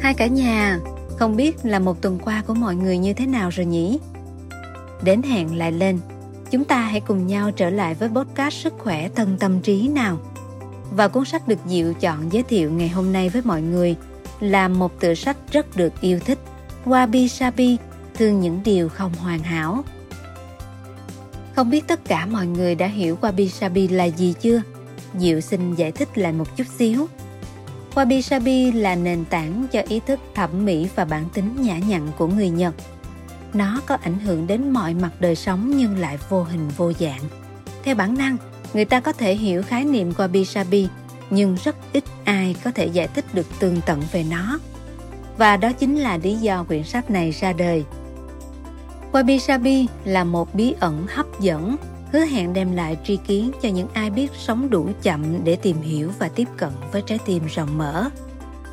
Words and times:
Hai 0.00 0.14
cả 0.14 0.26
nhà, 0.26 0.78
không 1.18 1.36
biết 1.36 1.56
là 1.62 1.78
một 1.78 2.02
tuần 2.02 2.18
qua 2.24 2.42
của 2.46 2.54
mọi 2.54 2.76
người 2.76 2.98
như 2.98 3.12
thế 3.12 3.26
nào 3.26 3.50
rồi 3.50 3.66
nhỉ? 3.66 3.98
Đến 5.02 5.22
hẹn 5.22 5.58
lại 5.58 5.72
lên, 5.72 5.98
chúng 6.50 6.64
ta 6.64 6.80
hãy 6.80 7.00
cùng 7.00 7.26
nhau 7.26 7.50
trở 7.50 7.70
lại 7.70 7.94
với 7.94 8.08
podcast 8.08 8.54
Sức 8.54 8.74
khỏe 8.78 9.08
thân 9.14 9.36
tâm 9.40 9.60
trí 9.60 9.88
nào. 9.88 10.18
Và 10.90 11.08
cuốn 11.08 11.24
sách 11.24 11.48
được 11.48 11.58
Diệu 11.66 11.92
chọn 11.94 12.32
giới 12.32 12.42
thiệu 12.42 12.70
ngày 12.70 12.88
hôm 12.88 13.12
nay 13.12 13.28
với 13.28 13.42
mọi 13.44 13.62
người 13.62 13.96
là 14.40 14.68
một 14.68 15.00
tựa 15.00 15.14
sách 15.14 15.36
rất 15.52 15.76
được 15.76 16.00
yêu 16.00 16.18
thích. 16.24 16.38
Wabi 16.84 17.28
Sabi, 17.28 17.76
thương 18.14 18.40
những 18.40 18.60
điều 18.64 18.88
không 18.88 19.12
hoàn 19.14 19.38
hảo. 19.38 19.84
Không 21.56 21.70
biết 21.70 21.86
tất 21.86 22.04
cả 22.04 22.26
mọi 22.26 22.46
người 22.46 22.74
đã 22.74 22.86
hiểu 22.86 23.18
Wabi 23.20 23.48
Sabi 23.48 23.88
là 23.88 24.04
gì 24.04 24.34
chưa? 24.40 24.62
Diệu 25.18 25.40
xin 25.40 25.74
giải 25.74 25.92
thích 25.92 26.18
lại 26.18 26.32
một 26.32 26.56
chút 26.56 26.66
xíu. 26.78 27.06
Wabi 27.94 28.20
Sabi 28.20 28.72
là 28.72 28.94
nền 28.94 29.24
tảng 29.24 29.66
cho 29.72 29.82
ý 29.88 30.00
thức 30.00 30.20
thẩm 30.34 30.64
mỹ 30.64 30.88
và 30.94 31.04
bản 31.04 31.24
tính 31.34 31.56
nhã 31.62 31.78
nhặn 31.78 32.08
của 32.18 32.26
người 32.26 32.50
Nhật. 32.50 32.74
Nó 33.54 33.80
có 33.86 33.96
ảnh 34.02 34.18
hưởng 34.18 34.46
đến 34.46 34.70
mọi 34.70 34.94
mặt 34.94 35.10
đời 35.20 35.36
sống 35.36 35.72
nhưng 35.76 35.98
lại 35.98 36.18
vô 36.28 36.42
hình 36.42 36.68
vô 36.76 36.92
dạng. 36.92 37.20
Theo 37.82 37.94
bản 37.94 38.18
năng, 38.18 38.36
người 38.74 38.84
ta 38.84 39.00
có 39.00 39.12
thể 39.12 39.34
hiểu 39.34 39.62
khái 39.62 39.84
niệm 39.84 40.12
Wabi 40.16 40.44
Sabi, 40.44 40.88
nhưng 41.30 41.56
rất 41.64 41.76
ít 41.92 42.04
ai 42.24 42.56
có 42.64 42.70
thể 42.70 42.86
giải 42.86 43.08
thích 43.08 43.24
được 43.32 43.46
tường 43.58 43.80
tận 43.86 44.02
về 44.12 44.24
nó. 44.30 44.58
Và 45.36 45.56
đó 45.56 45.72
chính 45.72 45.96
là 45.96 46.16
lý 46.16 46.34
do 46.34 46.64
quyển 46.64 46.84
sách 46.84 47.10
này 47.10 47.30
ra 47.30 47.52
đời. 47.52 47.84
Wabi 49.12 49.38
Sabi 49.38 49.86
là 50.04 50.24
một 50.24 50.54
bí 50.54 50.74
ẩn 50.80 51.06
hấp 51.08 51.40
dẫn 51.40 51.76
hứa 52.12 52.24
hẹn 52.24 52.52
đem 52.52 52.76
lại 52.76 52.96
tri 53.04 53.16
kiến 53.16 53.50
cho 53.62 53.68
những 53.68 53.88
ai 53.92 54.10
biết 54.10 54.30
sống 54.38 54.70
đủ 54.70 54.88
chậm 55.02 55.44
để 55.44 55.56
tìm 55.56 55.76
hiểu 55.76 56.10
và 56.18 56.28
tiếp 56.28 56.48
cận 56.56 56.70
với 56.92 57.02
trái 57.06 57.18
tim 57.26 57.42
rộng 57.54 57.78
mở. 57.78 58.10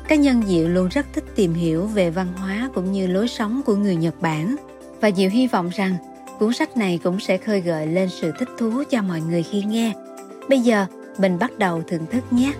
Cá 0.08 0.16
nhân 0.16 0.42
Diệu 0.46 0.68
luôn 0.68 0.88
rất 0.88 1.06
thích 1.14 1.24
tìm 1.34 1.54
hiểu 1.54 1.86
về 1.86 2.10
văn 2.10 2.26
hóa 2.36 2.70
cũng 2.74 2.92
như 2.92 3.06
lối 3.06 3.28
sống 3.28 3.60
của 3.66 3.76
người 3.76 3.96
Nhật 3.96 4.20
Bản 4.20 4.56
và 5.00 5.10
Diệu 5.10 5.30
hy 5.30 5.46
vọng 5.46 5.70
rằng 5.74 5.96
cuốn 6.38 6.52
sách 6.52 6.76
này 6.76 7.00
cũng 7.04 7.20
sẽ 7.20 7.38
khơi 7.38 7.60
gợi 7.60 7.86
lên 7.86 8.08
sự 8.08 8.32
thích 8.38 8.48
thú 8.58 8.82
cho 8.90 9.02
mọi 9.02 9.20
người 9.20 9.42
khi 9.42 9.62
nghe. 9.62 9.92
Bây 10.48 10.60
giờ, 10.60 10.86
mình 11.18 11.38
bắt 11.38 11.58
đầu 11.58 11.82
thưởng 11.88 12.06
thức 12.10 12.32
nhé. 12.32 12.52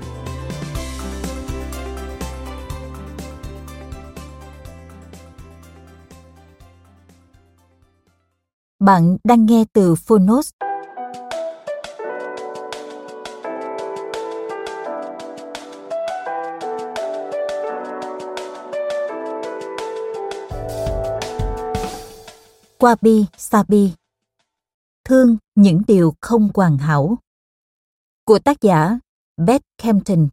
Bạn 8.81 9.17
đang 9.25 9.47
nghe 9.47 9.65
từ 9.73 9.95
Phonos. 9.95 10.51
Wabi 22.79 23.25
Sabi 23.37 23.95
Thương 25.05 25.37
những 25.55 25.83
điều 25.87 26.15
không 26.21 26.51
hoàn 26.55 26.79
hảo. 26.79 27.19
Của 28.25 28.39
tác 28.39 28.57
giả 28.61 28.99
Beth 29.37 29.63
Campton. 29.79 30.29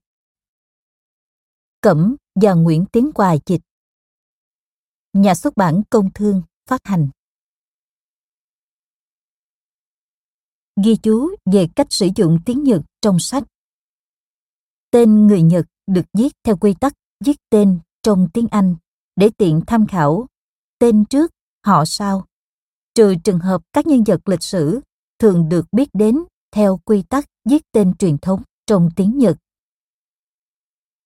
Cẩm 1.82 2.16
và 2.36 2.54
Nguyễn 2.54 2.86
Tiến 2.92 3.12
Hòa 3.16 3.36
dịch. 3.46 3.62
Nhà 5.14 5.36
xuất 5.36 5.58
bản 5.58 5.82
Công 5.90 6.10
Thương 6.14 6.42
phát 6.70 6.82
hành. 6.84 7.10
Ghi 10.84 10.96
chú 11.04 11.36
về 11.46 11.68
cách 11.76 11.88
sử 11.90 12.08
dụng 12.16 12.40
tiếng 12.46 12.64
Nhật 12.64 12.82
trong 13.02 13.20
sách. 13.20 13.44
Tên 14.92 15.28
người 15.28 15.42
Nhật 15.42 15.66
được 15.88 16.06
viết 16.14 16.30
theo 16.44 16.58
quy 16.58 16.74
tắc 16.80 16.94
viết 17.26 17.38
tên 17.50 17.80
trong 18.04 18.28
tiếng 18.34 18.48
Anh 18.52 18.76
để 19.16 19.30
tiện 19.38 19.62
tham 19.68 19.88
khảo. 19.88 20.28
Tên 20.80 21.06
trước, 21.06 21.32
họ 21.64 21.86
sau 21.86 22.26
trừ 22.96 23.16
trường 23.24 23.40
hợp 23.40 23.62
các 23.74 23.88
nhân 23.88 24.03
vật 24.03 24.30
lịch 24.30 24.44
sử 24.44 24.80
thường 25.19 25.50
được 25.50 25.66
biết 25.72 25.90
đến 25.94 26.19
theo 26.52 26.80
quy 26.86 27.02
tắc 27.02 27.25
viết 27.50 27.72
tên 27.72 27.94
truyền 27.96 28.18
thống 28.18 28.42
trong 28.68 28.90
tiếng 28.96 29.18
Nhật. 29.18 29.38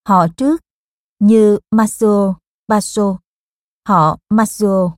Họ 0.07 0.27
trước 0.37 0.61
như 1.19 1.59
Masuo, 1.71 2.35
Baso, 2.67 3.19
họ 3.87 4.17
Masuo. 4.29 4.95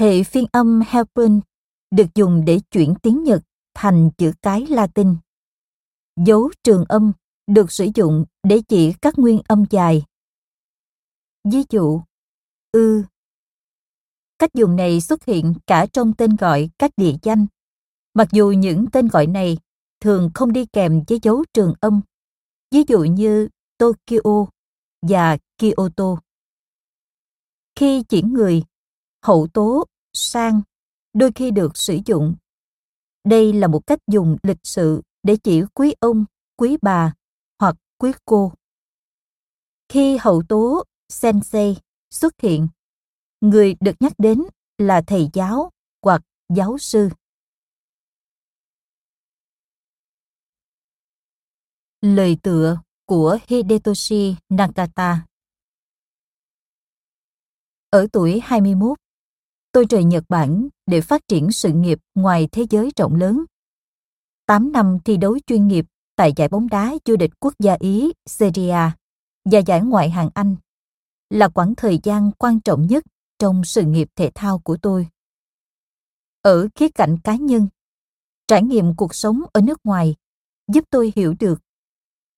Hệ 0.00 0.22
phiên 0.22 0.46
âm 0.52 0.80
Helpen 0.86 1.40
được 1.90 2.06
dùng 2.14 2.44
để 2.44 2.60
chuyển 2.70 2.94
tiếng 3.02 3.22
Nhật 3.22 3.42
thành 3.74 4.10
chữ 4.18 4.32
cái 4.42 4.66
Latin. 4.66 5.16
Dấu 6.16 6.50
trường 6.64 6.84
âm 6.84 7.12
được 7.46 7.72
sử 7.72 7.88
dụng 7.94 8.24
để 8.42 8.62
chỉ 8.68 8.92
các 9.02 9.18
nguyên 9.18 9.40
âm 9.48 9.64
dài. 9.70 10.02
Ví 11.44 11.64
dụ, 11.70 12.00
ư, 12.72 13.02
Cách 14.42 14.54
dùng 14.54 14.76
này 14.76 15.00
xuất 15.00 15.24
hiện 15.24 15.54
cả 15.66 15.86
trong 15.92 16.12
tên 16.14 16.36
gọi 16.36 16.70
các 16.78 16.90
địa 16.96 17.14
danh, 17.22 17.46
mặc 18.14 18.28
dù 18.32 18.50
những 18.50 18.86
tên 18.92 19.08
gọi 19.08 19.26
này 19.26 19.58
thường 20.00 20.30
không 20.34 20.52
đi 20.52 20.66
kèm 20.66 21.02
với 21.08 21.18
dấu 21.22 21.44
trường 21.54 21.74
âm, 21.80 22.00
ví 22.70 22.84
dụ 22.88 23.04
như 23.04 23.48
Tokyo 23.78 24.46
và 25.02 25.38
Kyoto. 25.58 26.16
Khi 27.76 28.02
chỉ 28.08 28.22
người, 28.22 28.62
hậu 29.24 29.46
tố, 29.54 29.84
sang 30.12 30.62
đôi 31.12 31.32
khi 31.34 31.50
được 31.50 31.76
sử 31.76 31.98
dụng. 32.06 32.34
Đây 33.24 33.52
là 33.52 33.66
một 33.66 33.86
cách 33.86 33.98
dùng 34.06 34.36
lịch 34.42 34.60
sự 34.62 35.02
để 35.22 35.36
chỉ 35.36 35.62
quý 35.74 35.94
ông, 36.00 36.24
quý 36.56 36.76
bà 36.82 37.14
hoặc 37.58 37.76
quý 37.98 38.12
cô. 38.24 38.52
Khi 39.88 40.16
hậu 40.16 40.42
tố 40.48 40.84
sensei 41.08 41.76
xuất 42.10 42.40
hiện, 42.40 42.68
người 43.42 43.76
được 43.80 43.92
nhắc 44.00 44.12
đến 44.18 44.42
là 44.78 45.02
thầy 45.06 45.28
giáo 45.32 45.70
hoặc 46.02 46.22
giáo 46.56 46.78
sư. 46.78 47.08
Lời 52.00 52.36
tựa 52.42 52.80
của 53.06 53.38
Hidetoshi 53.46 54.36
Nakata 54.48 55.26
Ở 57.90 58.06
tuổi 58.12 58.40
21, 58.42 58.98
tôi 59.72 59.84
rời 59.90 60.04
Nhật 60.04 60.24
Bản 60.28 60.68
để 60.86 61.00
phát 61.00 61.28
triển 61.28 61.52
sự 61.52 61.72
nghiệp 61.72 61.98
ngoài 62.14 62.48
thế 62.52 62.66
giới 62.70 62.90
rộng 62.96 63.14
lớn. 63.14 63.44
8 64.46 64.72
năm 64.72 64.98
thi 65.04 65.16
đấu 65.16 65.38
chuyên 65.46 65.68
nghiệp 65.68 65.84
tại 66.16 66.32
giải 66.36 66.48
bóng 66.48 66.68
đá 66.68 66.92
vô 67.04 67.16
địch 67.16 67.30
quốc 67.40 67.54
gia 67.58 67.76
Ý 67.80 68.12
Serie 68.26 68.70
A 68.70 68.96
và 69.44 69.58
giải 69.58 69.80
ngoại 69.82 70.10
hạng 70.10 70.30
Anh 70.34 70.56
là 71.30 71.48
quãng 71.48 71.74
thời 71.76 71.98
gian 72.02 72.30
quan 72.38 72.60
trọng 72.60 72.86
nhất 72.86 73.04
trong 73.42 73.64
sự 73.64 73.82
nghiệp 73.82 74.08
thể 74.16 74.30
thao 74.34 74.58
của 74.58 74.76
tôi. 74.82 75.08
Ở 76.42 76.68
khía 76.74 76.88
cạnh 76.88 77.16
cá 77.24 77.36
nhân, 77.36 77.68
trải 78.48 78.62
nghiệm 78.62 78.96
cuộc 78.96 79.14
sống 79.14 79.42
ở 79.52 79.60
nước 79.60 79.80
ngoài 79.84 80.14
giúp 80.72 80.84
tôi 80.90 81.12
hiểu 81.16 81.34
được 81.40 81.60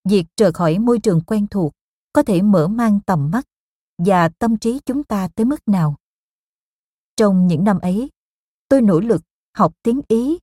việc 0.04 0.24
rời 0.36 0.52
khỏi 0.52 0.78
môi 0.78 0.98
trường 0.98 1.20
quen 1.20 1.46
thuộc 1.50 1.72
có 2.12 2.22
thể 2.22 2.42
mở 2.42 2.68
mang 2.68 3.00
tầm 3.06 3.30
mắt 3.30 3.46
và 3.98 4.28
tâm 4.28 4.58
trí 4.58 4.80
chúng 4.86 5.04
ta 5.04 5.28
tới 5.28 5.46
mức 5.46 5.68
nào. 5.68 5.96
Trong 7.16 7.46
những 7.46 7.64
năm 7.64 7.78
ấy, 7.78 8.10
tôi 8.68 8.82
nỗ 8.82 9.00
lực 9.00 9.22
học 9.56 9.72
tiếng 9.82 10.00
Ý 10.08 10.38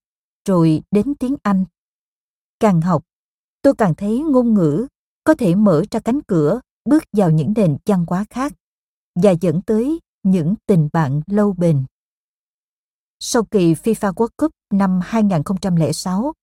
rồi 0.48 0.84
đến 0.92 1.16
tiếng 1.16 1.36
Anh. 1.44 1.66
Càng 2.60 2.82
học, 2.82 3.06
tôi 3.62 3.74
càng 3.78 3.96
thấy 3.96 4.20
ngôn 4.20 4.54
ngữ 4.54 4.88
có 5.24 5.34
thể 5.34 5.56
mở 5.56 5.84
ra 5.92 6.00
cánh 6.00 6.22
cửa 6.22 6.62
bước 6.86 7.04
vào 7.14 7.32
những 7.32 7.54
nền 7.56 7.78
văn 7.86 8.06
hóa 8.08 8.26
khác 8.30 8.54
và 9.16 9.32
dẫn 9.32 9.62
tới 9.62 10.00
những 10.24 10.56
tình 10.66 10.90
bạn 10.94 11.22
lâu 11.28 11.54
bền. 11.54 11.86
Sau 13.20 13.44
kỳ 13.44 13.74
FIFA 13.74 14.14
World 14.14 14.30
Cup 14.38 14.52
năm 14.74 15.00
2006, 15.04 16.34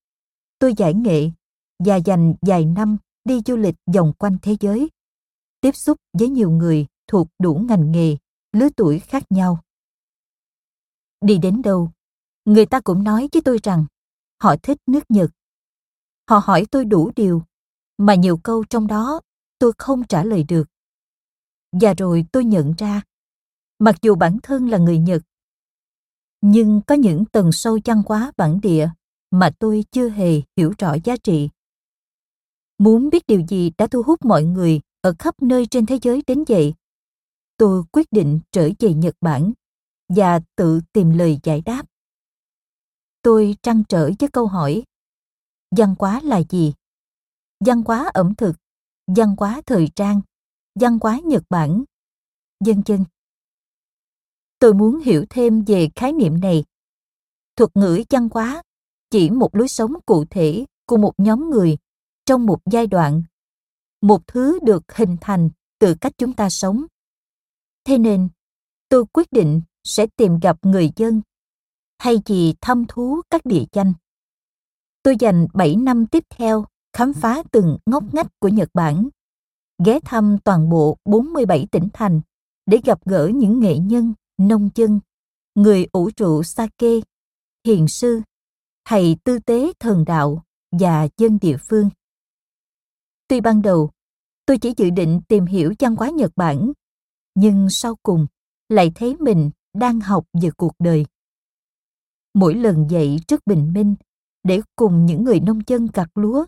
tôi 0.58 0.74
giải 0.76 0.94
nghệ 0.94 1.30
và 1.78 1.96
dành 1.96 2.34
vài 2.40 2.64
năm 2.64 2.96
đi 3.24 3.40
du 3.46 3.56
lịch 3.56 3.74
vòng 3.94 4.12
quanh 4.19 4.36
thế 4.42 4.56
giới, 4.60 4.90
tiếp 5.60 5.76
xúc 5.76 5.98
với 6.12 6.28
nhiều 6.28 6.50
người 6.50 6.86
thuộc 7.06 7.28
đủ 7.38 7.54
ngành 7.54 7.90
nghề, 7.92 8.16
lứa 8.52 8.69
tuổi 8.76 8.98
khác 8.98 9.22
nhau. 9.30 9.60
Đi 11.20 11.38
đến 11.38 11.62
đâu, 11.62 11.90
người 12.44 12.66
ta 12.66 12.81
cũng 12.81 13.04
nói 13.04 13.28
với 13.32 13.42
tôi 13.42 13.58
rằng 13.62 13.86
họ 14.42 14.56
thích 14.62 14.78
nước 14.86 15.04
Nhật. 15.08 15.31
Họ 16.28 16.40
hỏi 16.44 16.66
tôi 16.70 16.84
đủ 16.84 17.10
điều, 17.16 17.42
mà 17.98 18.14
nhiều 18.14 18.36
câu 18.36 18.64
trong 18.64 18.86
đó 18.86 19.20
tôi 19.58 19.72
không 19.78 20.06
trả 20.06 20.24
lời 20.24 20.42
được. 20.42 20.64
Và 21.72 21.94
rồi 21.94 22.26
tôi 22.32 22.44
nhận 22.44 22.74
ra 22.78 23.02
mặc 23.78 23.94
dù 24.02 24.14
bản 24.14 24.38
thân 24.42 24.69
là 24.69 24.78
người 24.78 24.98
Nhật. 24.98 25.22
Nhưng 26.40 26.80
có 26.86 26.94
những 26.94 27.25
tầng 27.25 27.52
sâu 27.52 27.78
văn 27.84 28.02
hóa 28.06 28.32
bản 28.36 28.60
địa 28.60 28.90
mà 29.30 29.50
tôi 29.58 29.84
chưa 29.90 30.08
hề 30.08 30.42
hiểu 30.56 30.72
rõ 30.78 30.96
giá 31.04 31.16
trị. 31.16 31.48
Muốn 32.78 33.10
biết 33.10 33.26
điều 33.26 33.42
gì 33.48 33.70
đã 33.78 33.86
thu 33.86 34.02
hút 34.02 34.25
mọi 34.25 34.44
người 34.44 34.80
ở 35.00 35.14
khắp 35.19 35.42
nơi 35.42 35.66
trên 35.66 35.86
thế 35.86 35.98
giới 36.02 36.22
đến 36.26 36.44
vậy, 36.48 36.75
tôi 37.56 37.82
quyết 37.92 38.12
định 38.12 38.40
trở 38.52 38.69
về 38.78 38.94
Nhật 38.94 39.14
Bản 39.20 39.52
và 40.08 40.40
tự 40.56 40.81
tìm 40.92 41.10
lời 41.10 41.38
giải 41.42 41.60
đáp. 41.60 41.86
Tôi 43.22 43.56
trăn 43.62 43.82
trở 43.88 44.10
với 44.19 44.28
câu 44.32 44.46
hỏi, 44.46 44.82
văn 45.76 45.94
hóa 45.98 46.20
là 46.24 46.42
gì? 46.50 46.74
Văn 47.64 47.82
hóa 47.86 48.10
ẩm 48.14 48.34
thực, 48.34 48.56
văn 49.06 49.34
hóa 49.38 49.60
thời 49.66 49.88
trang, 49.96 50.20
văn 50.81 50.98
hóa 51.02 51.20
Nhật 51.24 51.42
Bản, 51.50 51.84
dân 52.64 52.82
dân. 52.86 53.04
Tôi 54.58 54.75
muốn 54.75 55.00
hiểu 55.00 55.25
thêm 55.31 55.64
về 55.66 55.88
khái 55.94 56.12
niệm 56.12 56.40
này. 56.40 56.64
Thuật 57.56 57.70
ngữ 57.76 58.02
văn 58.10 58.28
hóa 58.34 58.62
chỉ 59.10 59.31
một 59.31 59.56
lối 59.56 59.69
sống 59.69 59.93
cụ 60.06 60.25
thể 60.31 60.64
của 60.87 60.96
một 60.96 61.12
nhóm 61.19 61.50
người 61.50 61.78
trong 62.26 62.46
một 62.46 62.58
giai 62.70 62.87
đoạn, 62.87 63.22
một 64.02 64.26
thứ 64.26 64.58
được 64.62 64.82
hình 64.94 65.16
thành 65.20 65.50
từ 65.78 65.94
cách 66.00 66.12
chúng 66.19 66.32
ta 66.32 66.50
sống. 66.50 66.84
Thế 67.84 67.99
nên, 67.99 68.28
tôi 68.88 69.05
quyết 69.12 69.32
định 69.32 69.62
sẽ 69.84 70.06
tìm 70.16 70.38
gặp 70.43 70.56
người 70.62 70.90
dân 70.96 71.22
thay 71.99 72.16
vì 72.26 72.55
thăm 72.60 72.84
thú 72.88 73.20
các 73.31 73.46
địa 73.46 73.64
danh. 73.72 73.93
Tôi 75.02 75.16
dành 75.20 75.46
7 75.55 75.76
năm 75.76 76.06
tiếp 76.06 76.25
theo 76.31 76.64
khám 76.93 77.12
phá 77.12 77.43
từng 77.52 77.78
ngóc 77.87 78.05
ngách 78.14 78.26
của 78.40 78.49
Nhật 78.49 78.69
Bản, 78.75 79.08
ghé 79.84 80.00
thăm 80.05 80.37
toàn 80.44 80.69
bộ 80.69 80.96
47 81.05 81.66
tỉnh 81.70 81.88
thành 81.93 82.20
để 82.66 82.81
gặp 82.84 82.99
gỡ 83.05 83.31
những 83.34 83.60
nghệ 83.60 83.78
nhân, 83.78 84.14
nông 84.38 84.69
dân, 84.75 85.00
người 85.55 85.87
ủ 85.93 86.11
trụ 86.11 86.43
sake, 86.43 87.00
hiền 87.67 87.88
sư, 87.88 88.20
thầy 88.85 89.17
tư 89.25 89.38
tế 89.38 89.73
thần 89.81 90.05
đạo 90.05 90.43
và 90.73 91.08
dân 91.17 91.38
địa 91.40 91.56
phương. 91.56 91.90
Tuy 93.29 93.40
ban 93.40 93.62
đầu, 93.62 93.90
tôi 94.46 94.58
chỉ 94.58 94.75
dự 94.76 94.90
định 94.90 95.20
tìm 95.29 95.46
hiểu 95.46 95.75
văn 95.79 95.96
hóa 95.96 96.11
Nhật 96.11 96.32
Bản, 96.37 96.73
nhưng 97.35 97.70
sau 97.70 97.96
cùng 98.02 98.26
lại 98.69 98.93
thấy 98.94 99.17
mình 99.17 99.50
đang 99.75 100.00
học 100.00 100.26
về 100.43 100.50
cuộc 100.56 100.73
đời. 100.79 101.06
Mỗi 102.34 102.55
lần 102.55 102.91
dậy 102.91 103.17
trước 103.29 103.46
bình 103.46 103.73
minh 103.73 103.94
để 104.43 104.61
cùng 104.76 105.06
những 105.06 105.25
người 105.25 105.41
nông 105.41 105.61
dân 105.67 105.88
gặt 105.94 106.08
lúa, 106.14 106.46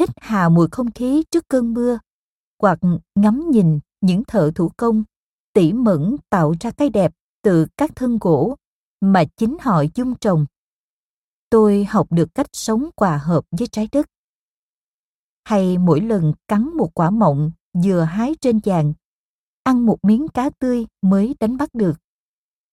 hít 0.00 0.08
hà 0.16 0.48
mùi 0.48 0.68
không 0.70 0.90
khí 0.90 1.24
trước 1.30 1.48
cơn 1.48 1.74
mưa, 1.74 1.98
hoặc 2.62 2.78
ngắm 3.14 3.50
nhìn 3.50 3.80
những 4.00 4.24
thợ 4.24 4.50
thủ 4.54 4.70
công 4.76 5.04
tỉ 5.52 5.72
mẩn 5.72 6.16
tạo 6.30 6.54
ra 6.60 6.70
cái 6.70 6.88
đẹp 6.88 7.12
từ 7.42 7.66
các 7.76 7.90
thân 7.96 8.18
gỗ 8.20 8.56
mà 9.00 9.24
chính 9.36 9.56
họ 9.60 9.84
dung 9.94 10.14
trồng. 10.14 10.46
Tôi 11.50 11.84
học 11.84 12.12
được 12.12 12.34
cách 12.34 12.46
sống 12.52 12.88
hòa 12.96 13.18
hợp 13.18 13.44
với 13.50 13.66
trái 13.66 13.88
đất. 13.92 14.06
Hay 15.44 15.78
mỗi 15.78 16.00
lần 16.00 16.32
cắn 16.48 16.76
một 16.76 16.90
quả 16.94 17.10
mọng 17.10 17.50
vừa 17.84 18.00
hái 18.00 18.34
trên 18.40 18.60
vàng, 18.64 18.92
ăn 19.62 19.86
một 19.86 19.98
miếng 20.02 20.28
cá 20.28 20.50
tươi 20.50 20.86
mới 21.02 21.34
đánh 21.40 21.56
bắt 21.56 21.74
được, 21.74 21.94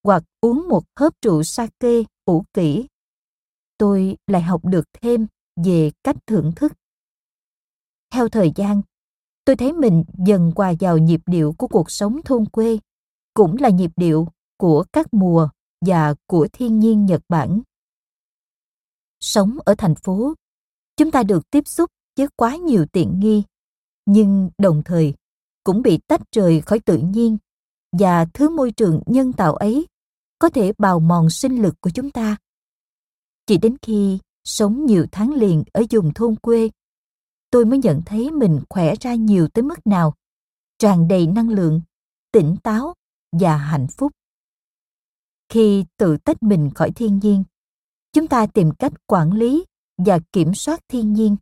hoặc 0.04 0.22
uống 0.40 0.68
một 0.68 0.84
hớp 0.96 1.12
rượu 1.22 1.42
sake 1.42 2.02
ủ 2.24 2.44
kỹ, 2.54 2.86
tôi 3.78 4.16
lại 4.26 4.42
học 4.42 4.64
được 4.64 4.84
thêm 4.92 5.26
về 5.64 5.90
cách 6.04 6.16
thưởng 6.26 6.52
thức. 6.56 6.72
Theo 8.12 8.28
thời 8.28 8.52
gian, 8.56 8.82
tôi 9.50 9.56
thấy 9.56 9.72
mình 9.72 10.04
dần 10.26 10.52
hòa 10.56 10.72
vào 10.80 10.98
nhịp 10.98 11.20
điệu 11.26 11.54
của 11.58 11.68
cuộc 11.68 11.90
sống 11.90 12.20
thôn 12.24 12.46
quê, 12.46 12.78
cũng 13.34 13.56
là 13.60 13.68
nhịp 13.68 13.90
điệu 13.96 14.28
của 14.56 14.84
các 14.92 15.14
mùa 15.14 15.48
và 15.86 16.14
của 16.26 16.48
thiên 16.52 16.78
nhiên 16.78 17.06
Nhật 17.06 17.22
Bản. 17.28 17.60
Sống 19.20 19.58
ở 19.64 19.74
thành 19.78 19.94
phố, 19.94 20.34
chúng 20.96 21.10
ta 21.10 21.22
được 21.22 21.50
tiếp 21.50 21.68
xúc 21.68 21.90
với 22.16 22.28
quá 22.36 22.56
nhiều 22.56 22.86
tiện 22.92 23.20
nghi, 23.20 23.42
nhưng 24.06 24.50
đồng 24.58 24.82
thời 24.84 25.14
cũng 25.64 25.82
bị 25.82 25.98
tách 26.06 26.20
rời 26.32 26.60
khỏi 26.60 26.80
tự 26.80 26.98
nhiên 26.98 27.38
và 27.98 28.24
thứ 28.34 28.50
môi 28.50 28.70
trường 28.70 29.00
nhân 29.06 29.32
tạo 29.32 29.54
ấy 29.54 29.86
có 30.38 30.48
thể 30.48 30.72
bào 30.78 31.00
mòn 31.00 31.30
sinh 31.30 31.62
lực 31.62 31.74
của 31.80 31.90
chúng 31.90 32.10
ta. 32.10 32.36
Chỉ 33.46 33.58
đến 33.58 33.76
khi 33.82 34.18
sống 34.44 34.86
nhiều 34.86 35.06
tháng 35.12 35.34
liền 35.34 35.64
ở 35.72 35.82
vùng 35.90 36.14
thôn 36.14 36.36
quê, 36.36 36.70
tôi 37.50 37.64
mới 37.64 37.78
nhận 37.78 38.02
thấy 38.06 38.30
mình 38.30 38.60
khỏe 38.68 38.94
ra 39.00 39.14
nhiều 39.14 39.48
tới 39.48 39.62
mức 39.62 39.86
nào, 39.86 40.14
tràn 40.78 41.08
đầy 41.08 41.26
năng 41.26 41.48
lượng, 41.48 41.80
tỉnh 42.32 42.56
táo 42.62 42.94
và 43.32 43.56
hạnh 43.56 43.86
phúc. 43.98 44.12
Khi 45.48 45.84
tự 45.96 46.16
tách 46.16 46.42
mình 46.42 46.70
khỏi 46.74 46.90
thiên 46.92 47.18
nhiên, 47.22 47.44
chúng 48.12 48.26
ta 48.26 48.46
tìm 48.46 48.70
cách 48.78 48.92
quản 49.06 49.32
lý 49.32 49.64
và 49.98 50.18
kiểm 50.32 50.54
soát 50.54 50.80
thiên 50.88 51.12
nhiên. 51.12 51.36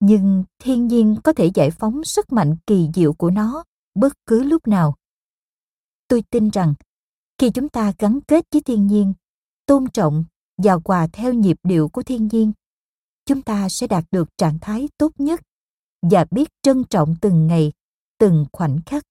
Nhưng 0.00 0.44
thiên 0.58 0.86
nhiên 0.86 1.16
có 1.24 1.32
thể 1.32 1.50
giải 1.54 1.70
phóng 1.70 2.04
sức 2.04 2.32
mạnh 2.32 2.56
kỳ 2.66 2.88
diệu 2.94 3.12
của 3.12 3.30
nó 3.30 3.64
bất 3.94 4.12
cứ 4.26 4.42
lúc 4.42 4.68
nào. 4.68 4.94
Tôi 6.08 6.22
tin 6.30 6.50
rằng 6.50 6.74
khi 7.38 7.50
chúng 7.50 7.68
ta 7.68 7.92
gắn 7.98 8.20
kết 8.20 8.44
với 8.52 8.62
thiên 8.62 8.86
nhiên, 8.86 9.12
tôn 9.66 9.90
trọng 9.90 10.24
và 10.62 10.78
hòa 10.84 11.06
theo 11.12 11.32
nhịp 11.32 11.56
điệu 11.62 11.88
của 11.88 12.02
thiên 12.02 12.28
nhiên, 12.32 12.52
chúng 13.26 13.42
ta 13.42 13.68
sẽ 13.68 13.86
đạt 13.86 14.04
được 14.10 14.28
trạng 14.36 14.58
thái 14.60 14.88
tốt 14.98 15.12
nhất 15.18 15.40
và 16.10 16.24
biết 16.30 16.48
trân 16.62 16.84
trọng 16.90 17.16
từng 17.20 17.46
ngày, 17.46 17.72
từng 18.18 18.46
khoảnh 18.52 18.78
khắc. 18.86 19.04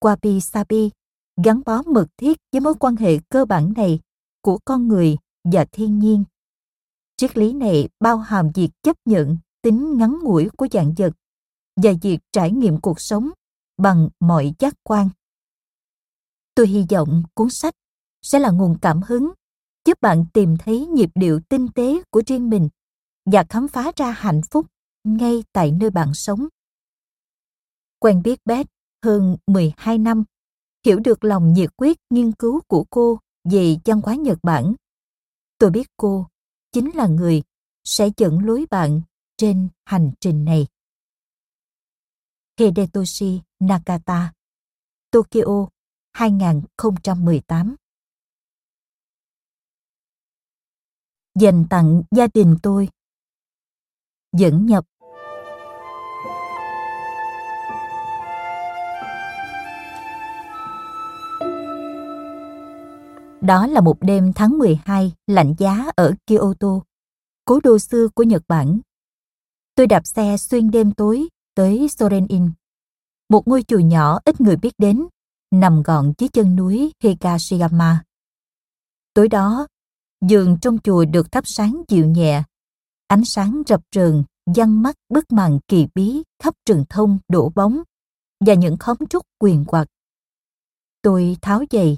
Wabi 0.00 0.40
Sabi 0.40 0.90
gắn 1.44 1.60
bó 1.66 1.82
mật 1.82 2.06
thiết 2.16 2.38
với 2.52 2.60
mối 2.60 2.74
quan 2.80 2.96
hệ 2.96 3.18
cơ 3.28 3.44
bản 3.44 3.72
này 3.76 4.00
của 4.42 4.58
con 4.64 4.88
người 4.88 5.16
và 5.44 5.64
thiên 5.72 5.98
nhiên. 5.98 6.24
Triết 7.16 7.36
lý 7.36 7.52
này 7.52 7.88
bao 8.00 8.18
hàm 8.18 8.50
việc 8.54 8.70
chấp 8.82 8.96
nhận 9.04 9.38
tính 9.62 9.98
ngắn 9.98 10.18
ngủi 10.22 10.48
của 10.56 10.66
dạng 10.72 10.94
vật 10.96 11.10
và 11.82 11.90
việc 12.02 12.18
trải 12.32 12.52
nghiệm 12.52 12.80
cuộc 12.80 13.00
sống 13.00 13.30
bằng 13.76 14.08
mọi 14.20 14.54
giác 14.58 14.74
quan. 14.82 15.08
Tôi 16.54 16.66
hy 16.66 16.86
vọng 16.90 17.22
cuốn 17.34 17.50
sách 17.50 17.74
sẽ 18.22 18.38
là 18.38 18.50
nguồn 18.50 18.78
cảm 18.82 19.02
hứng 19.02 19.32
giúp 19.86 20.00
bạn 20.00 20.24
tìm 20.32 20.56
thấy 20.58 20.86
nhịp 20.86 21.10
điệu 21.14 21.40
tinh 21.48 21.68
tế 21.74 22.02
của 22.10 22.22
riêng 22.26 22.50
mình 22.50 22.68
và 23.26 23.44
khám 23.48 23.68
phá 23.68 23.92
ra 23.96 24.10
hạnh 24.10 24.40
phúc 24.50 24.66
ngay 25.04 25.44
tại 25.52 25.70
nơi 25.70 25.90
bạn 25.90 26.14
sống. 26.14 26.48
Quen 27.98 28.22
biết 28.22 28.40
Beth 28.44 28.66
hơn 29.04 29.36
12 29.46 29.98
năm, 29.98 30.24
hiểu 30.86 30.98
được 31.04 31.24
lòng 31.24 31.52
nhiệt 31.52 31.70
quyết 31.76 31.98
nghiên 32.10 32.32
cứu 32.32 32.60
của 32.68 32.84
cô 32.90 33.18
về 33.50 33.76
văn 33.84 34.00
hóa 34.04 34.14
Nhật 34.14 34.38
Bản. 34.42 34.74
Tôi 35.58 35.70
biết 35.70 35.86
cô 35.96 36.26
chính 36.72 36.90
là 36.94 37.06
người 37.06 37.42
sẽ 37.84 38.08
dẫn 38.16 38.38
lối 38.38 38.66
bạn 38.70 39.00
trên 39.36 39.68
hành 39.84 40.10
trình 40.20 40.44
này. 40.44 40.66
Hidetoshi 42.58 43.40
Nakata 43.60 44.32
Tokyo 45.10 45.68
2018 46.12 47.76
Dành 51.40 51.64
tặng 51.70 52.02
gia 52.10 52.26
đình 52.34 52.56
tôi 52.62 52.88
Dẫn 54.36 54.66
nhập 54.66 54.84
Đó 63.40 63.66
là 63.66 63.80
một 63.80 63.96
đêm 64.00 64.32
tháng 64.32 64.58
12 64.58 65.12
lạnh 65.26 65.54
giá 65.58 65.84
ở 65.96 66.14
Kyoto, 66.26 66.80
cố 67.44 67.60
đô 67.64 67.78
xưa 67.78 68.08
của 68.14 68.22
Nhật 68.22 68.42
Bản. 68.48 68.80
Tôi 69.74 69.86
đạp 69.86 70.06
xe 70.06 70.36
xuyên 70.36 70.70
đêm 70.70 70.92
tối 70.92 71.28
tới 71.54 71.88
Soren-in, 71.88 72.50
một 73.28 73.48
ngôi 73.48 73.62
chùa 73.62 73.78
nhỏ 73.78 74.18
ít 74.24 74.40
người 74.40 74.56
biết 74.56 74.72
đến, 74.78 75.06
nằm 75.50 75.82
gọn 75.82 76.12
dưới 76.18 76.28
chân 76.28 76.56
núi 76.56 76.92
Higashiyama. 77.02 78.04
Tối 79.14 79.28
đó, 79.28 79.66
giường 80.28 80.58
trong 80.62 80.78
chùa 80.78 81.04
được 81.04 81.32
thắp 81.32 81.46
sáng 81.46 81.82
dịu 81.88 82.06
nhẹ, 82.06 82.42
ánh 83.06 83.24
sáng 83.24 83.62
rập 83.66 83.80
rờn 83.94 84.24
văng 84.46 84.82
mắt 84.82 84.96
bức 85.08 85.32
màn 85.32 85.58
kỳ 85.68 85.86
bí 85.94 86.22
khắp 86.42 86.54
trường 86.66 86.84
thông 86.88 87.18
đổ 87.28 87.52
bóng 87.54 87.82
và 88.46 88.54
những 88.54 88.76
khóm 88.76 88.96
trúc 89.10 89.22
quyền 89.38 89.64
quạt. 89.64 89.86
Tôi 91.02 91.36
tháo 91.42 91.64
giày 91.70 91.96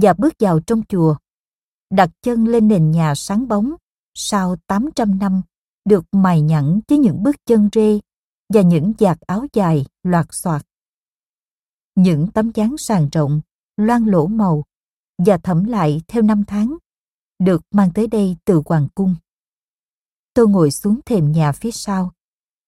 và 0.00 0.12
bước 0.12 0.34
vào 0.38 0.60
trong 0.60 0.82
chùa, 0.88 1.16
đặt 1.90 2.10
chân 2.22 2.44
lên 2.44 2.68
nền 2.68 2.90
nhà 2.90 3.14
sáng 3.14 3.48
bóng 3.48 3.74
sau 4.14 4.56
800 4.66 5.18
năm 5.18 5.42
được 5.84 6.04
mài 6.12 6.40
nhẵn 6.40 6.80
với 6.88 6.98
những 6.98 7.22
bước 7.22 7.36
chân 7.46 7.68
rê 7.72 8.00
và 8.54 8.62
những 8.62 8.92
giạt 8.98 9.20
áo 9.20 9.46
dài 9.52 9.86
loạt 10.02 10.26
xoạt. 10.30 10.62
Những 11.94 12.28
tấm 12.34 12.50
dáng 12.54 12.74
sàn 12.78 13.08
rộng, 13.12 13.40
loang 13.76 14.06
lỗ 14.06 14.26
màu 14.26 14.64
và 15.18 15.38
thẩm 15.38 15.64
lại 15.64 16.02
theo 16.08 16.22
năm 16.22 16.44
tháng 16.46 16.76
được 17.38 17.62
mang 17.70 17.90
tới 17.94 18.06
đây 18.06 18.36
từ 18.44 18.62
hoàng 18.66 18.88
cung. 18.94 19.16
Tôi 20.34 20.48
ngồi 20.48 20.70
xuống 20.70 21.00
thềm 21.06 21.32
nhà 21.32 21.52
phía 21.52 21.70
sau, 21.70 22.12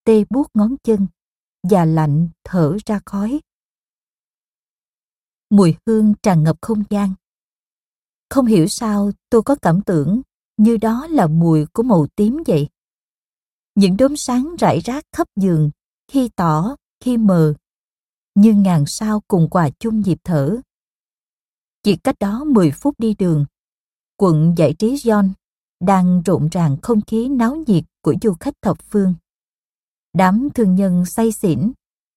tê 0.04 0.24
buốt 0.30 0.46
ngón 0.54 0.76
chân 0.82 1.06
và 1.62 1.84
lạnh 1.84 2.28
thở 2.44 2.76
ra 2.86 3.00
khói. 3.06 3.40
Mùi 5.50 5.74
hương 5.86 6.14
tràn 6.22 6.42
ngập 6.42 6.56
không 6.60 6.82
gian. 6.90 7.14
Không 8.30 8.46
hiểu 8.46 8.66
sao 8.68 9.10
tôi 9.30 9.42
có 9.42 9.56
cảm 9.62 9.80
tưởng 9.82 10.22
như 10.56 10.76
đó 10.76 11.06
là 11.10 11.26
mùi 11.26 11.66
của 11.66 11.82
màu 11.82 12.06
tím 12.16 12.42
vậy. 12.46 12.68
Những 13.74 13.96
đốm 13.96 14.16
sáng 14.16 14.56
rải 14.58 14.80
rác 14.80 15.04
khắp 15.12 15.28
giường, 15.36 15.70
khi 16.08 16.30
tỏ, 16.36 16.76
khi 17.00 17.16
mờ, 17.16 17.54
như 18.34 18.54
ngàn 18.54 18.84
sao 18.86 19.22
cùng 19.28 19.48
quà 19.50 19.70
chung 19.78 20.00
nhịp 20.00 20.18
thở. 20.24 20.56
Chỉ 21.82 21.96
cách 21.96 22.16
đó 22.20 22.44
10 22.44 22.70
phút 22.70 22.94
đi 22.98 23.14
đường, 23.14 23.46
quận 24.20 24.54
giải 24.56 24.74
trí 24.78 24.94
John 24.94 25.30
đang 25.80 26.22
rộn 26.22 26.48
ràng 26.52 26.76
không 26.82 27.00
khí 27.00 27.28
náo 27.28 27.56
nhiệt 27.66 27.84
của 28.02 28.14
du 28.22 28.34
khách 28.40 28.54
thập 28.62 28.82
phương. 28.82 29.14
Đám 30.12 30.48
thương 30.54 30.74
nhân 30.74 31.04
say 31.06 31.32
xỉn 31.32 31.72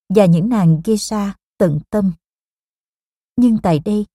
và 0.08 0.26
những 0.26 0.48
nàng 0.48 0.80
geisha 0.84 1.34
tận 1.58 1.80
tâm. 1.90 2.12
Nhưng 3.36 3.58
tại 3.62 3.78
đây, 3.84 4.06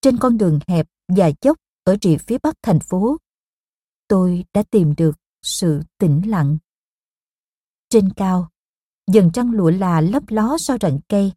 trên 0.00 0.18
con 0.18 0.38
đường 0.38 0.58
hẹp 0.66 0.86
và 1.08 1.30
dốc 1.42 1.56
ở 1.84 1.96
rìa 2.02 2.16
phía 2.16 2.38
bắc 2.42 2.54
thành 2.62 2.80
phố, 2.80 3.16
tôi 4.08 4.44
đã 4.54 4.62
tìm 4.70 4.94
được 4.96 5.16
sự 5.42 5.82
tĩnh 5.98 6.30
lặng. 6.30 6.58
Trên 7.88 8.12
cao, 8.12 8.48
dần 9.06 9.30
trăng 9.34 9.50
lụa 9.50 9.70
là 9.70 10.00
lấp 10.00 10.22
ló 10.28 10.56
sau 10.58 10.76
rặng 10.80 11.00
cây, 11.08 11.32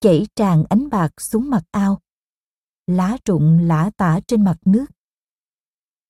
chảy 0.00 0.26
tràn 0.36 0.64
ánh 0.68 0.88
bạc 0.90 1.20
xuống 1.20 1.50
mặt 1.50 1.62
ao. 1.70 2.00
Lá 2.86 3.16
rụng 3.24 3.58
lã 3.58 3.90
tả 3.96 4.20
trên 4.26 4.44
mặt 4.44 4.58
nước. 4.64 4.86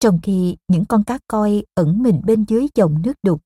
Trong 0.00 0.18
khi 0.22 0.56
những 0.68 0.84
con 0.88 1.04
cá 1.04 1.18
coi 1.26 1.64
ẩn 1.74 2.02
mình 2.02 2.20
bên 2.24 2.44
dưới 2.48 2.66
dòng 2.74 3.02
nước 3.02 3.14
đục. 3.22 3.42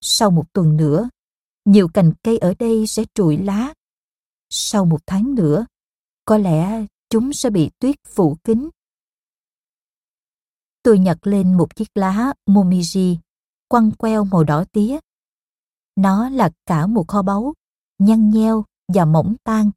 Sau 0.00 0.30
một 0.30 0.52
tuần 0.52 0.76
nữa, 0.76 1.08
nhiều 1.64 1.88
cành 1.88 2.12
cây 2.22 2.38
ở 2.38 2.54
đây 2.58 2.86
sẽ 2.86 3.04
trụi 3.14 3.36
lá. 3.36 3.74
Sau 4.50 4.84
một 4.84 5.00
tháng 5.06 5.34
nữa, 5.34 5.66
có 6.24 6.38
lẽ 6.38 6.86
chúng 7.10 7.32
sẽ 7.32 7.50
bị 7.50 7.70
tuyết 7.78 7.96
phủ 8.08 8.36
kín. 8.44 8.68
Tôi 10.82 10.98
nhặt 10.98 11.18
lên 11.22 11.54
một 11.54 11.76
chiếc 11.76 11.88
lá 11.94 12.32
momiji, 12.46 13.16
quăng 13.68 13.90
queo 13.90 14.24
màu 14.24 14.44
đỏ 14.44 14.64
tía. 14.72 14.98
Nó 15.96 16.28
là 16.28 16.50
cả 16.66 16.86
một 16.86 17.08
kho 17.08 17.22
báu, 17.22 17.54
nhăn 17.98 18.30
nheo 18.30 18.64
và 18.94 19.04
mỏng 19.04 19.34
tan, 19.44 19.70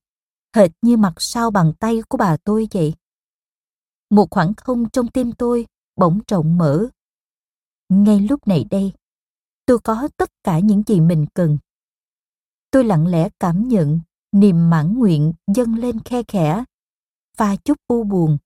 hệt 0.55 0.71
như 0.81 0.97
mặt 0.97 1.13
sau 1.17 1.51
bàn 1.51 1.73
tay 1.79 2.01
của 2.09 2.17
bà 2.17 2.37
tôi 2.37 2.67
vậy. 2.73 2.93
Một 4.09 4.27
khoảng 4.31 4.53
không 4.53 4.89
trong 4.89 5.07
tim 5.07 5.31
tôi 5.31 5.65
bỗng 5.95 6.19
rộng 6.27 6.57
mở. 6.57 6.87
Ngay 7.89 8.19
lúc 8.19 8.47
này 8.47 8.65
đây, 8.69 8.93
tôi 9.65 9.79
có 9.79 10.07
tất 10.17 10.29
cả 10.43 10.59
những 10.59 10.83
gì 10.87 10.99
mình 10.99 11.25
cần. 11.33 11.57
Tôi 12.71 12.83
lặng 12.83 13.07
lẽ 13.07 13.29
cảm 13.39 13.67
nhận 13.67 13.99
niềm 14.31 14.69
mãn 14.69 14.93
nguyện 14.93 15.33
dâng 15.55 15.75
lên 15.75 15.99
khe 15.99 16.23
khẽ, 16.27 16.63
và 17.37 17.55
chút 17.55 17.77
u 17.87 18.03
buồn, 18.03 18.37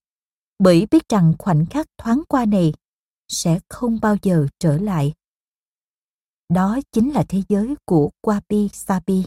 bởi 0.60 0.88
biết 0.92 1.10
rằng 1.10 1.34
khoảnh 1.40 1.66
khắc 1.66 1.88
thoáng 1.98 2.22
qua 2.28 2.46
này 2.46 2.74
sẽ 3.28 3.60
không 3.70 4.00
bao 4.02 4.16
giờ 4.22 4.48
trở 4.60 4.78
lại. 4.78 5.14
Đó 6.50 6.80
chính 6.92 7.14
là 7.14 7.24
thế 7.30 7.44
giới 7.50 7.76
của 7.86 8.10
Wabi 8.24 8.68
Sabi. 8.68 9.26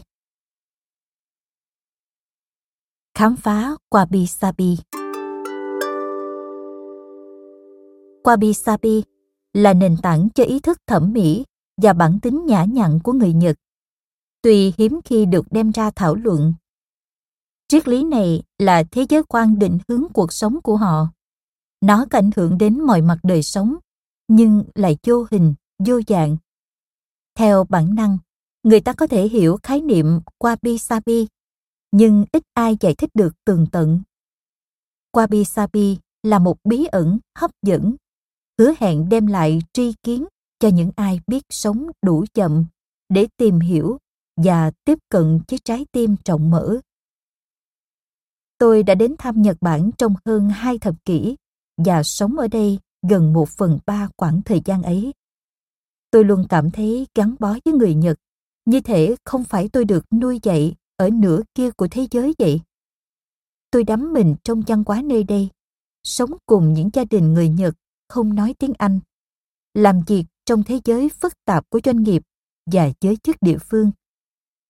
Khám 3.13 3.35
phá 3.35 3.75
Wabi 3.89 4.25
Sabi 4.25 4.77
Wabi 8.23 8.53
Sabi 8.53 9.03
là 9.53 9.73
nền 9.73 9.97
tảng 10.03 10.29
cho 10.35 10.43
ý 10.43 10.59
thức 10.59 10.77
thẩm 10.87 11.13
mỹ 11.13 11.45
và 11.81 11.93
bản 11.93 12.19
tính 12.21 12.45
nhã 12.45 12.63
nhặn 12.63 12.99
của 13.03 13.13
người 13.13 13.33
Nhật. 13.33 13.55
Tuy 14.41 14.73
hiếm 14.77 14.99
khi 15.05 15.25
được 15.25 15.45
đem 15.51 15.71
ra 15.71 15.91
thảo 15.91 16.15
luận. 16.15 16.53
Triết 17.67 17.87
lý 17.87 18.03
này 18.03 18.43
là 18.57 18.83
thế 18.91 19.05
giới 19.09 19.23
quan 19.23 19.59
định 19.59 19.79
hướng 19.87 20.03
cuộc 20.13 20.33
sống 20.33 20.61
của 20.61 20.77
họ. 20.77 21.07
Nó 21.81 22.05
có 22.09 22.17
ảnh 22.17 22.29
hưởng 22.35 22.57
đến 22.57 22.81
mọi 22.81 23.01
mặt 23.01 23.17
đời 23.23 23.43
sống, 23.43 23.75
nhưng 24.27 24.63
lại 24.75 24.97
vô 25.07 25.25
hình, 25.31 25.53
vô 25.85 25.99
dạng. 26.07 26.37
Theo 27.35 27.63
bản 27.69 27.95
năng, 27.95 28.17
người 28.63 28.81
ta 28.81 28.93
có 28.93 29.07
thể 29.07 29.27
hiểu 29.27 29.57
khái 29.63 29.81
niệm 29.81 30.19
Wabi 30.39 30.77
Sabi, 30.77 31.27
nhưng 31.91 32.25
ít 32.31 32.43
ai 32.53 32.77
giải 32.79 32.95
thích 32.95 33.09
được 33.13 33.33
tường 33.45 33.67
tận. 33.71 34.01
Wabi 35.13 35.43
Sabi 35.43 35.97
là 36.23 36.39
một 36.39 36.57
bí 36.63 36.85
ẩn 36.85 37.19
hấp 37.35 37.51
dẫn 37.61 37.95
hứa 38.59 38.73
hẹn 38.79 39.09
đem 39.09 39.27
lại 39.27 39.59
tri 39.73 39.93
kiến 40.03 40.25
cho 40.59 40.67
những 40.67 40.91
ai 40.95 41.19
biết 41.27 41.43
sống 41.49 41.87
đủ 42.01 42.25
chậm 42.33 42.65
để 43.09 43.27
tìm 43.37 43.59
hiểu 43.59 43.97
và 44.37 44.71
tiếp 44.85 44.99
cận 45.09 45.39
với 45.47 45.59
trái 45.63 45.85
tim 45.91 46.15
rộng 46.25 46.49
mở. 46.49 46.79
Tôi 48.57 48.83
đã 48.83 48.95
đến 48.95 49.15
thăm 49.19 49.41
Nhật 49.41 49.57
Bản 49.61 49.91
trong 49.97 50.13
hơn 50.25 50.49
hai 50.49 50.79
thập 50.79 51.05
kỷ 51.05 51.35
và 51.77 52.03
sống 52.03 52.37
ở 52.37 52.47
đây 52.47 52.79
gần 53.07 53.33
một 53.33 53.49
phần 53.49 53.79
ba 53.85 54.09
khoảng 54.17 54.41
thời 54.41 54.61
gian 54.65 54.83
ấy. 54.83 55.13
Tôi 56.11 56.23
luôn 56.23 56.45
cảm 56.49 56.71
thấy 56.71 57.07
gắn 57.15 57.35
bó 57.39 57.57
với 57.65 57.73
người 57.73 57.93
Nhật, 57.95 58.17
như 58.65 58.81
thể 58.81 59.15
không 59.25 59.43
phải 59.43 59.69
tôi 59.69 59.85
được 59.85 60.05
nuôi 60.11 60.39
dạy 60.43 60.75
ở 60.97 61.09
nửa 61.09 61.41
kia 61.55 61.71
của 61.71 61.87
thế 61.91 62.07
giới 62.11 62.33
vậy. 62.39 62.61
Tôi 63.71 63.83
đắm 63.83 64.13
mình 64.13 64.35
trong 64.43 64.61
văn 64.67 64.83
hóa 64.87 65.01
nơi 65.05 65.23
đây, 65.23 65.49
sống 66.03 66.31
cùng 66.45 66.73
những 66.73 66.89
gia 66.93 67.05
đình 67.05 67.33
người 67.33 67.49
Nhật 67.49 67.75
không 68.09 68.35
nói 68.35 68.55
tiếng 68.59 68.73
Anh, 68.77 68.99
làm 69.73 70.01
việc 70.07 70.25
trong 70.45 70.63
thế 70.63 70.79
giới 70.85 71.09
phức 71.09 71.33
tạp 71.45 71.69
của 71.69 71.79
doanh 71.83 72.03
nghiệp 72.03 72.21
và 72.71 72.91
giới 73.01 73.17
chức 73.23 73.35
địa 73.41 73.57
phương, 73.57 73.91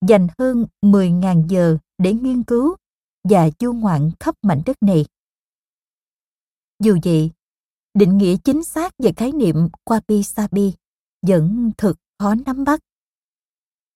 dành 0.08 0.26
hơn 0.38 0.66
10.000 0.82 1.48
giờ 1.48 1.78
để 1.98 2.12
nghiên 2.12 2.42
cứu 2.42 2.76
và 3.28 3.50
du 3.60 3.72
ngoạn 3.72 4.10
khắp 4.20 4.34
mảnh 4.42 4.62
đất 4.66 4.82
này. 4.82 5.06
Dù 6.80 6.98
vậy, 7.04 7.30
định 7.94 8.18
nghĩa 8.18 8.36
chính 8.44 8.64
xác 8.64 8.92
về 8.98 9.12
khái 9.16 9.32
niệm 9.32 9.56
Wabi 9.84 10.22
Sabi 10.22 10.74
vẫn 11.22 11.70
thực 11.78 11.96
khó 12.18 12.34
nắm 12.34 12.64
bắt. 12.64 12.80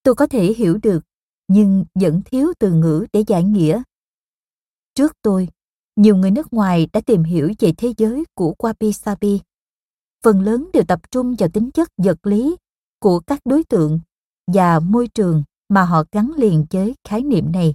Tôi 0.02 0.14
có 0.14 0.26
thể 0.26 0.52
hiểu 0.52 0.78
được, 0.82 1.00
nhưng 1.48 1.84
vẫn 1.94 2.22
thiếu 2.24 2.52
từ 2.58 2.72
ngữ 2.72 3.06
để 3.12 3.24
giải 3.26 3.44
nghĩa. 3.44 3.82
Trước 4.94 5.12
tôi, 5.22 5.48
nhiều 5.98 6.16
người 6.16 6.30
nước 6.30 6.52
ngoài 6.52 6.88
đã 6.92 7.00
tìm 7.00 7.22
hiểu 7.22 7.52
về 7.58 7.72
thế 7.72 7.92
giới 7.96 8.24
của 8.34 8.54
Wabi 8.58 8.92
Sabi. 8.92 9.40
Phần 10.24 10.40
lớn 10.40 10.70
đều 10.72 10.82
tập 10.88 11.00
trung 11.10 11.34
vào 11.38 11.48
tính 11.48 11.70
chất 11.70 11.88
vật 11.96 12.26
lý 12.26 12.56
của 13.00 13.20
các 13.20 13.40
đối 13.44 13.64
tượng 13.64 14.00
và 14.46 14.80
môi 14.80 15.08
trường 15.08 15.42
mà 15.68 15.84
họ 15.84 16.04
gắn 16.12 16.32
liền 16.36 16.66
với 16.70 16.94
khái 17.08 17.22
niệm 17.22 17.52
này. 17.52 17.74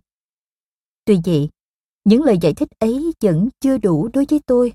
Tuy 1.06 1.20
vậy, 1.25 1.50
những 2.03 2.24
lời 2.24 2.38
giải 2.42 2.53
thích 2.53 2.70
ấy 2.80 3.13
vẫn 3.22 3.50
chưa 3.60 3.77
đủ 3.77 4.10
đối 4.13 4.25
với 4.30 4.39
tôi. 4.46 4.74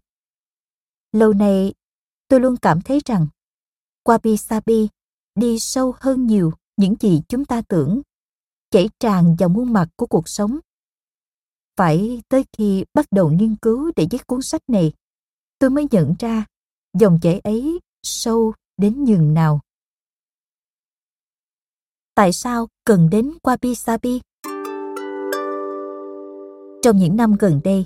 Lâu 1.12 1.32
nay, 1.32 1.74
tôi 2.28 2.40
luôn 2.40 2.56
cảm 2.56 2.80
thấy 2.80 3.00
rằng 3.06 3.26
Wabi 4.04 4.36
Sabi 4.36 4.88
đi 5.34 5.58
sâu 5.58 5.94
hơn 6.00 6.26
nhiều 6.26 6.52
những 6.76 6.94
gì 7.00 7.22
chúng 7.28 7.44
ta 7.44 7.62
tưởng, 7.68 8.02
chảy 8.70 8.88
tràn 9.00 9.36
vào 9.38 9.48
muôn 9.48 9.72
mặt 9.72 9.88
của 9.96 10.06
cuộc 10.06 10.28
sống 10.28 10.58
phải 11.78 12.22
tới 12.28 12.44
khi 12.58 12.84
bắt 12.94 13.06
đầu 13.10 13.30
nghiên 13.30 13.56
cứu 13.56 13.92
để 13.96 14.06
viết 14.10 14.26
cuốn 14.26 14.42
sách 14.42 14.62
này, 14.68 14.92
tôi 15.58 15.70
mới 15.70 15.86
nhận 15.90 16.14
ra 16.18 16.44
dòng 16.98 17.18
chảy 17.22 17.40
ấy 17.40 17.80
sâu 18.02 18.52
đến 18.76 19.04
nhường 19.04 19.34
nào. 19.34 19.60
Tại 22.14 22.32
sao 22.32 22.68
cần 22.84 23.10
đến 23.10 23.32
Wabi 23.42 23.74
Sabi? 23.74 24.20
Trong 26.82 26.96
những 26.98 27.16
năm 27.16 27.36
gần 27.38 27.60
đây, 27.64 27.84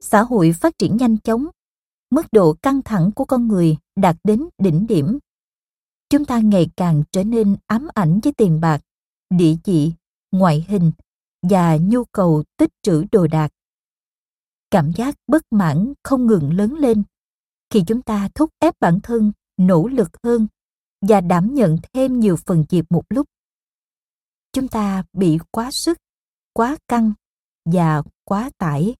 xã 0.00 0.22
hội 0.22 0.52
phát 0.60 0.78
triển 0.78 0.96
nhanh 0.96 1.18
chóng, 1.18 1.46
mức 2.10 2.26
độ 2.32 2.56
căng 2.62 2.82
thẳng 2.82 3.10
của 3.14 3.24
con 3.24 3.48
người 3.48 3.76
đạt 3.96 4.16
đến 4.24 4.48
đỉnh 4.58 4.86
điểm. 4.86 5.18
Chúng 6.10 6.24
ta 6.24 6.38
ngày 6.38 6.70
càng 6.76 7.02
trở 7.12 7.24
nên 7.24 7.56
ám 7.66 7.88
ảnh 7.94 8.20
với 8.22 8.32
tiền 8.32 8.60
bạc, 8.60 8.80
địa 9.30 9.54
chỉ, 9.64 9.92
ngoại 10.32 10.66
hình 10.68 10.92
và 11.42 11.76
nhu 11.76 12.04
cầu 12.04 12.44
tích 12.56 12.70
trữ 12.82 13.04
đồ 13.12 13.26
đạc. 13.26 13.50
Cảm 14.70 14.92
giác 14.96 15.14
bất 15.26 15.42
mãn 15.50 15.92
không 16.02 16.26
ngừng 16.26 16.52
lớn 16.52 16.74
lên 16.74 17.02
khi 17.70 17.82
chúng 17.86 18.02
ta 18.02 18.28
thúc 18.34 18.50
ép 18.58 18.74
bản 18.80 19.00
thân 19.02 19.32
nỗ 19.56 19.88
lực 19.88 20.10
hơn 20.24 20.46
và 21.00 21.20
đảm 21.20 21.54
nhận 21.54 21.76
thêm 21.92 22.20
nhiều 22.20 22.36
phần 22.46 22.64
việc 22.68 22.84
một 22.90 23.02
lúc. 23.08 23.26
Chúng 24.52 24.68
ta 24.68 25.04
bị 25.12 25.38
quá 25.50 25.70
sức, 25.70 25.98
quá 26.52 26.76
căng 26.88 27.12
và 27.64 28.02
quá 28.24 28.50
tải. 28.58 28.94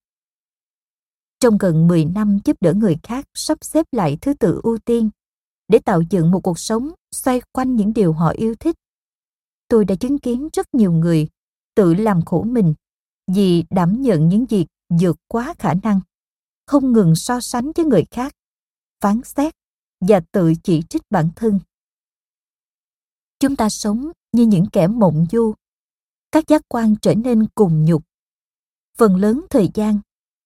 Trong 1.40 1.58
gần 1.58 1.88
10 1.88 2.04
năm 2.04 2.38
giúp 2.44 2.56
đỡ 2.60 2.74
người 2.74 2.96
khác 3.02 3.24
sắp 3.34 3.58
xếp 3.60 3.86
lại 3.92 4.18
thứ 4.20 4.34
tự 4.34 4.60
ưu 4.62 4.78
tiên 4.78 5.10
để 5.68 5.78
tạo 5.78 6.02
dựng 6.10 6.30
một 6.30 6.40
cuộc 6.40 6.58
sống 6.58 6.90
xoay 7.12 7.40
quanh 7.52 7.76
những 7.76 7.92
điều 7.92 8.12
họ 8.12 8.30
yêu 8.30 8.54
thích, 8.54 8.76
tôi 9.68 9.84
đã 9.84 9.94
chứng 9.94 10.18
kiến 10.18 10.48
rất 10.52 10.74
nhiều 10.74 10.92
người 10.92 11.28
tự 11.74 11.94
làm 11.94 12.24
khổ 12.24 12.42
mình 12.42 12.74
vì 13.26 13.64
đảm 13.70 14.02
nhận 14.02 14.28
những 14.28 14.46
việc 14.46 14.66
vượt 15.00 15.16
quá 15.28 15.54
khả 15.58 15.74
năng, 15.82 16.00
không 16.66 16.92
ngừng 16.92 17.16
so 17.16 17.40
sánh 17.40 17.72
với 17.76 17.84
người 17.84 18.04
khác, 18.10 18.32
phán 19.00 19.20
xét 19.24 19.54
và 20.00 20.20
tự 20.32 20.52
chỉ 20.62 20.82
trích 20.82 21.02
bản 21.10 21.28
thân. 21.36 21.60
Chúng 23.38 23.56
ta 23.56 23.68
sống 23.68 24.10
như 24.32 24.46
những 24.46 24.66
kẻ 24.72 24.86
mộng 24.86 25.26
du, 25.32 25.54
các 26.32 26.44
giác 26.48 26.62
quan 26.68 26.94
trở 27.02 27.14
nên 27.14 27.46
cùng 27.54 27.84
nhục. 27.84 28.02
Phần 28.98 29.16
lớn 29.16 29.46
thời 29.50 29.70
gian, 29.74 29.98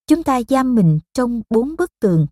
chúng 0.07 0.23
ta 0.23 0.41
giam 0.49 0.75
mình 0.75 0.99
trong 1.13 1.43
bốn 1.51 1.77
bức 1.79 1.91
tường, 2.01 2.27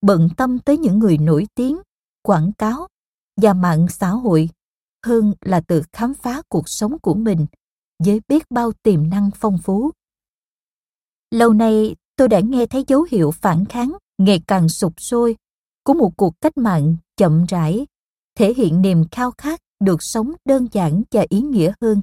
bận 0.00 0.28
tâm 0.36 0.58
tới 0.58 0.78
những 0.78 0.98
người 0.98 1.18
nổi 1.18 1.46
tiếng, 1.54 1.78
quảng 2.22 2.52
cáo 2.58 2.88
và 3.36 3.52
mạng 3.54 3.86
xã 3.90 4.08
hội 4.10 4.48
hơn 5.06 5.34
là 5.40 5.60
tự 5.60 5.82
khám 5.92 6.14
phá 6.14 6.42
cuộc 6.48 6.68
sống 6.68 6.98
của 7.02 7.14
mình 7.14 7.46
với 8.04 8.20
biết 8.28 8.50
bao 8.50 8.72
tiềm 8.82 9.10
năng 9.10 9.30
phong 9.34 9.58
phú. 9.58 9.90
Lâu 11.30 11.52
nay 11.52 11.96
tôi 12.16 12.28
đã 12.28 12.40
nghe 12.40 12.66
thấy 12.66 12.84
dấu 12.88 13.06
hiệu 13.10 13.30
phản 13.30 13.64
kháng 13.64 13.96
ngày 14.18 14.42
càng 14.46 14.68
sụp 14.68 15.00
sôi 15.00 15.36
của 15.84 15.94
một 15.94 16.10
cuộc 16.16 16.40
cách 16.40 16.56
mạng 16.56 16.96
chậm 17.16 17.44
rãi, 17.48 17.86
thể 18.34 18.54
hiện 18.54 18.82
niềm 18.82 19.04
khao 19.10 19.30
khát 19.38 19.60
được 19.80 20.02
sống 20.02 20.32
đơn 20.44 20.66
giản 20.72 21.02
và 21.10 21.24
ý 21.28 21.40
nghĩa 21.40 21.72
hơn. 21.80 22.02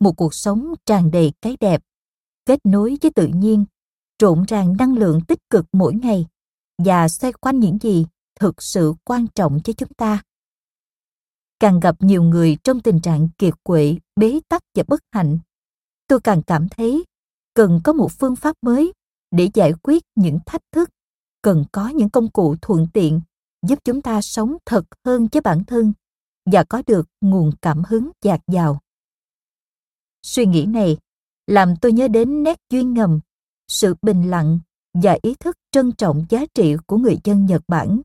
một 0.00 0.12
cuộc 0.16 0.34
sống 0.34 0.74
tràn 0.86 1.10
đầy 1.10 1.32
cái 1.42 1.56
đẹp, 1.60 1.82
kết 2.46 2.60
nối 2.64 2.98
với 3.02 3.10
tự 3.10 3.26
nhiên, 3.26 3.64
trộn 4.18 4.44
ràng 4.48 4.76
năng 4.76 4.94
lượng 4.96 5.20
tích 5.28 5.38
cực 5.50 5.66
mỗi 5.72 5.94
ngày 5.94 6.26
và 6.84 7.08
xoay 7.08 7.32
quanh 7.32 7.60
những 7.60 7.78
gì 7.78 8.06
thực 8.40 8.62
sự 8.62 8.94
quan 9.04 9.26
trọng 9.26 9.60
cho 9.64 9.72
chúng 9.72 9.92
ta. 9.96 10.22
Càng 11.60 11.80
gặp 11.80 11.96
nhiều 11.98 12.22
người 12.22 12.56
trong 12.64 12.80
tình 12.80 13.00
trạng 13.00 13.28
kiệt 13.38 13.54
quệ, 13.62 13.96
bế 14.16 14.40
tắc 14.48 14.62
và 14.74 14.82
bất 14.88 15.00
hạnh, 15.12 15.38
tôi 16.08 16.20
càng 16.20 16.42
cảm 16.42 16.68
thấy 16.68 17.04
cần 17.54 17.80
có 17.84 17.92
một 17.92 18.12
phương 18.12 18.36
pháp 18.36 18.56
mới 18.62 18.92
để 19.30 19.48
giải 19.54 19.72
quyết 19.82 20.02
những 20.14 20.38
thách 20.46 20.62
thức, 20.72 20.90
cần 21.42 21.64
có 21.72 21.88
những 21.88 22.10
công 22.10 22.30
cụ 22.30 22.56
thuận 22.62 22.86
tiện 22.92 23.20
giúp 23.66 23.78
chúng 23.84 24.02
ta 24.02 24.20
sống 24.22 24.56
thật 24.66 24.84
hơn 25.04 25.28
với 25.32 25.40
bản 25.40 25.64
thân 25.64 25.92
và 26.52 26.64
có 26.64 26.82
được 26.86 27.08
nguồn 27.20 27.52
cảm 27.62 27.82
hứng 27.88 28.10
dạt 28.22 28.40
dào. 28.46 28.80
Suy 30.22 30.46
nghĩ 30.46 30.66
này 30.66 30.98
làm 31.46 31.74
tôi 31.80 31.92
nhớ 31.92 32.08
đến 32.08 32.42
nét 32.42 32.58
duyên 32.70 32.94
ngầm, 32.94 33.20
sự 33.68 33.94
bình 34.02 34.30
lặng 34.30 34.60
và 34.94 35.18
ý 35.22 35.34
thức 35.34 35.56
trân 35.70 35.92
trọng 35.92 36.24
giá 36.28 36.44
trị 36.54 36.76
của 36.86 36.96
người 36.96 37.18
dân 37.24 37.46
Nhật 37.46 37.62
Bản 37.68 38.00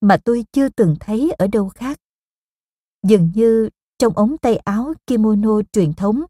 mà 0.00 0.16
tôi 0.24 0.44
chưa 0.52 0.68
từng 0.68 0.96
thấy 1.00 1.32
ở 1.38 1.46
đâu 1.46 1.68
khác. 1.68 1.98
Dường 3.08 3.30
như 3.34 3.68
trong 3.98 4.12
ống 4.16 4.38
tay 4.38 4.56
áo 4.56 4.94
kimono 5.06 5.60
truyền 5.72 5.92
thống 5.92 6.22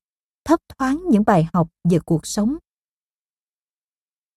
thấp 0.44 0.60
thoáng 0.68 1.02
những 1.10 1.24
bài 1.26 1.46
học 1.52 1.68
về 1.90 1.98
cuộc 1.98 2.26
sống. 2.26 2.56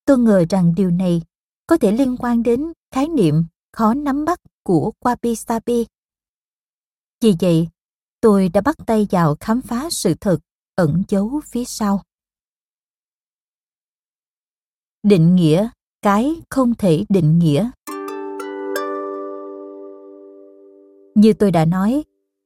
Tôi 0.05 0.17
ngờ 0.17 0.45
rằng 0.49 0.73
điều 0.75 0.91
này 0.91 1.21
có 1.67 1.77
thể 1.77 1.91
liên 1.91 2.17
quan 2.19 2.43
đến 2.43 2.73
khái 2.91 3.07
niệm 3.07 3.35
khó 3.73 3.93
nắm 3.93 4.25
bắt 4.25 4.39
của 4.63 4.91
Wabi 5.01 5.35
Sabi. 5.35 5.85
Vì 7.21 7.35
vậy, 7.39 7.67
tôi 8.21 8.49
đã 8.49 8.61
bắt 8.61 8.75
tay 8.85 9.07
vào 9.11 9.35
khám 9.39 9.61
phá 9.61 9.89
sự 9.91 10.13
thật 10.21 10.39
ẩn 10.75 11.03
giấu 11.07 11.41
phía 11.45 11.65
sau. 11.65 12.03
Định 15.03 15.35
nghĩa 15.35 15.69
cái 16.01 16.41
không 16.49 16.75
thể 16.75 17.05
định 17.09 17.39
nghĩa. 17.39 17.71
Như 21.15 21.33
tôi 21.33 21.51
đã 21.51 21.65
nói, 21.65 22.03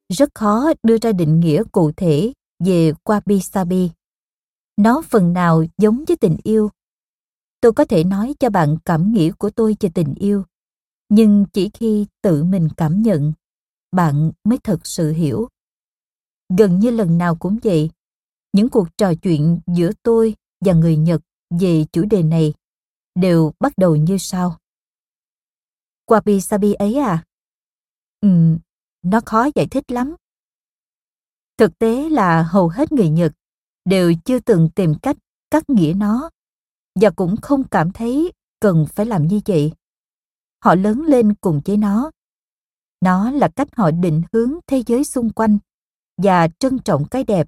rất 0.09 0.29
khó 0.35 0.73
đưa 0.83 0.97
ra 1.01 1.11
định 1.11 1.39
nghĩa 1.39 1.63
cụ 1.71 1.91
thể 1.91 2.33
về 2.65 2.91
Wabi 3.03 3.39
Sabi. 3.39 3.91
Nó 4.77 5.01
phần 5.09 5.33
nào 5.33 5.63
giống 5.77 6.03
với 6.07 6.17
tình 6.17 6.37
yêu. 6.43 6.69
Tôi 7.61 7.73
có 7.73 7.85
thể 7.85 8.03
nói 8.03 8.35
cho 8.39 8.49
bạn 8.49 8.77
cảm 8.85 9.13
nghĩ 9.13 9.31
của 9.31 9.49
tôi 9.49 9.75
về 9.79 9.89
tình 9.93 10.13
yêu, 10.15 10.43
nhưng 11.09 11.45
chỉ 11.53 11.69
khi 11.73 12.05
tự 12.21 12.43
mình 12.43 12.67
cảm 12.77 13.01
nhận, 13.01 13.33
bạn 13.91 14.31
mới 14.43 14.57
thật 14.63 14.87
sự 14.87 15.11
hiểu. 15.11 15.47
Gần 16.57 16.79
như 16.79 16.89
lần 16.89 17.17
nào 17.17 17.35
cũng 17.35 17.57
vậy, 17.63 17.89
những 18.53 18.69
cuộc 18.69 18.87
trò 18.97 19.13
chuyện 19.21 19.59
giữa 19.67 19.91
tôi 20.03 20.35
và 20.65 20.73
người 20.73 20.97
Nhật 20.97 21.21
về 21.59 21.85
chủ 21.91 22.05
đề 22.05 22.23
này 22.23 22.53
đều 23.15 23.51
bắt 23.59 23.73
đầu 23.77 23.95
như 23.95 24.17
sau. 24.19 24.57
Wabi 26.07 26.39
Sabi 26.39 26.73
ấy 26.73 26.95
à? 26.95 27.23
Ừ, 28.21 28.57
nó 29.03 29.19
khó 29.25 29.47
giải 29.55 29.67
thích 29.71 29.91
lắm. 29.91 30.15
Thực 31.57 31.79
tế 31.79 32.09
là 32.09 32.43
hầu 32.43 32.69
hết 32.69 32.91
người 32.91 33.09
Nhật 33.09 33.33
đều 33.85 34.13
chưa 34.25 34.39
từng 34.39 34.69
tìm 34.75 34.93
cách 35.01 35.17
cắt 35.51 35.69
nghĩa 35.69 35.93
nó 35.95 36.29
và 36.95 37.09
cũng 37.09 37.35
không 37.41 37.67
cảm 37.67 37.91
thấy 37.91 38.31
cần 38.59 38.85
phải 38.95 39.05
làm 39.05 39.27
như 39.27 39.39
vậy. 39.45 39.73
Họ 40.63 40.75
lớn 40.75 41.01
lên 41.01 41.33
cùng 41.41 41.61
với 41.65 41.77
nó. 41.77 42.11
Nó 43.01 43.31
là 43.31 43.49
cách 43.55 43.67
họ 43.75 43.91
định 43.91 44.23
hướng 44.33 44.53
thế 44.67 44.83
giới 44.87 45.03
xung 45.03 45.29
quanh 45.29 45.57
và 46.17 46.47
trân 46.59 46.79
trọng 46.79 47.05
cái 47.11 47.23
đẹp. 47.23 47.47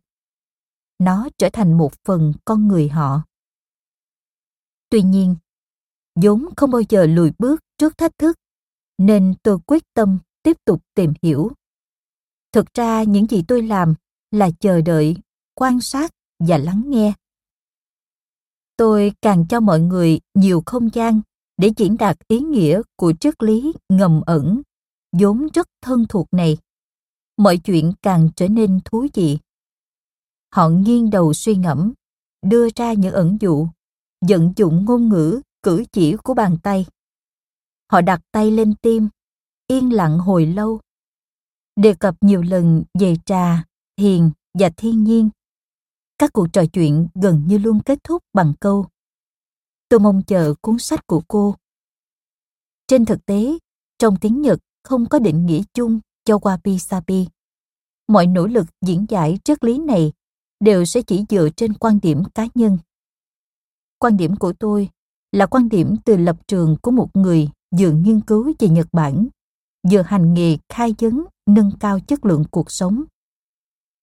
Nó 0.99 1.29
trở 1.37 1.49
thành 1.53 1.77
một 1.77 1.93
phần 2.03 2.33
con 2.45 2.67
người 2.67 2.89
họ. 2.89 3.21
Tuy 4.89 5.01
nhiên, 5.01 5.35
vốn 6.15 6.45
không 6.57 6.71
bao 6.71 6.81
giờ 6.89 7.05
lùi 7.05 7.31
bước 7.37 7.61
trước 7.77 7.97
thách 7.97 8.17
thức, 8.17 8.37
nên 8.97 9.33
tôi 9.43 9.59
quyết 9.65 9.83
tâm 9.93 10.19
tiếp 10.45 10.57
tục 10.65 10.81
tìm 10.93 11.13
hiểu. 11.21 11.51
Thực 12.51 12.73
ra 12.73 13.03
những 13.03 13.27
gì 13.27 13.43
tôi 13.47 13.61
làm 13.61 13.93
là 14.31 14.49
chờ 14.59 14.81
đợi, 14.81 15.17
quan 15.55 15.81
sát 15.81 16.11
và 16.39 16.57
lắng 16.57 16.83
nghe. 16.87 17.13
Tôi 18.77 19.13
càng 19.21 19.45
cho 19.49 19.59
mọi 19.59 19.79
người 19.79 20.19
nhiều 20.33 20.63
không 20.65 20.89
gian 20.93 21.21
để 21.57 21.71
diễn 21.77 21.97
đạt 21.97 22.17
ý 22.27 22.39
nghĩa 22.39 22.81
của 22.95 23.13
triết 23.19 23.43
lý 23.43 23.73
ngầm 23.89 24.21
ẩn, 24.25 24.61
vốn 25.19 25.47
rất 25.53 25.67
thân 25.81 26.05
thuộc 26.09 26.27
này. 26.31 26.57
Mọi 27.37 27.57
chuyện 27.57 27.93
càng 28.01 28.29
trở 28.35 28.47
nên 28.47 28.79
thú 28.85 29.07
vị. 29.13 29.37
Họ 30.51 30.69
nghiêng 30.69 31.09
đầu 31.09 31.33
suy 31.33 31.55
ngẫm, 31.55 31.93
đưa 32.41 32.67
ra 32.75 32.93
những 32.93 33.13
ẩn 33.13 33.37
dụ, 33.41 33.67
vận 34.27 34.53
dụng 34.55 34.85
ngôn 34.85 35.09
ngữ, 35.09 35.41
cử 35.63 35.83
chỉ 35.91 36.15
của 36.23 36.33
bàn 36.33 36.57
tay. 36.63 36.85
Họ 37.91 38.01
đặt 38.01 38.21
tay 38.31 38.51
lên 38.51 38.75
tim, 38.81 39.09
yên 39.67 39.93
lặng 39.93 40.19
hồi 40.19 40.45
lâu. 40.45 40.79
Đề 41.75 41.93
cập 41.93 42.15
nhiều 42.21 42.41
lần 42.41 42.83
về 42.99 43.15
trà, 43.25 43.63
thiền 43.97 44.31
và 44.59 44.69
thiên 44.77 45.03
nhiên. 45.03 45.29
Các 46.17 46.33
cuộc 46.33 46.47
trò 46.53 46.65
chuyện 46.73 47.07
gần 47.15 47.43
như 47.47 47.57
luôn 47.57 47.79
kết 47.85 48.03
thúc 48.03 48.23
bằng 48.33 48.53
câu 48.59 48.85
Tôi 49.89 49.99
mong 49.99 50.21
chờ 50.27 50.53
cuốn 50.61 50.79
sách 50.79 51.07
của 51.07 51.21
cô. 51.27 51.55
Trên 52.87 53.05
thực 53.05 53.25
tế, 53.25 53.57
trong 53.99 54.15
tiếng 54.21 54.41
Nhật 54.41 54.59
không 54.83 55.05
có 55.05 55.19
định 55.19 55.45
nghĩa 55.45 55.61
chung 55.73 55.99
cho 56.25 56.37
Wabi 56.37 56.77
Sabi. 56.77 57.27
Mọi 58.07 58.27
nỗ 58.27 58.47
lực 58.47 58.65
diễn 58.81 59.05
giải 59.09 59.39
triết 59.43 59.63
lý 59.63 59.77
này 59.77 60.13
đều 60.59 60.85
sẽ 60.85 61.01
chỉ 61.01 61.25
dựa 61.29 61.49
trên 61.55 61.73
quan 61.73 61.99
điểm 62.01 62.23
cá 62.35 62.47
nhân. 62.55 62.77
Quan 63.99 64.17
điểm 64.17 64.35
của 64.35 64.53
tôi 64.59 64.89
là 65.31 65.45
quan 65.45 65.69
điểm 65.69 65.95
từ 66.05 66.17
lập 66.17 66.37
trường 66.47 66.77
của 66.81 66.91
một 66.91 67.09
người 67.13 67.49
vừa 67.79 67.91
nghiên 67.91 68.21
cứu 68.21 68.53
về 68.59 68.67
Nhật 68.67 68.87
Bản, 68.91 69.27
vừa 69.91 70.01
hành 70.01 70.33
nghề 70.33 70.57
khai 70.69 70.95
vấn 70.99 71.25
nâng 71.45 71.71
cao 71.79 71.99
chất 71.99 72.25
lượng 72.25 72.43
cuộc 72.51 72.71
sống. 72.71 73.03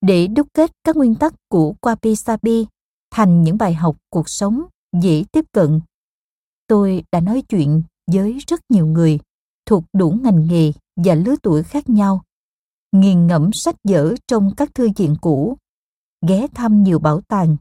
Để 0.00 0.26
đúc 0.26 0.48
kết 0.54 0.70
các 0.84 0.96
nguyên 0.96 1.14
tắc 1.14 1.34
của 1.48 1.74
Wabi 1.82 2.14
Sabi 2.14 2.66
thành 3.10 3.42
những 3.42 3.58
bài 3.58 3.74
học 3.74 3.96
cuộc 4.10 4.28
sống 4.28 4.62
dễ 5.02 5.24
tiếp 5.32 5.44
cận. 5.52 5.80
Tôi 6.66 7.04
đã 7.12 7.20
nói 7.20 7.42
chuyện 7.48 7.82
với 8.12 8.38
rất 8.46 8.60
nhiều 8.68 8.86
người 8.86 9.18
thuộc 9.66 9.84
đủ 9.92 10.10
ngành 10.22 10.46
nghề 10.46 10.72
và 10.96 11.14
lứa 11.14 11.34
tuổi 11.42 11.62
khác 11.62 11.88
nhau, 11.88 12.22
nghiền 12.92 13.26
ngẫm 13.26 13.52
sách 13.52 13.76
vở 13.84 14.14
trong 14.26 14.54
các 14.56 14.74
thư 14.74 14.88
viện 14.96 15.16
cũ, 15.20 15.56
ghé 16.26 16.46
thăm 16.54 16.82
nhiều 16.82 16.98
bảo 16.98 17.20
tàng, 17.20 17.56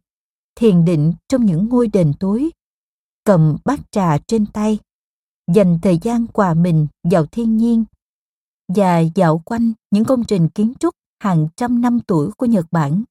thiền 0.55 0.86
định 0.86 1.13
trong 1.27 1.45
những 1.45 1.69
ngôi 1.69 1.88
đền 1.88 2.13
tối, 2.19 2.49
cầm 3.23 3.57
bát 3.65 3.79
trà 3.91 4.17
trên 4.27 4.45
tay, 4.45 4.79
dành 5.53 5.79
thời 5.81 5.97
gian 6.01 6.25
hòa 6.34 6.53
mình 6.53 6.88
vào 7.03 7.25
thiên 7.25 7.57
nhiên 7.57 7.86
và 8.75 8.99
dạo 8.99 9.41
quanh 9.45 9.73
những 9.91 10.05
công 10.05 10.23
trình 10.23 10.49
kiến 10.49 10.73
trúc 10.79 10.95
hàng 11.19 11.47
trăm 11.55 11.81
năm 11.81 11.99
tuổi 12.07 12.31
của 12.38 12.45
Nhật 12.45 12.65
Bản. 12.71 13.03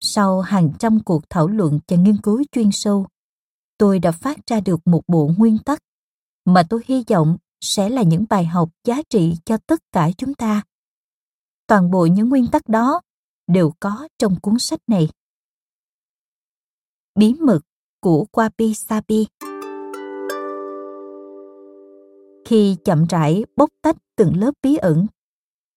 Sau 0.00 0.40
hàng 0.40 0.72
trăm 0.78 1.00
cuộc 1.00 1.30
thảo 1.30 1.48
luận 1.48 1.80
và 1.88 1.96
nghiên 1.96 2.16
cứu 2.16 2.42
chuyên 2.52 2.72
sâu, 2.72 3.06
tôi 3.78 3.98
đã 3.98 4.12
phát 4.12 4.46
ra 4.46 4.60
được 4.60 4.80
một 4.84 5.02
bộ 5.06 5.30
nguyên 5.36 5.58
tắc 5.58 5.78
mà 6.44 6.62
tôi 6.70 6.82
hy 6.86 7.04
vọng 7.08 7.36
sẽ 7.60 7.88
là 7.88 8.02
những 8.02 8.24
bài 8.28 8.44
học 8.44 8.70
giá 8.84 9.02
trị 9.10 9.34
cho 9.44 9.56
tất 9.66 9.80
cả 9.92 10.10
chúng 10.18 10.34
ta. 10.34 10.62
Toàn 11.66 11.90
bộ 11.90 12.06
những 12.06 12.28
nguyên 12.28 12.46
tắc 12.46 12.68
đó 12.68 13.00
đều 13.46 13.72
có 13.80 14.08
trong 14.18 14.40
cuốn 14.40 14.58
sách 14.58 14.80
này. 14.86 15.08
Bí 17.14 17.34
mật 17.34 17.60
của 18.00 18.26
Wabi 18.32 18.72
Sabi 18.72 19.26
khi 22.44 22.76
chậm 22.84 23.06
rãi 23.06 23.44
bóc 23.56 23.70
tách 23.82 23.96
từng 24.16 24.36
lớp 24.36 24.52
bí 24.62 24.76
ẩn, 24.76 25.06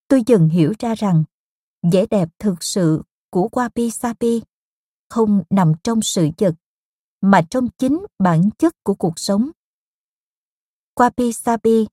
tôi 0.07 0.23
dần 0.25 0.49
hiểu 0.49 0.73
ra 0.79 0.95
rằng 0.95 1.23
vẻ 1.91 2.05
đẹp 2.05 2.29
thực 2.39 2.63
sự 2.63 3.03
của 3.29 3.49
Wabi 3.51 3.89
Sabi 3.89 4.41
không 5.09 5.43
nằm 5.49 5.73
trong 5.83 6.01
sự 6.01 6.29
vật 6.37 6.55
mà 7.21 7.41
trong 7.49 7.69
chính 7.77 8.05
bản 8.19 8.49
chất 8.57 8.73
của 8.83 8.93
cuộc 8.93 9.19
sống. 9.19 9.49
Wabi 10.95 11.31
Sabi 11.31 11.87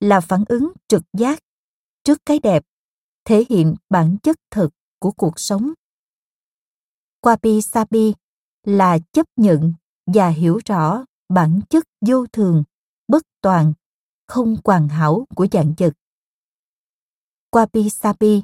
là 0.00 0.20
phản 0.20 0.44
ứng 0.48 0.72
trực 0.88 1.02
giác 1.12 1.42
trước 2.04 2.18
cái 2.26 2.38
đẹp, 2.38 2.64
thể 3.24 3.44
hiện 3.48 3.74
bản 3.90 4.16
chất 4.22 4.36
thực 4.50 4.70
của 4.98 5.12
cuộc 5.12 5.40
sống. 5.40 5.72
Wabi 7.22 7.60
Sabi 7.60 8.14
là 8.64 8.98
chấp 9.12 9.26
nhận 9.36 9.72
và 10.06 10.28
hiểu 10.28 10.58
rõ 10.64 11.04
bản 11.28 11.60
chất 11.70 11.84
vô 12.00 12.26
thường, 12.26 12.64
bất 13.08 13.22
toàn, 13.40 13.72
không 14.28 14.56
hoàn 14.64 14.88
hảo 14.88 15.26
của 15.36 15.46
dạng 15.52 15.74
vật. 15.78 15.92
Wabi 17.52 17.88
Sabi 17.88 18.42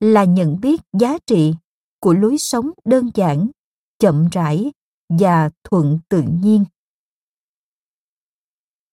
là 0.00 0.24
nhận 0.24 0.60
biết 0.60 0.80
giá 0.92 1.18
trị 1.26 1.54
của 2.00 2.12
lối 2.12 2.38
sống 2.38 2.70
đơn 2.84 3.10
giản, 3.14 3.50
chậm 3.98 4.28
rãi 4.32 4.72
và 5.08 5.50
thuận 5.64 5.98
tự 6.08 6.22
nhiên. 6.42 6.64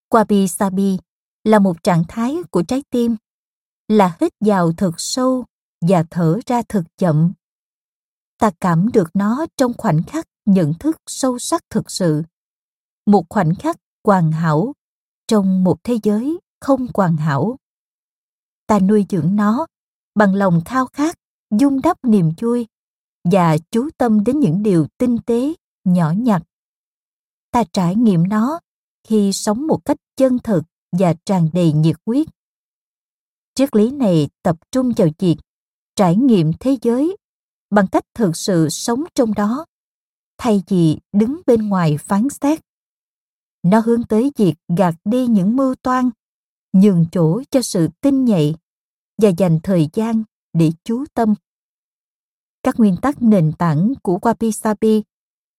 Wabi 0.10 0.48
Sabi 0.48 0.98
là 1.44 1.60
một 1.60 1.84
trạng 1.84 2.04
thái 2.08 2.38
của 2.52 2.64
trái 2.64 2.84
tim, 2.90 3.16
là 3.88 4.18
hít 4.22 4.34
vào 4.40 4.72
thật 4.78 4.92
sâu 4.98 5.46
và 5.82 6.04
thở 6.10 6.40
ra 6.46 6.62
thật 6.70 6.84
chậm. 6.98 7.34
ta 8.38 8.52
cảm 8.60 8.92
được 8.92 9.10
nó 9.14 9.46
trong 9.58 9.74
khoảnh 9.78 10.04
khắc 10.04 10.28
nhận 10.46 10.74
thức 10.74 10.98
sâu 11.08 11.40
sắc 11.40 11.64
thực 11.70 11.92
sự 11.92 12.24
một 13.06 13.26
khoảnh 13.30 13.56
khắc 13.56 13.78
hoàn 14.04 14.32
hảo 14.32 14.74
trong 15.28 15.64
một 15.64 15.84
thế 15.84 15.98
giới 16.04 16.40
không 16.62 16.88
hoàn 16.94 17.18
hảo. 17.18 17.58
Ta 18.68 18.80
nuôi 18.80 19.06
dưỡng 19.10 19.36
nó 19.36 19.68
bằng 20.16 20.36
lòng 20.36 20.62
khao 20.66 20.86
khát 20.86 21.16
dung 21.60 21.82
đắp 21.82 21.98
niềm 22.04 22.32
vui 22.42 22.68
và 23.32 23.58
chú 23.72 23.90
tâm 23.98 24.24
đến 24.24 24.40
những 24.40 24.64
điều 24.64 24.88
tinh 24.98 25.18
tế, 25.26 25.54
nhỏ 25.84 26.12
nhặt. 26.12 26.44
Ta 27.52 27.64
trải 27.74 27.96
nghiệm 27.96 28.28
nó 28.28 28.60
khi 29.08 29.34
sống 29.34 29.68
một 29.68 29.86
cách 29.86 29.98
chân 30.16 30.40
thực 30.40 30.64
và 30.92 31.14
tràn 31.26 31.50
đầy 31.54 31.74
nhiệt 31.74 31.96
huyết. 32.06 32.28
Triết 33.56 33.76
lý 33.76 33.92
này 33.92 34.30
tập 34.44 34.56
trung 34.72 34.92
vào 34.98 35.08
việc 35.20 35.38
trải 35.96 36.16
nghiệm 36.16 36.52
thế 36.60 36.78
giới 36.82 37.18
bằng 37.70 37.88
cách 37.88 38.04
thực 38.14 38.38
sự 38.38 38.70
sống 38.70 39.04
trong 39.16 39.34
đó, 39.34 39.66
thay 40.38 40.64
vì 40.68 40.98
đứng 41.12 41.42
bên 41.46 41.70
ngoài 41.70 41.98
phán 41.98 42.28
xét 42.30 42.60
nó 43.66 43.80
hướng 43.80 44.04
tới 44.04 44.32
việc 44.38 44.56
gạt 44.78 44.96
đi 45.06 45.28
những 45.28 45.56
mưu 45.56 45.76
toan, 45.76 46.10
nhường 46.74 47.06
chỗ 47.12 47.42
cho 47.52 47.62
sự 47.62 47.88
tinh 48.02 48.26
nhạy 48.26 48.56
và 49.22 49.30
dành 49.30 49.60
thời 49.64 49.90
gian 49.94 50.24
để 50.54 50.72
chú 50.84 51.06
tâm. 51.14 51.34
Các 52.64 52.80
nguyên 52.80 52.98
tắc 53.02 53.22
nền 53.22 53.52
tảng 53.58 53.94
của 54.04 54.18
wabi 54.22 54.52
sabi 54.52 55.04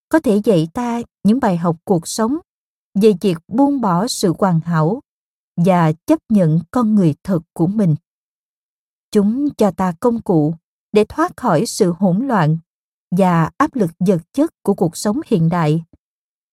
có 0.08 0.18
thể 0.18 0.40
dạy 0.44 0.68
ta 0.74 1.00
những 1.24 1.40
bài 1.40 1.56
học 1.56 1.76
cuộc 1.84 2.08
sống 2.08 2.36
về 2.94 3.12
việc 3.20 3.38
buông 3.48 3.80
bỏ 3.80 4.06
sự 4.08 4.34
hoàn 4.38 4.60
hảo 4.60 5.00
và 5.56 5.92
chấp 6.06 6.18
nhận 6.28 6.60
con 6.70 6.94
người 6.94 7.14
thật 7.22 7.40
của 7.52 7.66
mình. 7.66 7.94
Chúng 9.10 9.48
cho 9.54 9.70
ta 9.70 9.92
công 10.00 10.22
cụ 10.22 10.54
để 10.92 11.04
thoát 11.08 11.36
khỏi 11.36 11.66
sự 11.66 11.94
hỗn 11.98 12.28
loạn 12.28 12.58
và 13.10 13.50
áp 13.56 13.74
lực 13.74 13.90
vật 13.98 14.22
chất 14.32 14.50
của 14.62 14.74
cuộc 14.74 14.96
sống 14.96 15.20
hiện 15.26 15.48
đại 15.48 15.84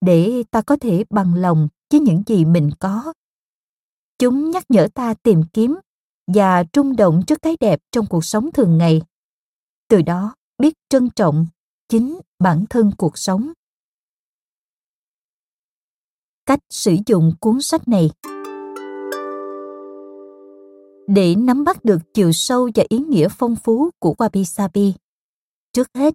để 0.06 0.44
ta 0.52 0.62
có 0.62 0.78
thể 0.82 1.04
bằng 1.10 1.36
lòng 1.36 1.68
với 1.92 2.00
những 2.00 2.24
gì 2.28 2.46
mình 2.46 2.70
có. 2.80 3.14
Chúng 4.20 4.52
nhắc 4.52 4.64
nhở 4.70 4.88
ta 4.94 5.14
tìm 5.14 5.44
kiếm 5.54 5.76
và 6.28 6.64
trung 6.64 6.96
động 6.96 7.22
trước 7.28 7.42
cái 7.42 7.58
đẹp 7.60 7.80
trong 7.92 8.06
cuộc 8.06 8.26
sống 8.26 8.52
thường 8.52 8.78
ngày. 8.78 9.02
Từ 9.88 10.02
đó, 10.02 10.36
biết 10.58 10.74
trân 10.90 11.10
trọng 11.10 11.48
chính 11.90 12.20
bản 12.40 12.66
thân 12.70 12.92
cuộc 12.98 13.18
sống. 13.18 13.52
Cách 16.46 16.60
sử 16.70 16.96
dụng 17.06 17.34
cuốn 17.40 17.62
sách 17.62 17.88
này. 17.88 18.12
Để 21.08 21.36
nắm 21.36 21.64
bắt 21.64 21.86
được 21.86 22.00
chiều 22.14 22.32
sâu 22.32 22.70
và 22.76 22.84
ý 22.90 22.98
nghĩa 22.98 23.28
phong 23.32 23.56
phú 23.56 23.90
của 24.00 24.16
wabi 24.18 24.44
sabi, 24.44 24.94
trước 25.74 25.88
hết, 25.94 26.14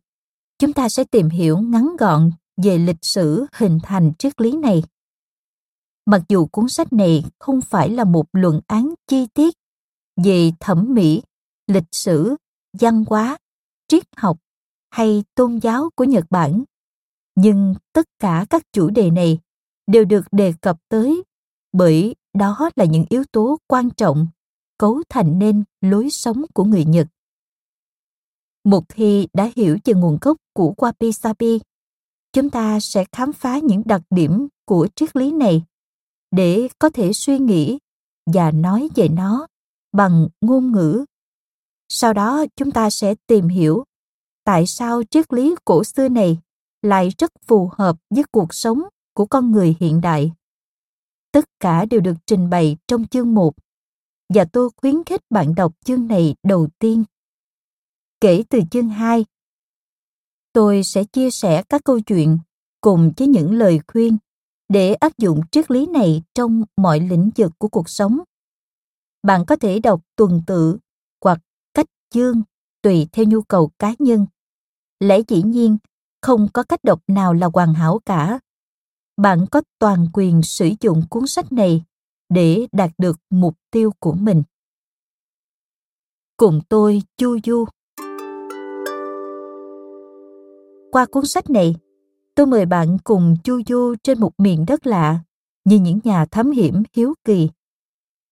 chúng 0.58 0.72
ta 0.72 0.88
sẽ 0.88 1.04
tìm 1.04 1.28
hiểu 1.28 1.58
ngắn 1.58 1.96
gọn 1.98 2.30
về 2.62 2.78
lịch 2.78 3.02
sử 3.02 3.46
hình 3.52 3.78
thành 3.82 4.12
triết 4.18 4.40
lý 4.40 4.56
này. 4.56 4.82
Mặc 6.06 6.22
dù 6.28 6.46
cuốn 6.46 6.68
sách 6.68 6.92
này 6.92 7.24
không 7.38 7.60
phải 7.60 7.90
là 7.90 8.04
một 8.04 8.26
luận 8.32 8.60
án 8.66 8.94
chi 9.06 9.26
tiết 9.34 9.54
về 10.24 10.50
thẩm 10.60 10.94
mỹ, 10.94 11.22
lịch 11.66 11.88
sử, 11.92 12.36
văn 12.80 13.04
hóa, 13.08 13.38
triết 13.88 14.04
học 14.16 14.38
hay 14.90 15.24
tôn 15.34 15.58
giáo 15.58 15.90
của 15.96 16.04
nhật 16.04 16.24
bản, 16.30 16.64
nhưng 17.34 17.74
tất 17.92 18.06
cả 18.18 18.46
các 18.50 18.62
chủ 18.72 18.90
đề 18.90 19.10
này 19.10 19.38
đều 19.86 20.04
được 20.04 20.24
đề 20.32 20.52
cập 20.60 20.76
tới 20.88 21.22
bởi 21.72 22.14
đó 22.34 22.70
là 22.76 22.84
những 22.84 23.04
yếu 23.08 23.24
tố 23.32 23.58
quan 23.66 23.90
trọng 23.90 24.28
cấu 24.78 25.02
thành 25.08 25.38
nên 25.38 25.64
lối 25.80 26.10
sống 26.10 26.44
của 26.54 26.64
người 26.64 26.84
nhật. 26.84 27.06
Một 28.64 28.84
khi 28.88 29.28
đã 29.32 29.50
hiểu 29.56 29.78
về 29.84 29.94
nguồn 29.94 30.18
gốc 30.20 30.36
của 30.52 30.74
wabi 30.76 31.10
sabi 31.10 31.58
chúng 32.32 32.50
ta 32.50 32.80
sẽ 32.80 33.04
khám 33.12 33.32
phá 33.32 33.58
những 33.58 33.82
đặc 33.84 34.02
điểm 34.10 34.48
của 34.64 34.88
triết 34.96 35.16
lý 35.16 35.32
này 35.32 35.62
để 36.30 36.68
có 36.78 36.90
thể 36.90 37.12
suy 37.12 37.38
nghĩ 37.38 37.78
và 38.34 38.50
nói 38.50 38.88
về 38.94 39.08
nó 39.08 39.46
bằng 39.92 40.28
ngôn 40.40 40.72
ngữ 40.72 41.04
sau 41.88 42.12
đó 42.12 42.44
chúng 42.56 42.70
ta 42.70 42.90
sẽ 42.90 43.14
tìm 43.26 43.48
hiểu 43.48 43.84
tại 44.44 44.66
sao 44.66 45.02
triết 45.10 45.32
lý 45.32 45.54
cổ 45.64 45.84
xưa 45.84 46.08
này 46.08 46.38
lại 46.82 47.08
rất 47.18 47.32
phù 47.46 47.70
hợp 47.72 47.96
với 48.10 48.24
cuộc 48.32 48.54
sống 48.54 48.82
của 49.14 49.26
con 49.26 49.50
người 49.50 49.76
hiện 49.80 50.00
đại. 50.00 50.32
Tất 51.32 51.44
cả 51.60 51.84
đều 51.84 52.00
được 52.00 52.14
trình 52.26 52.50
bày 52.50 52.76
trong 52.86 53.06
chương 53.06 53.34
1 53.34 53.54
và 54.34 54.44
tôi 54.44 54.70
khuyến 54.76 55.04
khích 55.04 55.20
bạn 55.30 55.54
đọc 55.54 55.72
chương 55.84 56.06
này 56.06 56.34
đầu 56.42 56.68
tiên. 56.78 57.04
Kể 58.20 58.42
từ 58.48 58.60
chương 58.70 58.88
2, 58.88 59.24
tôi 60.52 60.84
sẽ 60.84 61.04
chia 61.04 61.30
sẻ 61.30 61.62
các 61.68 61.84
câu 61.84 62.00
chuyện 62.00 62.38
cùng 62.80 63.12
với 63.16 63.28
những 63.28 63.54
lời 63.54 63.80
khuyên 63.86 64.16
để 64.68 64.94
áp 64.94 65.18
dụng 65.18 65.40
triết 65.52 65.70
lý 65.70 65.86
này 65.86 66.22
trong 66.34 66.64
mọi 66.76 67.00
lĩnh 67.00 67.30
vực 67.36 67.52
của 67.58 67.68
cuộc 67.68 67.88
sống. 67.88 68.18
Bạn 69.22 69.44
có 69.46 69.56
thể 69.56 69.80
đọc 69.80 70.00
tuần 70.16 70.42
tự 70.46 70.78
hoặc 71.24 71.40
cách 71.74 71.86
chương 72.10 72.42
tùy 72.82 73.08
theo 73.12 73.24
nhu 73.28 73.42
cầu 73.42 73.70
cá 73.78 73.94
nhân. 73.98 74.26
Lẽ 75.00 75.20
dĩ 75.28 75.42
nhiên, 75.42 75.78
không 76.22 76.48
có 76.52 76.62
cách 76.62 76.84
đọc 76.84 77.02
nào 77.06 77.34
là 77.34 77.48
hoàn 77.54 77.74
hảo 77.74 78.00
cả. 78.06 78.40
Bạn 79.16 79.46
có 79.50 79.62
toàn 79.78 80.06
quyền 80.12 80.42
sử 80.42 80.70
dụng 80.80 81.02
cuốn 81.10 81.26
sách 81.26 81.52
này 81.52 81.84
để 82.28 82.66
đạt 82.72 82.90
được 82.98 83.20
mục 83.30 83.54
tiêu 83.70 83.92
của 83.98 84.12
mình. 84.12 84.42
Cùng 86.36 86.60
tôi 86.68 87.02
chu 87.16 87.38
du. 87.44 87.64
Qua 90.90 91.06
cuốn 91.06 91.26
sách 91.26 91.50
này, 91.50 91.74
tôi 92.34 92.46
mời 92.46 92.66
bạn 92.66 92.98
cùng 93.04 93.36
chu 93.44 93.60
du 93.66 93.94
trên 94.02 94.20
một 94.20 94.32
miền 94.38 94.64
đất 94.66 94.86
lạ 94.86 95.20
như 95.64 95.78
những 95.78 96.00
nhà 96.04 96.26
thám 96.26 96.50
hiểm 96.50 96.82
hiếu 96.92 97.14
kỳ. 97.24 97.50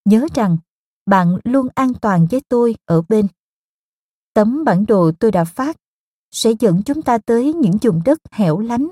Nhớ 0.05 0.27
rằng, 0.35 0.57
bạn 1.07 1.37
luôn 1.45 1.69
an 1.75 1.95
toàn 1.95 2.27
với 2.31 2.41
tôi 2.49 2.77
ở 2.85 3.03
bên. 3.09 3.27
Tấm 4.35 4.65
bản 4.65 4.87
đồ 4.87 5.13
tôi 5.21 5.33
đã 5.33 5.45
phát 5.45 5.77
sẽ 6.31 6.53
dẫn 6.61 6.83
chúng 6.83 7.03
ta 7.03 7.19
tới 7.19 7.53
những 7.53 7.79
vùng 7.83 8.03
đất 8.05 8.19
hẻo 8.31 8.59
lánh, 8.59 8.89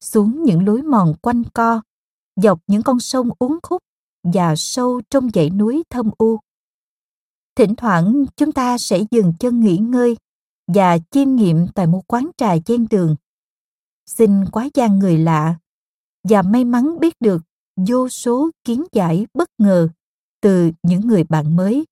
xuống 0.00 0.42
những 0.42 0.66
lối 0.66 0.82
mòn 0.82 1.14
quanh 1.22 1.42
co, 1.54 1.82
dọc 2.36 2.60
những 2.66 2.82
con 2.82 3.00
sông 3.00 3.30
uốn 3.38 3.58
khúc 3.62 3.82
và 4.22 4.54
sâu 4.56 5.00
trong 5.10 5.30
dãy 5.34 5.50
núi 5.50 5.82
thâm 5.90 6.10
u. 6.18 6.38
Thỉnh 7.56 7.76
thoảng 7.76 8.24
chúng 8.36 8.52
ta 8.52 8.78
sẽ 8.78 9.00
dừng 9.10 9.32
chân 9.38 9.60
nghỉ 9.60 9.76
ngơi 9.76 10.16
và 10.68 10.98
chiêm 11.10 11.36
nghiệm 11.36 11.66
tại 11.74 11.86
một 11.86 12.02
quán 12.06 12.30
trà 12.36 12.54
ven 12.66 12.86
đường. 12.90 13.16
Xin 14.06 14.44
quá 14.52 14.68
gian 14.74 14.98
người 14.98 15.18
lạ 15.18 15.58
và 16.24 16.42
may 16.42 16.64
mắn 16.64 17.00
biết 17.00 17.14
được, 17.20 17.42
vô 17.76 18.08
số 18.08 18.50
kiến 18.64 18.84
giải 18.92 19.26
bất 19.34 19.50
ngờ 19.58 19.88
từ 20.40 20.70
những 20.82 21.00
người 21.00 21.24
bạn 21.24 21.56
mới. 21.56 21.86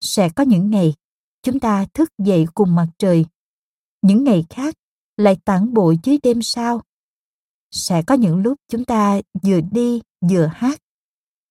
Sẽ 0.00 0.28
có 0.28 0.42
những 0.42 0.70
ngày, 0.70 0.94
chúng 1.42 1.60
ta 1.60 1.86
thức 1.94 2.10
dậy 2.18 2.46
cùng 2.54 2.74
mặt 2.74 2.88
trời. 2.98 3.26
Những 4.02 4.24
ngày 4.24 4.44
khác, 4.50 4.74
lại 5.16 5.36
tản 5.44 5.74
bộ 5.74 5.94
dưới 6.02 6.18
đêm 6.22 6.42
sao. 6.42 6.82
Sẽ 7.70 8.02
có 8.02 8.14
những 8.14 8.36
lúc 8.36 8.58
chúng 8.68 8.84
ta 8.84 9.20
vừa 9.42 9.60
đi, 9.60 10.00
vừa 10.30 10.46
hát 10.46 10.80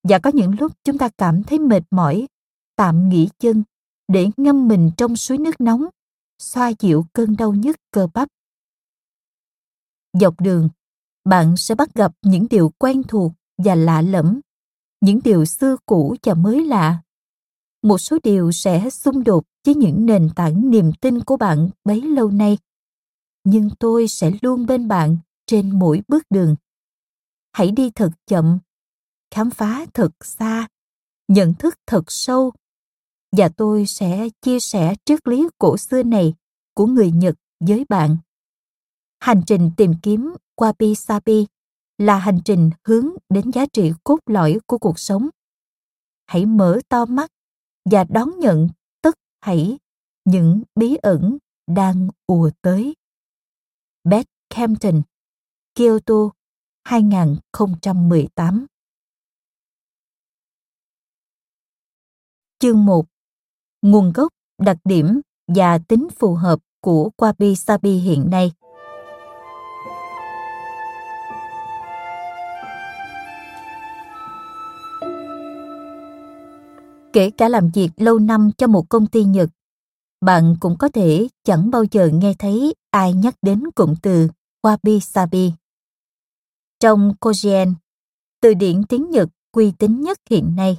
và 0.03 0.19
có 0.19 0.31
những 0.33 0.55
lúc 0.59 0.71
chúng 0.83 0.97
ta 0.97 1.09
cảm 1.17 1.43
thấy 1.43 1.59
mệt 1.59 1.83
mỏi, 1.91 2.27
tạm 2.75 3.09
nghỉ 3.09 3.29
chân 3.39 3.63
để 4.07 4.29
ngâm 4.37 4.67
mình 4.67 4.91
trong 4.97 5.15
suối 5.15 5.37
nước 5.37 5.61
nóng 5.61 5.85
xoa 6.41 6.71
dịu 6.79 7.05
cơn 7.13 7.35
đau 7.35 7.53
nhức 7.53 7.75
cơ 7.91 8.07
bắp. 8.13 8.29
Dọc 10.13 10.41
đường, 10.41 10.69
bạn 11.25 11.57
sẽ 11.57 11.75
bắt 11.75 11.93
gặp 11.93 12.11
những 12.21 12.47
điều 12.49 12.69
quen 12.77 13.03
thuộc 13.07 13.31
và 13.57 13.75
lạ 13.75 14.01
lẫm, 14.01 14.39
những 15.01 15.19
điều 15.23 15.45
xưa 15.45 15.77
cũ 15.85 16.15
và 16.23 16.33
mới 16.33 16.65
lạ. 16.65 17.01
Một 17.81 17.97
số 17.97 18.17
điều 18.23 18.51
sẽ 18.51 18.89
xung 18.89 19.23
đột 19.23 19.43
với 19.65 19.75
những 19.75 20.05
nền 20.05 20.29
tảng 20.35 20.69
niềm 20.69 20.91
tin 21.01 21.23
của 21.23 21.37
bạn 21.37 21.69
bấy 21.83 22.01
lâu 22.01 22.31
nay, 22.31 22.57
nhưng 23.43 23.69
tôi 23.79 24.07
sẽ 24.07 24.31
luôn 24.41 24.65
bên 24.65 24.87
bạn 24.87 25.17
trên 25.45 25.79
mỗi 25.79 26.01
bước 26.07 26.23
đường. 26.29 26.55
Hãy 27.53 27.71
đi 27.71 27.89
thật 27.89 28.11
chậm, 28.27 28.59
khám 29.31 29.49
phá 29.49 29.85
thật 29.93 30.11
xa, 30.21 30.67
nhận 31.27 31.53
thức 31.53 31.75
thật 31.87 32.03
sâu 32.07 32.51
và 33.37 33.49
tôi 33.57 33.85
sẽ 33.85 34.29
chia 34.41 34.59
sẻ 34.59 34.95
triết 35.05 35.27
lý 35.27 35.47
cổ 35.57 35.77
xưa 35.77 36.03
này 36.03 36.33
của 36.73 36.85
người 36.85 37.11
nhật 37.11 37.35
với 37.59 37.85
bạn. 37.89 38.17
Hành 39.19 39.41
trình 39.47 39.71
tìm 39.77 39.93
kiếm 40.03 40.33
wabi 40.57 40.93
sabi 40.93 41.45
là 41.97 42.17
hành 42.17 42.39
trình 42.45 42.69
hướng 42.83 43.07
đến 43.29 43.51
giá 43.51 43.65
trị 43.73 43.91
cốt 44.03 44.19
lõi 44.25 44.59
của 44.65 44.77
cuộc 44.77 44.99
sống. 44.99 45.29
Hãy 46.25 46.45
mở 46.45 46.79
to 46.89 47.05
mắt 47.05 47.31
và 47.85 48.03
đón 48.03 48.39
nhận 48.39 48.67
tất 49.01 49.15
thảy 49.41 49.77
những 50.25 50.63
bí 50.75 50.95
ẩn 50.95 51.37
đang 51.67 52.07
ùa 52.25 52.49
tới. 52.61 52.95
Beth 54.03 54.27
Campton, 54.49 55.01
Kyoto, 55.75 56.29
2018 56.83 58.65
Chương 62.59 62.85
1 62.85 63.05
Nguồn 63.81 64.11
gốc, 64.13 64.33
đặc 64.61 64.77
điểm 64.83 65.21
và 65.47 65.77
tính 65.77 66.07
phù 66.19 66.35
hợp 66.35 66.59
của 66.81 67.09
Wabi 67.17 67.55
Sabi 67.55 67.91
hiện 67.91 68.29
nay. 68.29 68.51
Kể 77.13 77.29
cả 77.37 77.49
làm 77.49 77.69
việc 77.73 77.89
lâu 77.97 78.19
năm 78.19 78.51
cho 78.57 78.67
một 78.67 78.89
công 78.89 79.07
ty 79.07 79.23
Nhật, 79.23 79.49
bạn 80.25 80.55
cũng 80.59 80.77
có 80.77 80.89
thể 80.89 81.27
chẳng 81.43 81.71
bao 81.71 81.83
giờ 81.91 82.09
nghe 82.13 82.33
thấy 82.39 82.73
ai 82.91 83.13
nhắc 83.13 83.35
đến 83.41 83.63
cụm 83.75 83.93
từ 84.01 84.27
Wabi 84.63 84.99
Sabi. 84.99 85.53
Trong 86.79 87.13
Kojien, 87.19 87.73
từ 88.41 88.53
điển 88.53 88.83
tiếng 88.89 89.09
Nhật 89.09 89.29
uy 89.51 89.71
tín 89.71 90.01
nhất 90.01 90.17
hiện 90.29 90.55
nay, 90.55 90.77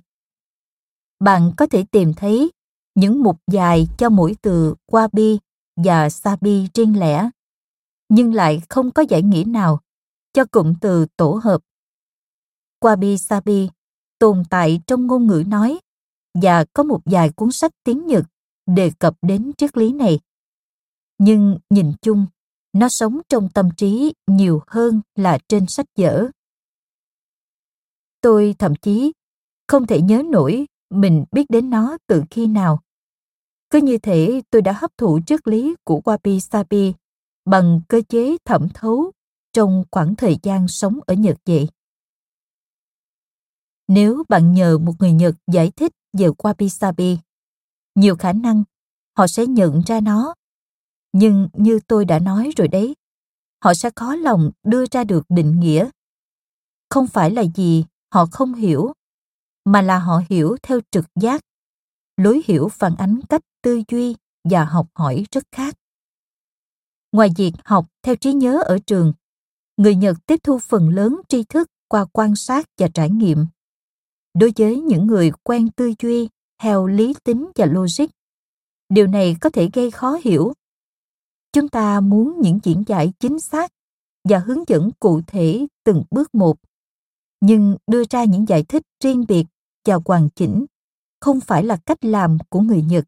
bạn 1.21 1.53
có 1.57 1.67
thể 1.67 1.85
tìm 1.91 2.15
thấy 2.15 2.51
những 2.95 3.23
mục 3.23 3.41
dài 3.51 3.89
cho 3.99 4.11
mỗi 4.11 4.37
từ 4.43 4.75
Wabi 4.91 5.39
và 5.77 6.11
Sabi 6.11 6.69
riêng 6.75 6.99
lẻ, 7.01 7.31
nhưng 8.09 8.35
lại 8.35 8.63
không 8.69 8.91
có 8.91 9.05
giải 9.09 9.23
nghĩa 9.23 9.45
nào 9.47 9.81
cho 10.33 10.45
cụm 10.45 10.75
từ 10.81 11.07
tổ 11.17 11.41
hợp. 11.43 11.61
Wabi 12.81 13.17
Sabi 13.17 13.71
tồn 14.19 14.43
tại 14.51 14.81
trong 14.87 15.07
ngôn 15.07 15.27
ngữ 15.27 15.45
nói 15.47 15.81
và 16.35 16.65
có 16.73 16.83
một 16.83 17.01
vài 17.05 17.31
cuốn 17.31 17.53
sách 17.53 17.73
tiếng 17.85 18.07
Nhật 18.07 18.25
đề 18.67 18.91
cập 18.99 19.15
đến 19.23 19.53
triết 19.59 19.77
lý 19.77 19.93
này. 19.93 20.21
Nhưng 21.19 21.59
nhìn 21.71 21.93
chung, 22.03 22.27
nó 22.73 22.89
sống 22.89 23.21
trong 23.29 23.49
tâm 23.49 23.69
trí 23.77 24.15
nhiều 24.27 24.63
hơn 24.67 25.01
là 25.15 25.39
trên 25.49 25.67
sách 25.67 25.87
vở. 25.99 26.27
Tôi 28.21 28.55
thậm 28.59 28.75
chí 28.75 29.13
không 29.67 29.87
thể 29.87 30.01
nhớ 30.01 30.23
nổi 30.31 30.67
mình 30.93 31.25
biết 31.33 31.51
đến 31.51 31.71
nó 31.71 31.99
từ 32.07 32.23
khi 32.31 32.47
nào. 32.47 32.81
Cứ 33.71 33.81
như 33.81 33.99
thể 33.99 34.43
tôi 34.51 34.63
đã 34.63 34.73
hấp 34.73 34.91
thụ 34.99 35.21
triết 35.27 35.49
lý 35.49 35.75
của 35.85 36.01
Wabi 36.05 36.39
Sabi 36.39 36.95
bằng 37.45 37.81
cơ 37.89 38.01
chế 38.09 38.37
thẩm 38.45 38.69
thấu 38.75 39.13
trong 39.53 39.85
khoảng 39.91 40.17
thời 40.17 40.37
gian 40.43 40.69
sống 40.69 40.99
ở 41.07 41.15
Nhật 41.15 41.37
vậy. 41.47 41.69
Nếu 43.89 44.23
bạn 44.29 44.53
nhờ 44.53 44.79
một 44.79 44.93
người 44.99 45.13
Nhật 45.13 45.35
giải 45.53 45.71
thích 45.77 45.93
về 46.13 46.27
Wabi 46.27 46.69
Sabi, 46.69 47.19
nhiều 47.95 48.17
khả 48.17 48.33
năng 48.33 48.65
họ 49.17 49.27
sẽ 49.27 49.47
nhận 49.47 49.83
ra 49.87 50.01
nó. 50.01 50.35
Nhưng 51.13 51.49
như 51.53 51.81
tôi 51.87 52.05
đã 52.05 52.19
nói 52.19 52.51
rồi 52.57 52.69
đấy, 52.69 52.95
họ 53.65 53.75
sẽ 53.75 53.91
khó 53.97 54.15
lòng 54.17 54.51
đưa 54.63 54.85
ra 54.91 55.05
được 55.05 55.27
định 55.29 55.61
nghĩa. 55.61 55.91
Không 56.91 57.07
phải 57.07 57.31
là 57.31 57.43
gì 57.55 57.85
họ 58.13 58.27
không 58.33 58.55
hiểu, 58.55 58.93
mà 59.65 59.83
là 59.83 59.99
họ 59.99 60.23
hiểu 60.31 60.57
theo 60.63 60.81
trực 60.91 61.05
giác. 61.21 61.45
Lối 62.17 62.43
hiểu 62.45 62.69
phản 62.69 62.95
ánh 62.97 63.21
cách 63.29 63.43
tư 63.63 63.83
duy 63.89 64.17
và 64.45 64.65
học 64.65 64.87
hỏi 64.95 65.25
rất 65.33 65.45
khác. 65.53 65.75
Ngoài 67.13 67.29
việc 67.37 67.53
học 67.65 67.87
theo 68.03 68.17
trí 68.17 68.33
nhớ 68.33 68.63
ở 68.65 68.79
trường, 68.87 69.13
người 69.77 69.95
Nhật 69.95 70.17
tiếp 70.27 70.41
thu 70.43 70.59
phần 70.59 70.89
lớn 70.89 71.21
tri 71.29 71.45
thức 71.45 71.71
qua 71.89 72.05
quan 72.13 72.37
sát 72.37 72.67
và 72.79 72.89
trải 72.95 73.11
nghiệm. 73.11 73.47
Đối 74.35 74.53
với 74.57 74.81
những 74.81 75.07
người 75.07 75.31
quen 75.43 75.71
tư 75.71 75.93
duy 76.03 76.29
theo 76.63 76.87
lý 76.87 77.15
tính 77.25 77.51
và 77.55 77.67
logic, 77.67 78.07
điều 78.89 79.07
này 79.07 79.37
có 79.41 79.51
thể 79.51 79.71
gây 79.73 79.91
khó 79.91 80.19
hiểu. 80.25 80.53
Chúng 81.53 81.69
ta 81.69 82.01
muốn 82.01 82.41
những 82.41 82.59
diễn 82.63 82.85
giải 82.87 83.13
chính 83.19 83.41
xác 83.41 83.73
và 84.29 84.39
hướng 84.39 84.69
dẫn 84.69 84.91
cụ 85.01 85.21
thể 85.27 85.67
từng 85.85 86.03
bước 86.11 86.35
một, 86.35 86.57
nhưng 87.41 87.77
đưa 87.87 88.03
ra 88.11 88.25
những 88.25 88.49
giải 88.49 88.63
thích 88.63 88.83
riêng 89.05 89.25
biệt 89.29 89.45
và 89.85 89.99
hoàn 90.05 90.29
chỉnh 90.31 90.67
không 91.21 91.41
phải 91.41 91.65
là 91.65 91.77
cách 91.87 92.05
làm 92.05 92.39
của 92.49 92.61
người 92.61 92.83
Nhật. 92.83 93.05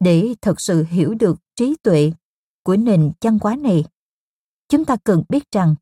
Để 0.00 0.34
thật 0.40 0.60
sự 0.60 0.84
hiểu 0.88 1.14
được 1.14 1.38
trí 1.56 1.76
tuệ 1.82 2.12
của 2.62 2.76
nền 2.76 3.12
văn 3.20 3.38
hóa 3.42 3.56
này, 3.56 3.84
chúng 4.68 4.84
ta 4.84 4.96
cần 5.04 5.22
biết 5.28 5.50
rằng 5.50 5.74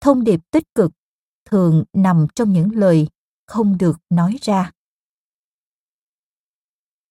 thông 0.00 0.24
điệp 0.24 0.40
tích 0.50 0.74
cực 0.74 0.92
thường 1.44 1.84
nằm 1.92 2.26
trong 2.34 2.52
những 2.52 2.70
lời 2.74 3.08
không 3.46 3.78
được 3.78 3.96
nói 4.10 4.36
ra. 4.42 4.72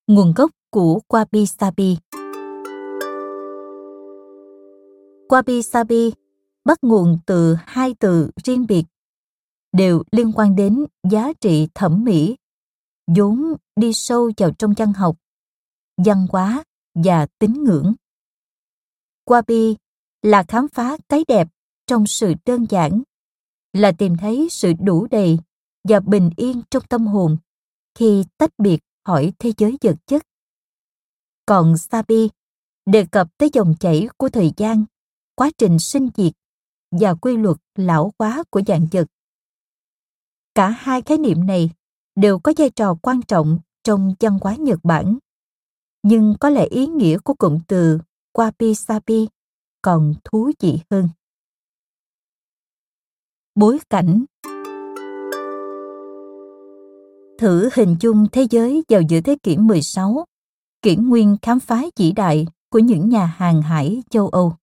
Nguồn 0.07 0.33
gốc 0.35 0.51
của 0.69 0.99
Wabi 1.09 1.45
Sabi 1.45 1.97
Wabi 5.29 5.61
Sabi 5.61 6.11
bắt 6.65 6.83
nguồn 6.83 7.19
từ 7.25 7.55
hai 7.65 7.95
từ 7.99 8.29
riêng 8.43 8.65
biệt, 8.67 8.83
đều 9.77 10.03
liên 10.11 10.31
quan 10.35 10.55
đến 10.55 10.85
giá 11.11 11.33
trị 11.41 11.67
thẩm 11.73 12.03
mỹ, 12.03 12.35
vốn 13.15 13.53
đi 13.75 13.93
sâu 13.93 14.31
vào 14.37 14.51
trong 14.51 14.73
văn 14.77 14.93
học, 14.93 15.17
văn 15.97 16.27
hóa 16.29 16.63
và 16.93 17.27
tín 17.39 17.63
ngưỡng. 17.63 17.93
Wabi 19.25 19.75
là 20.21 20.43
khám 20.47 20.67
phá 20.67 20.97
cái 21.09 21.25
đẹp 21.27 21.47
trong 21.87 22.07
sự 22.07 22.33
đơn 22.45 22.65
giản, 22.69 23.01
là 23.73 23.91
tìm 23.91 24.17
thấy 24.17 24.47
sự 24.51 24.73
đủ 24.79 25.07
đầy 25.11 25.39
và 25.83 25.99
bình 25.99 26.29
yên 26.37 26.61
trong 26.69 26.83
tâm 26.89 27.07
hồn 27.07 27.37
khi 27.95 28.23
tách 28.37 28.51
biệt 28.57 28.79
khỏi 29.03 29.33
thế 29.39 29.51
giới 29.57 29.77
vật 29.81 29.95
chất. 30.07 30.23
Còn 31.45 31.77
Sabi 31.77 32.29
đề 32.85 33.05
cập 33.11 33.27
tới 33.37 33.49
dòng 33.53 33.75
chảy 33.79 34.07
của 34.17 34.29
thời 34.29 34.51
gian, 34.57 34.85
quá 35.35 35.51
trình 35.57 35.79
sinh 35.79 36.09
diệt 36.15 36.33
và 36.91 37.13
quy 37.13 37.37
luật 37.37 37.57
lão 37.75 38.13
hóa 38.19 38.43
của 38.49 38.61
dạng 38.67 38.87
vật. 38.91 39.07
Cả 40.55 40.69
hai 40.69 41.01
khái 41.01 41.17
niệm 41.17 41.45
này 41.45 41.69
đều 42.15 42.39
có 42.39 42.53
vai 42.57 42.69
trò 42.69 42.95
quan 43.01 43.21
trọng 43.21 43.59
trong 43.83 44.13
văn 44.19 44.37
hóa 44.41 44.55
Nhật 44.55 44.79
Bản. 44.83 45.17
Nhưng 46.03 46.35
có 46.39 46.49
lẽ 46.49 46.65
ý 46.65 46.87
nghĩa 46.87 47.17
của 47.17 47.33
cụm 47.33 47.59
từ 47.67 47.99
Wabi 48.33 48.73
Sabi 48.73 49.27
còn 49.81 50.13
thú 50.23 50.51
vị 50.59 50.79
hơn. 50.91 51.09
Bối 53.55 53.79
cảnh 53.89 54.25
Thử 57.37 57.69
hình 57.73 57.95
dung 57.99 58.27
thế 58.31 58.47
giới 58.49 58.83
vào 58.89 59.01
giữa 59.01 59.21
thế 59.21 59.37
kỷ 59.43 59.57
16, 59.57 60.25
kỷ 60.81 60.95
nguyên 60.95 61.37
khám 61.41 61.59
phá 61.59 61.83
vĩ 61.95 62.11
đại 62.11 62.47
của 62.69 62.79
những 62.79 63.09
nhà 63.09 63.25
hàng 63.25 63.61
hải 63.61 64.03
châu 64.09 64.27
Âu. 64.27 64.53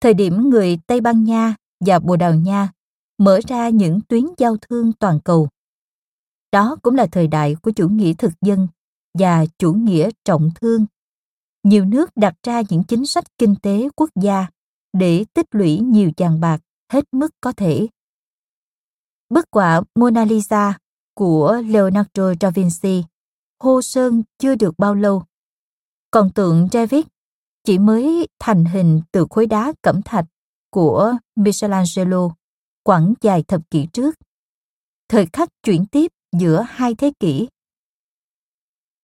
Thời 0.00 0.14
điểm 0.14 0.50
người 0.50 0.78
Tây 0.86 1.00
Ban 1.00 1.24
Nha 1.24 1.54
và 1.80 1.98
Bồ 1.98 2.16
Đào 2.16 2.34
Nha 2.34 2.68
mở 3.18 3.40
ra 3.48 3.68
những 3.68 4.00
tuyến 4.08 4.24
giao 4.38 4.56
thương 4.56 4.92
toàn 4.92 5.20
cầu. 5.20 5.48
Đó 6.52 6.76
cũng 6.82 6.94
là 6.94 7.06
thời 7.06 7.26
đại 7.26 7.56
của 7.62 7.70
chủ 7.70 7.88
nghĩa 7.88 8.12
thực 8.14 8.32
dân 8.40 8.68
và 9.18 9.46
chủ 9.58 9.72
nghĩa 9.72 10.10
trọng 10.24 10.50
thương. 10.60 10.86
Nhiều 11.62 11.84
nước 11.84 12.10
đặt 12.16 12.34
ra 12.42 12.62
những 12.68 12.84
chính 12.84 13.06
sách 13.06 13.24
kinh 13.38 13.54
tế 13.62 13.88
quốc 13.96 14.10
gia 14.22 14.46
để 14.92 15.24
tích 15.34 15.46
lũy 15.50 15.78
nhiều 15.78 16.10
vàng 16.16 16.40
bạc 16.40 16.60
hết 16.92 17.04
mức 17.12 17.30
có 17.40 17.52
thể. 17.52 17.86
Bức 19.30 19.44
họa 19.52 19.82
Mona 19.94 20.24
Lisa 20.24 20.78
của 21.14 21.62
Leonardo 21.66 22.32
da 22.40 22.50
Vinci, 22.50 23.04
hô 23.60 23.82
sơn 23.82 24.22
chưa 24.38 24.54
được 24.54 24.74
bao 24.78 24.94
lâu. 24.94 25.22
Còn 26.10 26.30
tượng 26.32 26.68
David 26.72 27.04
chỉ 27.64 27.78
mới 27.78 28.28
thành 28.38 28.64
hình 28.64 29.00
từ 29.12 29.26
khối 29.30 29.46
đá 29.46 29.72
cẩm 29.82 30.02
thạch 30.02 30.24
của 30.70 31.14
Michelangelo 31.36 32.30
quãng 32.86 33.14
dài 33.20 33.42
thập 33.42 33.70
kỷ 33.70 33.86
trước. 33.92 34.14
Thời 35.08 35.26
khắc 35.32 35.48
chuyển 35.62 35.86
tiếp 35.86 36.12
giữa 36.38 36.64
hai 36.68 36.94
thế 36.94 37.12
kỷ. 37.20 37.48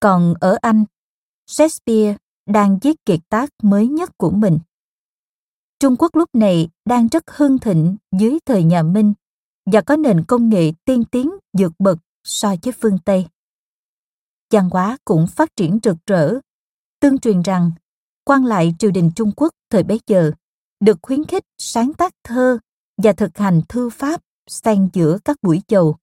Còn 0.01 0.35
ở 0.41 0.59
Anh, 0.61 0.85
Shakespeare 1.47 2.17
đang 2.47 2.79
viết 2.83 3.05
kiệt 3.05 3.21
tác 3.29 3.51
mới 3.63 3.87
nhất 3.87 4.11
của 4.19 4.31
mình. 4.31 4.59
Trung 5.81 5.97
Quốc 5.99 6.17
lúc 6.17 6.29
này 6.33 6.69
đang 6.85 7.09
rất 7.09 7.31
hưng 7.31 7.59
thịnh 7.59 7.97
dưới 8.19 8.39
thời 8.45 8.65
nhà 8.65 8.83
Minh 8.83 9.15
và 9.67 9.81
có 9.81 9.97
nền 9.97 10.25
công 10.25 10.49
nghệ 10.49 10.73
tiên 10.85 11.05
tiến 11.11 11.31
vượt 11.59 11.73
bậc 11.79 11.99
so 12.25 12.55
với 12.63 12.73
phương 12.81 12.99
Tây. 13.05 13.27
Văn 14.51 14.71
hóa 14.71 14.97
cũng 15.05 15.27
phát 15.27 15.57
triển 15.57 15.79
rực 15.83 15.97
rỡ, 16.07 16.35
tương 17.01 17.19
truyền 17.19 17.43
rằng 17.43 17.71
quan 18.25 18.45
lại 18.45 18.75
triều 18.79 18.91
đình 18.91 19.11
Trung 19.17 19.33
Quốc 19.37 19.55
thời 19.71 19.83
bấy 19.83 20.01
giờ 20.07 20.31
được 20.81 20.99
khuyến 21.03 21.25
khích 21.25 21.45
sáng 21.59 21.93
tác 21.95 22.13
thơ 22.25 22.59
và 22.97 23.13
thực 23.13 23.39
hành 23.39 23.61
thư 23.69 23.91
pháp 23.91 24.21
xen 24.47 24.89
giữa 24.93 25.19
các 25.25 25.37
buổi 25.43 25.63
chầu. 25.67 25.97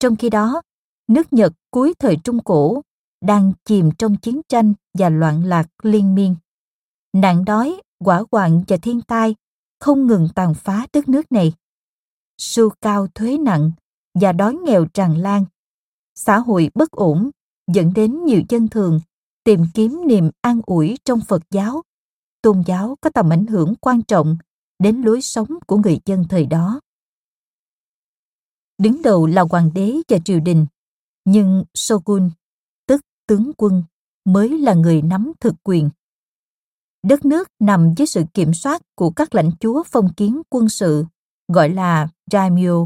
Trong 0.00 0.16
khi 0.16 0.30
đó, 0.30 0.62
nước 1.08 1.32
Nhật 1.32 1.52
cuối 1.70 1.94
thời 1.98 2.16
Trung 2.24 2.42
Cổ 2.44 2.82
đang 3.20 3.52
chìm 3.64 3.90
trong 3.98 4.16
chiến 4.16 4.40
tranh 4.48 4.74
và 4.94 5.08
loạn 5.08 5.44
lạc 5.44 5.66
liên 5.82 6.14
miên. 6.14 6.36
Nạn 7.12 7.44
đói, 7.44 7.80
quả 8.04 8.22
hoạn 8.32 8.64
và 8.68 8.76
thiên 8.76 9.00
tai 9.00 9.34
không 9.80 10.06
ngừng 10.06 10.28
tàn 10.34 10.54
phá 10.54 10.86
đất 10.92 11.08
nước 11.08 11.32
này 11.32 11.52
sưu 12.38 12.70
cao 12.80 13.06
thuế 13.14 13.38
nặng 13.38 13.72
và 14.14 14.32
đói 14.32 14.54
nghèo 14.54 14.86
tràn 14.86 15.18
lan. 15.18 15.44
Xã 16.14 16.38
hội 16.38 16.70
bất 16.74 16.90
ổn 16.90 17.30
dẫn 17.72 17.92
đến 17.94 18.24
nhiều 18.24 18.42
dân 18.48 18.68
thường 18.68 19.00
tìm 19.44 19.64
kiếm 19.74 20.00
niềm 20.06 20.30
an 20.40 20.60
ủi 20.66 20.98
trong 21.04 21.20
Phật 21.28 21.42
giáo. 21.50 21.82
Tôn 22.42 22.62
giáo 22.66 22.96
có 23.00 23.10
tầm 23.10 23.32
ảnh 23.32 23.46
hưởng 23.46 23.74
quan 23.80 24.02
trọng 24.02 24.36
đến 24.78 25.02
lối 25.02 25.22
sống 25.22 25.48
của 25.66 25.76
người 25.76 26.00
dân 26.04 26.24
thời 26.28 26.46
đó. 26.46 26.80
Đứng 28.78 29.02
đầu 29.02 29.26
là 29.26 29.44
hoàng 29.50 29.70
đế 29.74 29.96
và 30.08 30.18
triều 30.24 30.40
đình, 30.40 30.66
nhưng 31.24 31.64
Shogun, 31.74 32.30
tức 32.86 33.00
tướng 33.26 33.52
quân, 33.56 33.82
mới 34.24 34.58
là 34.58 34.74
người 34.74 35.02
nắm 35.02 35.32
thực 35.40 35.54
quyền. 35.62 35.90
đất 37.02 37.24
nước 37.24 37.48
nằm 37.58 37.94
dưới 37.96 38.06
sự 38.06 38.24
kiểm 38.34 38.54
soát 38.54 38.82
của 38.94 39.10
các 39.10 39.34
lãnh 39.34 39.50
chúa 39.60 39.82
phong 39.86 40.14
kiến 40.14 40.42
quân 40.48 40.68
sự, 40.68 41.04
gọi 41.48 41.68
là 41.68 42.08
daimyo. 42.32 42.84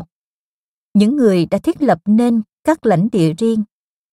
Những 0.94 1.16
người 1.16 1.46
đã 1.46 1.58
thiết 1.58 1.82
lập 1.82 2.00
nên 2.06 2.42
các 2.64 2.86
lãnh 2.86 3.08
địa 3.12 3.32
riêng 3.32 3.64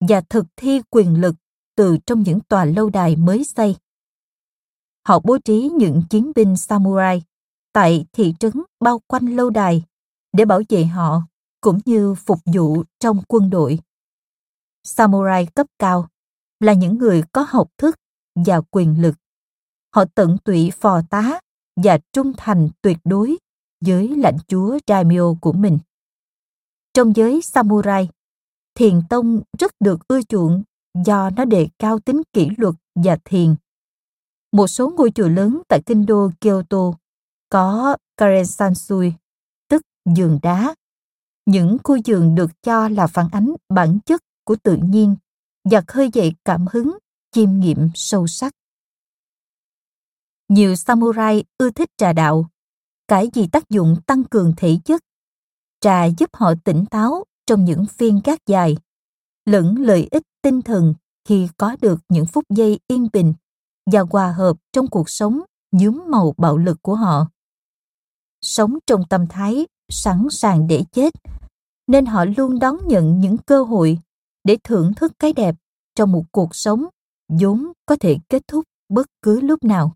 và 0.08 0.20
thực 0.20 0.46
thi 0.56 0.80
quyền 0.90 1.20
lực 1.20 1.34
từ 1.76 1.98
trong 2.06 2.22
những 2.22 2.40
tòa 2.40 2.64
lâu 2.64 2.90
đài 2.90 3.16
mới 3.16 3.44
xây. 3.44 3.76
Họ 5.08 5.20
bố 5.24 5.38
trí 5.38 5.70
những 5.78 6.02
chiến 6.10 6.32
binh 6.34 6.56
samurai 6.56 7.22
tại 7.78 8.06
thị 8.12 8.34
trấn 8.40 8.52
bao 8.80 9.00
quanh 9.06 9.26
lâu 9.36 9.50
đài 9.50 9.84
để 10.32 10.44
bảo 10.44 10.62
vệ 10.68 10.84
họ 10.84 11.22
cũng 11.60 11.80
như 11.84 12.14
phục 12.14 12.38
vụ 12.54 12.82
trong 13.00 13.22
quân 13.28 13.50
đội. 13.50 13.78
Samurai 14.84 15.46
cấp 15.46 15.66
cao 15.78 16.08
là 16.60 16.72
những 16.72 16.98
người 16.98 17.22
có 17.32 17.46
học 17.48 17.68
thức 17.78 17.96
và 18.46 18.60
quyền 18.70 19.02
lực. 19.02 19.14
Họ 19.94 20.04
tận 20.14 20.38
tụy 20.44 20.70
phò 20.70 21.00
tá 21.10 21.40
và 21.76 21.98
trung 22.12 22.32
thành 22.36 22.68
tuyệt 22.82 22.98
đối 23.04 23.36
với 23.84 24.08
lãnh 24.08 24.38
chúa 24.48 24.78
daimyo 24.86 25.34
của 25.40 25.52
mình. 25.52 25.78
Trong 26.94 27.16
giới 27.16 27.42
samurai, 27.42 28.08
thiền 28.74 29.00
tông 29.10 29.40
rất 29.58 29.72
được 29.80 30.08
ưa 30.08 30.22
chuộng 30.22 30.62
do 31.04 31.30
nó 31.30 31.44
đề 31.44 31.68
cao 31.78 31.98
tính 31.98 32.22
kỷ 32.32 32.48
luật 32.56 32.74
và 32.94 33.18
thiền. 33.24 33.54
Một 34.52 34.66
số 34.66 34.90
ngôi 34.96 35.10
chùa 35.10 35.28
lớn 35.28 35.62
tại 35.68 35.82
kinh 35.86 36.06
đô 36.06 36.30
Kyoto 36.40 36.92
có 37.48 37.96
Karensansui, 38.16 39.12
tức 39.68 39.82
giường 40.16 40.38
đá. 40.42 40.74
Những 41.46 41.76
khu 41.84 41.96
giường 41.96 42.34
được 42.34 42.50
cho 42.62 42.88
là 42.88 43.06
phản 43.06 43.28
ánh 43.32 43.54
bản 43.68 43.98
chất 44.06 44.22
của 44.44 44.56
tự 44.62 44.76
nhiên 44.76 45.16
và 45.64 45.82
khơi 45.86 46.10
dậy 46.12 46.34
cảm 46.44 46.66
hứng, 46.72 46.98
chiêm 47.32 47.60
nghiệm 47.60 47.90
sâu 47.94 48.26
sắc. 48.26 48.52
Nhiều 50.48 50.76
samurai 50.76 51.44
ưa 51.58 51.70
thích 51.70 51.90
trà 51.96 52.12
đạo, 52.12 52.46
cái 53.08 53.30
vì 53.34 53.46
tác 53.46 53.68
dụng 53.68 53.96
tăng 54.06 54.24
cường 54.24 54.52
thể 54.56 54.78
chất. 54.84 55.02
Trà 55.80 56.04
giúp 56.04 56.30
họ 56.32 56.52
tỉnh 56.64 56.86
táo 56.86 57.24
trong 57.46 57.64
những 57.64 57.86
phiên 57.86 58.20
gác 58.24 58.46
dài, 58.46 58.76
lẫn 59.44 59.76
lợi 59.76 60.08
ích 60.10 60.22
tinh 60.42 60.62
thần 60.62 60.94
khi 61.28 61.48
có 61.56 61.76
được 61.80 62.00
những 62.08 62.26
phút 62.26 62.44
giây 62.48 62.80
yên 62.86 63.08
bình 63.12 63.34
và 63.92 64.00
hòa 64.10 64.32
hợp 64.32 64.56
trong 64.72 64.86
cuộc 64.86 65.10
sống 65.10 65.40
nhuốm 65.72 66.04
màu 66.08 66.34
bạo 66.36 66.56
lực 66.56 66.82
của 66.82 66.94
họ. 66.94 67.26
Sống 68.40 68.78
trong 68.86 69.02
tâm 69.10 69.26
thái 69.26 69.66
sẵn 69.88 70.26
sàng 70.30 70.66
để 70.66 70.84
chết, 70.92 71.14
nên 71.86 72.06
họ 72.06 72.24
luôn 72.36 72.58
đón 72.58 72.76
nhận 72.86 73.20
những 73.20 73.36
cơ 73.38 73.62
hội 73.62 73.98
để 74.44 74.56
thưởng 74.64 74.92
thức 74.96 75.12
cái 75.18 75.32
đẹp 75.32 75.54
trong 75.94 76.12
một 76.12 76.24
cuộc 76.32 76.54
sống 76.54 76.86
vốn 77.28 77.72
có 77.86 77.96
thể 78.00 78.16
kết 78.28 78.42
thúc 78.48 78.64
bất 78.88 79.06
cứ 79.22 79.40
lúc 79.40 79.64
nào. 79.64 79.94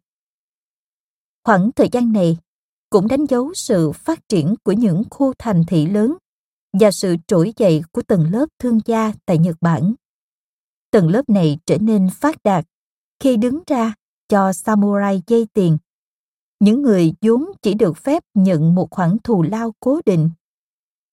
Khoảng 1.45 1.71
thời 1.73 1.89
gian 1.93 2.13
này 2.13 2.39
cũng 2.91 3.09
đánh 3.09 3.27
dấu 3.27 3.55
sự 3.55 3.93
phát 3.93 4.29
triển 4.29 4.55
của 4.65 4.73
những 4.73 5.03
khu 5.11 5.33
thành 5.39 5.65
thị 5.69 5.87
lớn 5.87 6.15
và 6.73 6.91
sự 6.91 7.17
trỗi 7.27 7.53
dậy 7.57 7.83
của 7.93 8.03
tầng 8.03 8.31
lớp 8.33 8.47
thương 8.59 8.81
gia 8.85 9.13
tại 9.27 9.39
Nhật 9.39 9.57
Bản. 9.61 9.95
Tầng 10.91 11.09
lớp 11.09 11.29
này 11.29 11.59
trở 11.67 11.79
nên 11.79 12.09
phát 12.11 12.37
đạt 12.45 12.65
khi 13.21 13.37
đứng 13.37 13.59
ra 13.67 13.95
cho 14.29 14.53
samurai 14.53 15.23
dây 15.27 15.47
tiền. 15.53 15.79
Những 16.63 16.83
người 16.83 17.13
vốn 17.21 17.45
chỉ 17.63 17.75
được 17.75 17.97
phép 17.97 18.23
nhận 18.35 18.75
một 18.75 18.91
khoản 18.91 19.17
thù 19.25 19.43
lao 19.43 19.75
cố 19.81 20.01
định. 20.07 20.31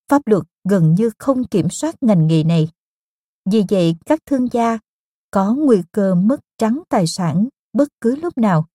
Pháp 0.10 0.22
luật 0.28 0.44
gần 0.70 0.96
như 0.96 1.10
không 1.18 1.44
kiểm 1.44 1.70
soát 1.70 1.96
ngành 2.04 2.28
nghề 2.28 2.44
này. 2.44 2.70
Vì 3.52 3.64
vậy, 3.70 3.96
các 4.06 4.20
thương 4.26 4.48
gia 4.52 4.80
có 5.32 5.54
nguy 5.54 5.82
cơ 5.92 6.16
mất 6.16 6.40
trắng 6.58 6.82
tài 6.90 7.08
sản 7.08 7.48
bất 7.74 7.88
cứ 8.02 8.16
lúc 8.16 8.38
nào. 8.38 8.66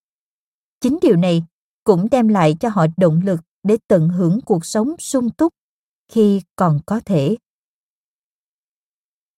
Chính 0.80 0.98
điều 1.02 1.16
này 1.16 1.44
cũng 1.84 2.08
đem 2.10 2.28
lại 2.28 2.56
cho 2.60 2.68
họ 2.68 2.86
động 2.96 3.20
lực 3.24 3.40
để 3.62 3.76
tận 3.88 4.08
hưởng 4.08 4.40
cuộc 4.40 4.64
sống 4.64 4.94
sung 4.98 5.30
túc 5.30 5.52
khi 6.08 6.42
còn 6.56 6.80
có 6.86 7.00
thể. 7.04 7.36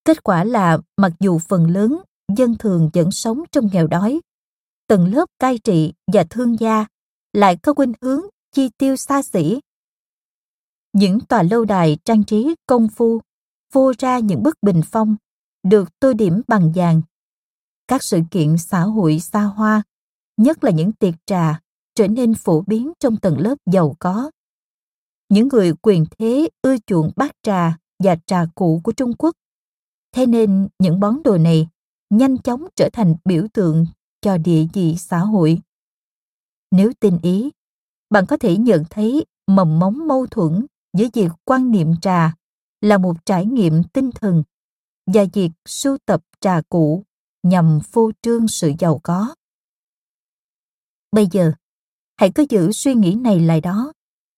Kết 0.05 0.23
quả 0.23 0.45
là 0.45 0.79
mặc 0.97 1.13
dù 1.21 1.39
phần 1.39 1.71
lớn 1.71 2.01
dân 2.37 2.55
thường 2.59 2.91
vẫn 2.93 3.11
sống 3.11 3.43
trong 3.53 3.69
nghèo 3.73 3.87
đói, 3.87 4.21
tầng 4.87 5.15
lớp 5.15 5.27
cai 5.39 5.59
trị 5.59 5.93
và 6.13 6.25
thương 6.31 6.61
gia 6.61 6.87
lại 7.37 7.57
có 7.57 7.75
khuynh 7.75 7.93
hướng 8.03 8.21
chi 8.53 8.71
tiêu 8.79 8.97
xa 8.97 9.23
xỉ. 9.23 9.61
Những 10.93 11.21
tòa 11.21 11.43
lâu 11.43 11.65
đài 11.65 11.99
trang 12.05 12.25
trí 12.25 12.55
công 12.67 12.89
phu 12.89 13.21
vô 13.73 13.93
ra 13.99 14.19
những 14.19 14.43
bức 14.43 14.57
bình 14.63 14.81
phong 14.85 15.17
được 15.63 15.89
tô 16.01 16.13
điểm 16.13 16.43
bằng 16.49 16.73
vàng. 16.75 17.03
Các 17.89 18.03
sự 18.03 18.21
kiện 18.31 18.59
xã 18.59 18.81
hội 18.81 19.21
xa 19.21 19.43
hoa, 19.43 19.83
nhất 20.37 20.65
là 20.65 20.71
những 20.71 20.93
tiệc 20.93 21.15
trà, 21.27 21.61
trở 21.95 22.09
nên 22.09 22.35
phổ 22.35 22.61
biến 22.61 22.93
trong 23.01 23.17
tầng 23.17 23.39
lớp 23.39 23.55
giàu 23.73 23.97
có. 23.99 24.31
Những 25.29 25.49
người 25.49 25.73
quyền 25.83 26.05
thế 26.19 26.49
ưa 26.63 26.77
chuộng 26.87 27.11
bát 27.17 27.33
trà 27.43 27.77
và 27.99 28.17
trà 28.27 28.45
cụ 28.55 28.81
của 28.85 28.93
Trung 28.93 29.13
Quốc. 29.19 29.35
Thế 30.13 30.27
nên 30.27 30.69
những 30.79 31.01
món 31.01 31.23
đồ 31.23 31.39
này 31.39 31.69
nhanh 32.11 32.39
chóng 32.39 32.67
trở 32.77 32.89
thành 32.93 33.15
biểu 33.25 33.47
tượng 33.53 33.87
cho 34.21 34.39
địa 34.39 34.67
vị 34.73 34.97
xã 34.99 35.19
hội. 35.19 35.61
Nếu 36.77 36.93
tin 37.01 37.19
ý, 37.23 37.51
bạn 38.11 38.25
có 38.29 38.37
thể 38.37 38.57
nhận 38.57 38.85
thấy 38.91 39.25
mầm 39.47 39.79
móng 39.79 40.09
mâu 40.09 40.27
thuẫn 40.27 40.67
giữa 40.97 41.07
việc 41.15 41.29
quan 41.45 41.71
niệm 41.71 41.93
trà 42.03 42.35
là 42.81 42.99
một 42.99 43.27
trải 43.27 43.47
nghiệm 43.47 43.83
tinh 43.93 44.11
thần 44.11 44.43
và 45.07 45.25
việc 45.33 45.51
sưu 45.65 45.99
tập 46.07 46.23
trà 46.41 46.61
cũ 46.69 47.05
nhằm 47.43 47.81
phô 47.93 48.11
trương 48.23 48.49
sự 48.49 48.73
giàu 48.79 49.01
có. 49.03 49.35
Bây 51.13 51.29
giờ, 51.33 51.53
hãy 52.17 52.31
cứ 52.35 52.47
giữ 52.49 52.73
suy 52.73 52.95
nghĩ 52.95 53.15
này 53.15 53.41
lại 53.41 53.61
đó 53.61 53.93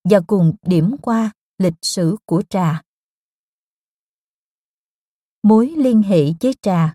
và 0.05 0.20
cùng 0.27 0.55
điểm 0.62 0.96
qua 1.03 1.31
lịch 1.59 1.79
sử 1.83 2.16
của 2.24 2.42
trà. 2.51 2.83
Mối 5.42 5.74
liên 5.77 6.03
hệ 6.03 6.24
với 6.40 6.55
trà 6.62 6.94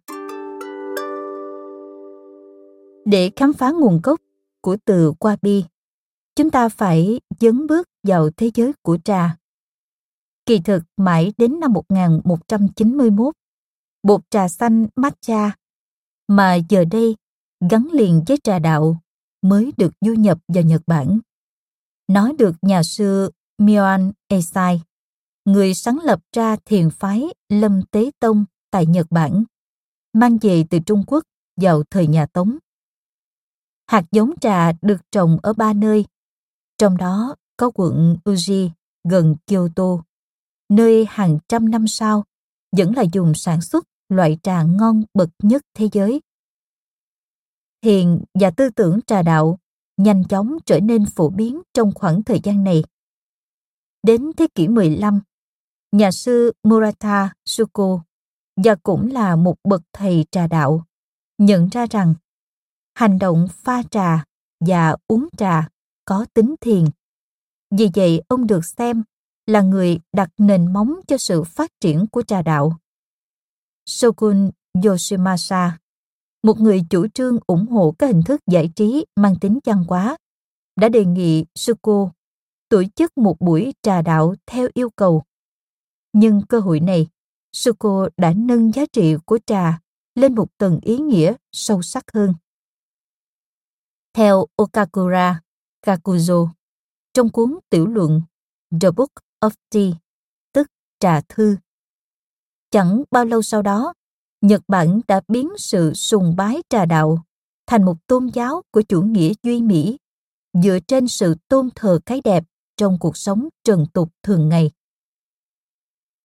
Để 3.06 3.32
khám 3.36 3.54
phá 3.54 3.72
nguồn 3.72 4.00
gốc 4.04 4.20
của 4.64 4.78
từ 4.86 5.14
qua 5.20 5.38
bi, 5.42 5.64
chúng 6.36 6.50
ta 6.50 6.70
phải 6.70 7.22
dấn 7.40 7.68
bước 7.68 7.88
vào 8.04 8.30
thế 8.38 8.52
giới 8.54 8.72
của 8.82 8.98
trà. 9.06 9.38
Kỳ 10.46 10.60
thực 10.60 10.84
mãi 10.98 11.34
đến 11.38 11.60
năm 11.60 11.74
1191, 11.74 13.36
bột 14.04 14.22
trà 14.30 14.48
xanh 14.48 14.88
matcha 14.96 15.56
mà 16.28 16.56
giờ 16.56 16.86
đây 16.92 17.16
gắn 17.70 17.88
liền 17.94 18.24
với 18.28 18.38
trà 18.44 18.60
đạo 18.60 18.98
mới 19.42 19.72
được 19.78 19.94
du 20.02 20.14
nhập 20.14 20.40
vào 20.48 20.64
Nhật 20.64 20.82
Bản. 20.88 21.20
Nó 22.08 22.32
được 22.38 22.56
nhà 22.62 22.84
sư 22.84 23.32
Myoan 23.58 24.12
Esai, 24.28 24.82
người 25.46 25.74
sáng 25.74 26.00
lập 26.04 26.20
ra 26.34 26.56
thiền 26.66 26.90
phái 26.90 27.24
Lâm 27.50 27.82
Tế 27.92 28.12
Tông 28.20 28.46
tại 28.72 28.86
Nhật 28.86 29.08
Bản, 29.10 29.44
mang 30.14 30.38
về 30.42 30.64
từ 30.70 30.80
Trung 30.80 31.04
Quốc 31.08 31.24
vào 31.62 31.84
thời 31.90 32.08
nhà 32.08 32.26
Tống. 32.26 32.58
Hạt 33.94 34.04
giống 34.12 34.32
trà 34.42 34.72
được 34.82 35.12
trồng 35.12 35.38
ở 35.44 35.54
ba 35.54 35.74
nơi, 35.74 36.06
trong 36.78 36.98
đó 36.98 37.36
có 37.58 37.72
quận 37.76 38.18
Uji 38.26 38.70
gần 39.04 39.36
Kyoto, 39.48 40.04
nơi 40.70 41.06
hàng 41.10 41.38
trăm 41.48 41.72
năm 41.72 41.88
sau 41.88 42.24
vẫn 42.78 42.96
là 42.96 43.04
dùng 43.14 43.34
sản 43.36 43.62
xuất 43.62 43.86
loại 44.10 44.40
trà 44.44 44.64
ngon 44.64 45.04
bậc 45.14 45.30
nhất 45.44 45.62
thế 45.74 45.90
giới. 45.92 46.22
Thiền 47.82 48.24
và 48.40 48.52
tư 48.52 48.70
tưởng 48.70 49.00
trà 49.08 49.22
đạo 49.22 49.60
nhanh 49.98 50.24
chóng 50.24 50.58
trở 50.66 50.80
nên 50.80 51.06
phổ 51.06 51.30
biến 51.30 51.62
trong 51.74 51.92
khoảng 51.96 52.24
thời 52.24 52.40
gian 52.44 52.64
này. 52.64 52.84
Đến 54.04 54.32
thế 54.38 54.48
kỷ 54.56 54.68
15, 54.68 55.20
nhà 55.92 56.12
sư 56.12 56.52
Murata 56.64 57.34
Suko 57.46 58.04
và 58.64 58.76
cũng 58.84 59.12
là 59.12 59.36
một 59.36 59.56
bậc 59.64 59.82
thầy 59.94 60.26
trà 60.32 60.48
đạo, 60.48 60.86
nhận 61.38 61.70
ra 61.70 61.86
rằng 61.90 62.14
hành 62.94 63.20
động 63.20 63.48
pha 63.52 63.84
trà 63.92 64.24
và 64.60 64.96
uống 65.08 65.28
trà 65.38 65.70
có 66.06 66.26
tính 66.34 66.56
thiền. 66.62 66.86
Vì 67.72 67.90
vậy, 67.94 68.22
ông 68.28 68.48
được 68.48 68.66
xem 68.66 69.04
là 69.46 69.62
người 69.62 70.00
đặt 70.14 70.30
nền 70.38 70.74
móng 70.74 70.96
cho 71.08 71.18
sự 71.18 71.44
phát 71.44 71.72
triển 71.80 72.06
của 72.12 72.22
trà 72.22 72.42
đạo. 72.42 72.78
Shogun 73.86 74.52
Yoshimasa, 74.84 75.78
một 76.44 76.60
người 76.60 76.84
chủ 76.90 77.08
trương 77.08 77.38
ủng 77.48 77.68
hộ 77.68 77.96
các 78.00 78.08
hình 78.08 78.24
thức 78.24 78.42
giải 78.52 78.70
trí 78.76 79.06
mang 79.16 79.40
tính 79.40 79.60
văn 79.66 79.84
hóa, 79.88 80.18
đã 80.76 80.90
đề 80.90 81.06
nghị 81.06 81.46
Suko 81.56 82.10
tổ 82.70 82.84
chức 82.96 83.18
một 83.18 83.40
buổi 83.40 83.74
trà 83.82 84.02
đạo 84.02 84.36
theo 84.46 84.70
yêu 84.74 84.90
cầu. 84.90 85.24
Nhưng 86.14 86.42
cơ 86.50 86.60
hội 86.60 86.80
này, 86.80 87.08
Suko 87.54 88.10
đã 88.18 88.34
nâng 88.34 88.72
giá 88.72 88.86
trị 88.94 89.16
của 89.26 89.40
trà 89.46 89.80
lên 90.16 90.36
một 90.36 90.58
tầng 90.58 90.80
ý 90.82 90.98
nghĩa 90.98 91.34
sâu 91.52 91.82
sắc 91.82 92.04
hơn. 92.14 92.34
Theo 94.14 94.46
Okakura 94.56 95.42
Kakuzo, 95.82 96.50
trong 97.14 97.30
cuốn 97.30 97.60
tiểu 97.70 97.88
luận 97.88 98.22
The 98.82 98.92
Book 98.92 99.12
of 99.40 99.52
Tea, 99.70 99.92
tức 100.54 100.68
trà 101.00 101.22
thư. 101.30 101.58
Chẳng 102.72 103.04
bao 103.12 103.26
lâu 103.26 103.42
sau 103.42 103.62
đó, 103.62 103.94
Nhật 104.42 104.62
Bản 104.68 105.02
đã 105.08 105.22
biến 105.28 105.50
sự 105.58 105.94
sùng 105.94 106.36
bái 106.36 106.64
trà 106.70 106.86
đạo 106.86 107.24
thành 107.66 107.84
một 107.84 108.08
tôn 108.08 108.30
giáo 108.34 108.62
của 108.72 108.82
chủ 108.82 109.02
nghĩa 109.02 109.34
duy 109.44 109.62
mỹ 109.62 109.98
dựa 110.64 110.80
trên 110.88 111.08
sự 111.08 111.36
tôn 111.48 111.70
thờ 111.76 112.00
cái 112.06 112.22
đẹp 112.24 112.44
trong 112.78 113.00
cuộc 113.00 113.18
sống 113.18 113.50
trần 113.64 113.86
tục 113.94 114.10
thường 114.24 114.50
ngày. 114.50 114.72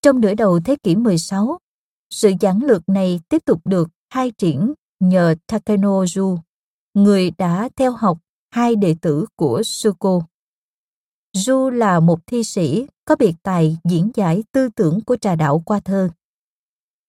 Trong 0.03 0.21
nửa 0.21 0.35
đầu 0.35 0.61
thế 0.65 0.77
kỷ 0.83 0.97
16, 0.97 1.59
sự 2.11 2.33
giảng 2.41 2.63
lược 2.63 2.89
này 2.89 3.21
tiếp 3.29 3.45
tục 3.45 3.61
được 3.65 3.89
khai 4.11 4.31
triển 4.31 4.75
nhờ 5.01 5.35
Takenoju, 5.47 6.39
người 6.99 7.31
đã 7.31 7.69
theo 7.77 7.93
học 7.93 8.19
hai 8.51 8.77
đệ 8.77 8.95
tử 9.01 9.27
của 9.37 9.63
Suko. 9.65 10.21
Du 11.33 11.71
là 11.71 12.01
một 12.01 12.27
thi 12.27 12.45
sĩ 12.45 12.87
có 13.05 13.17
biệt 13.17 13.35
tài 13.43 13.79
diễn 13.85 14.11
giải 14.15 14.45
tư 14.53 14.69
tưởng 14.69 15.01
của 15.07 15.17
trà 15.17 15.35
đạo 15.37 15.63
qua 15.65 15.81
thơ. 15.81 16.11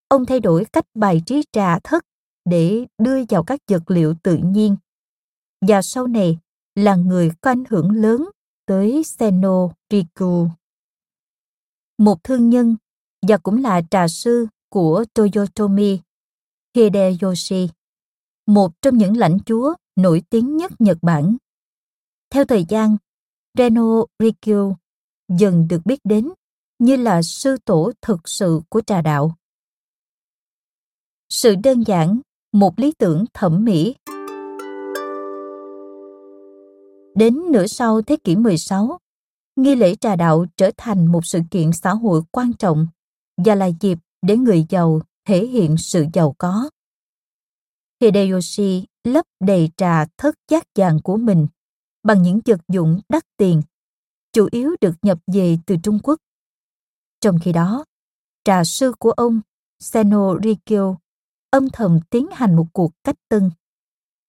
Ông 0.08 0.26
thay 0.26 0.40
đổi 0.40 0.66
cách 0.66 0.86
bài 0.94 1.22
trí 1.26 1.44
trà 1.52 1.80
thất 1.80 2.06
để 2.46 2.86
đưa 2.98 3.18
vào 3.30 3.44
các 3.44 3.60
vật 3.68 3.92
liệu 3.92 4.14
tự 4.24 4.38
nhiên. 4.38 4.76
Và 5.68 5.82
sau 5.82 6.08
này 6.08 6.40
là 6.76 6.96
người 6.96 7.32
có 7.42 7.52
ảnh 7.52 7.64
hưởng 7.70 7.92
lớn 7.92 8.30
tới 8.66 9.04
Seno 9.04 9.70
Riku. 9.90 10.48
Một 11.98 12.24
thương 12.24 12.50
nhân 12.50 12.76
và 13.28 13.38
cũng 13.38 13.64
là 13.64 13.82
trà 13.92 14.08
sư 14.08 14.48
của 14.70 15.06
Toyotomi 15.14 16.00
Hideyoshi, 16.76 17.70
một 18.50 18.82
trong 18.82 18.98
những 18.98 19.18
lãnh 19.18 19.38
chúa 19.46 19.74
nổi 19.96 20.22
tiếng 20.30 20.58
nhất 20.58 20.72
Nhật 20.80 20.98
Bản. 21.02 21.38
Theo 22.30 22.46
thời 22.46 22.66
gian, 22.70 22.98
Reno 23.58 24.06
Rikyu 24.20 24.76
dần 25.38 25.68
được 25.68 25.86
biết 25.86 26.00
đến 26.04 26.30
như 26.80 26.96
là 26.96 27.22
sư 27.22 27.58
tổ 27.66 27.92
thực 28.02 28.30
sự 28.30 28.62
của 28.70 28.82
trà 28.82 29.02
đạo. 29.02 29.36
Sự 31.30 31.56
đơn 31.64 31.84
giản, 31.88 32.20
một 32.54 32.80
lý 32.80 32.94
tưởng 32.98 33.26
thẩm 33.34 33.66
mỹ. 33.66 33.96
Đến 37.16 37.52
nửa 37.52 37.68
sau 37.68 38.02
thế 38.02 38.16
kỷ 38.24 38.36
16, 38.36 38.98
nghi 39.56 39.76
lễ 39.76 39.96
trà 39.96 40.16
đạo 40.16 40.46
trở 40.58 40.72
thành 40.78 41.08
một 41.08 41.26
sự 41.26 41.40
kiện 41.52 41.72
xã 41.74 41.94
hội 41.94 42.22
quan 42.32 42.54
trọng 42.54 42.88
và 43.46 43.56
là 43.56 43.70
dịp 43.80 43.98
để 44.22 44.38
người 44.38 44.66
giàu 44.70 45.02
thể 45.28 45.46
hiện 45.46 45.78
sự 45.78 46.06
giàu 46.14 46.36
có. 46.38 46.70
Hideyoshi 48.02 48.86
lấp 49.04 49.26
đầy 49.40 49.70
trà 49.78 50.06
thất 50.18 50.36
giác 50.52 50.64
vàng 50.76 51.00
của 51.04 51.18
mình 51.18 51.48
bằng 52.04 52.22
những 52.22 52.40
vật 52.46 52.60
dụng 52.68 53.00
đắt 53.10 53.24
tiền, 53.38 53.62
chủ 54.34 54.48
yếu 54.52 54.76
được 54.82 54.96
nhập 55.02 55.20
về 55.28 55.58
từ 55.66 55.76
Trung 55.84 56.00
Quốc. 56.04 56.20
Trong 57.22 57.40
khi 57.44 57.52
đó, 57.52 57.86
trà 58.44 58.64
sư 58.64 58.94
của 59.00 59.12
ông, 59.12 59.42
Seno 59.80 60.36
Rikyo, 60.44 60.96
âm 61.50 61.70
thầm 61.70 62.00
tiến 62.10 62.28
hành 62.32 62.56
một 62.56 62.66
cuộc 62.74 62.92
cách 63.04 63.16
tân. 63.30 63.52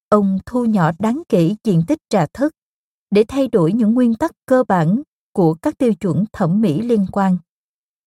Ông 0.09 0.39
thu 0.47 0.65
nhỏ 0.65 0.91
đáng 0.99 1.23
kể 1.29 1.55
diện 1.65 1.83
tích 1.87 1.99
trà 2.09 2.27
thất 2.33 2.53
để 3.11 3.25
thay 3.29 3.49
đổi 3.49 3.73
những 3.73 3.95
nguyên 3.95 4.15
tắc 4.15 4.31
cơ 4.47 4.65
bản 4.69 5.03
của 5.33 5.55
các 5.55 5.79
tiêu 5.79 5.95
chuẩn 5.95 6.25
thẩm 6.33 6.61
mỹ 6.61 6.83
liên 6.83 7.07
quan, 7.13 7.39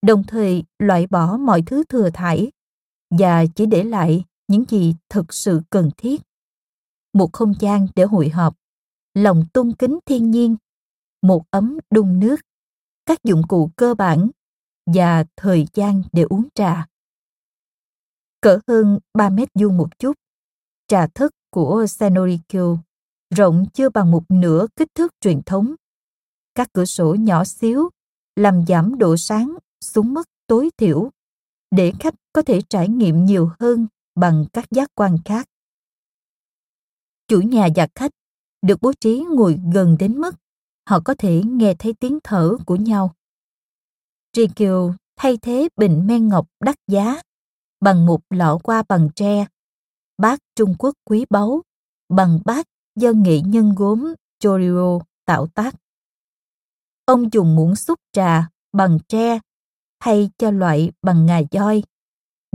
đồng 0.01 0.23
thời 0.23 0.63
loại 0.79 1.07
bỏ 1.07 1.37
mọi 1.37 1.63
thứ 1.65 1.83
thừa 1.83 2.09
thải 2.13 2.51
và 3.09 3.45
chỉ 3.55 3.65
để 3.65 3.83
lại 3.83 4.23
những 4.47 4.63
gì 4.69 4.95
thực 5.09 5.33
sự 5.33 5.61
cần 5.69 5.89
thiết. 5.97 6.21
Một 7.13 7.33
không 7.33 7.53
gian 7.59 7.87
để 7.95 8.03
hội 8.03 8.29
họp, 8.29 8.55
lòng 9.13 9.45
tôn 9.53 9.73
kính 9.73 9.99
thiên 10.05 10.31
nhiên, 10.31 10.55
một 11.21 11.43
ấm 11.51 11.77
đun 11.91 12.19
nước, 12.19 12.35
các 13.05 13.23
dụng 13.23 13.41
cụ 13.47 13.69
cơ 13.75 13.93
bản 13.93 14.29
và 14.85 15.25
thời 15.35 15.67
gian 15.73 16.01
để 16.11 16.23
uống 16.29 16.47
trà. 16.55 16.87
Cỡ 18.41 18.59
hơn 18.67 18.99
3 19.13 19.29
mét 19.29 19.49
vuông 19.53 19.77
một 19.77 19.99
chút, 19.99 20.17
trà 20.87 21.07
thất 21.07 21.31
của 21.49 21.85
Senorikyo 21.89 22.77
rộng 23.35 23.65
chưa 23.73 23.89
bằng 23.89 24.11
một 24.11 24.23
nửa 24.29 24.67
kích 24.75 24.95
thước 24.95 25.13
truyền 25.21 25.41
thống. 25.41 25.75
Các 26.55 26.69
cửa 26.73 26.85
sổ 26.85 27.15
nhỏ 27.15 27.43
xíu 27.43 27.89
làm 28.35 28.65
giảm 28.67 28.97
độ 28.97 29.17
sáng 29.17 29.57
xuống 29.81 30.13
mức 30.13 30.29
tối 30.47 30.69
thiểu 30.77 31.09
để 31.71 31.93
khách 31.99 32.13
có 32.33 32.41
thể 32.41 32.61
trải 32.69 32.89
nghiệm 32.89 33.25
nhiều 33.25 33.49
hơn 33.59 33.87
bằng 34.15 34.45
các 34.53 34.65
giác 34.71 34.89
quan 34.95 35.17
khác. 35.25 35.47
Chủ 37.27 37.41
nhà 37.41 37.67
và 37.75 37.87
khách 37.95 38.11
được 38.61 38.81
bố 38.81 38.93
trí 38.93 39.25
ngồi 39.35 39.59
gần 39.73 39.95
đến 39.99 40.17
mức 40.17 40.35
họ 40.89 40.99
có 41.05 41.15
thể 41.17 41.41
nghe 41.45 41.75
thấy 41.79 41.93
tiếng 41.93 42.19
thở 42.23 42.57
của 42.65 42.75
nhau. 42.75 43.15
Rikyo 44.35 44.93
thay 45.15 45.37
thế 45.37 45.69
bình 45.75 46.07
men 46.07 46.27
ngọc 46.27 46.47
đắt 46.59 46.75
giá 46.87 47.21
bằng 47.79 48.05
một 48.05 48.21
lọ 48.29 48.57
qua 48.63 48.83
bằng 48.89 49.09
tre, 49.15 49.45
bát 50.17 50.39
Trung 50.55 50.75
Quốc 50.79 50.93
quý 51.05 51.25
báu 51.29 51.61
bằng 52.09 52.39
bát 52.45 52.67
do 52.95 53.11
nghệ 53.11 53.41
nhân 53.41 53.73
gốm 53.77 54.13
Chorio 54.39 54.99
tạo 55.25 55.47
tác. 55.47 55.75
Ông 57.05 57.33
dùng 57.33 57.55
muỗng 57.55 57.75
xúc 57.75 57.99
trà 58.11 58.49
bằng 58.73 58.97
tre 59.07 59.39
thay 59.99 60.29
cho 60.37 60.51
loại 60.51 60.91
bằng 61.01 61.25
ngà 61.25 61.41
voi 61.51 61.83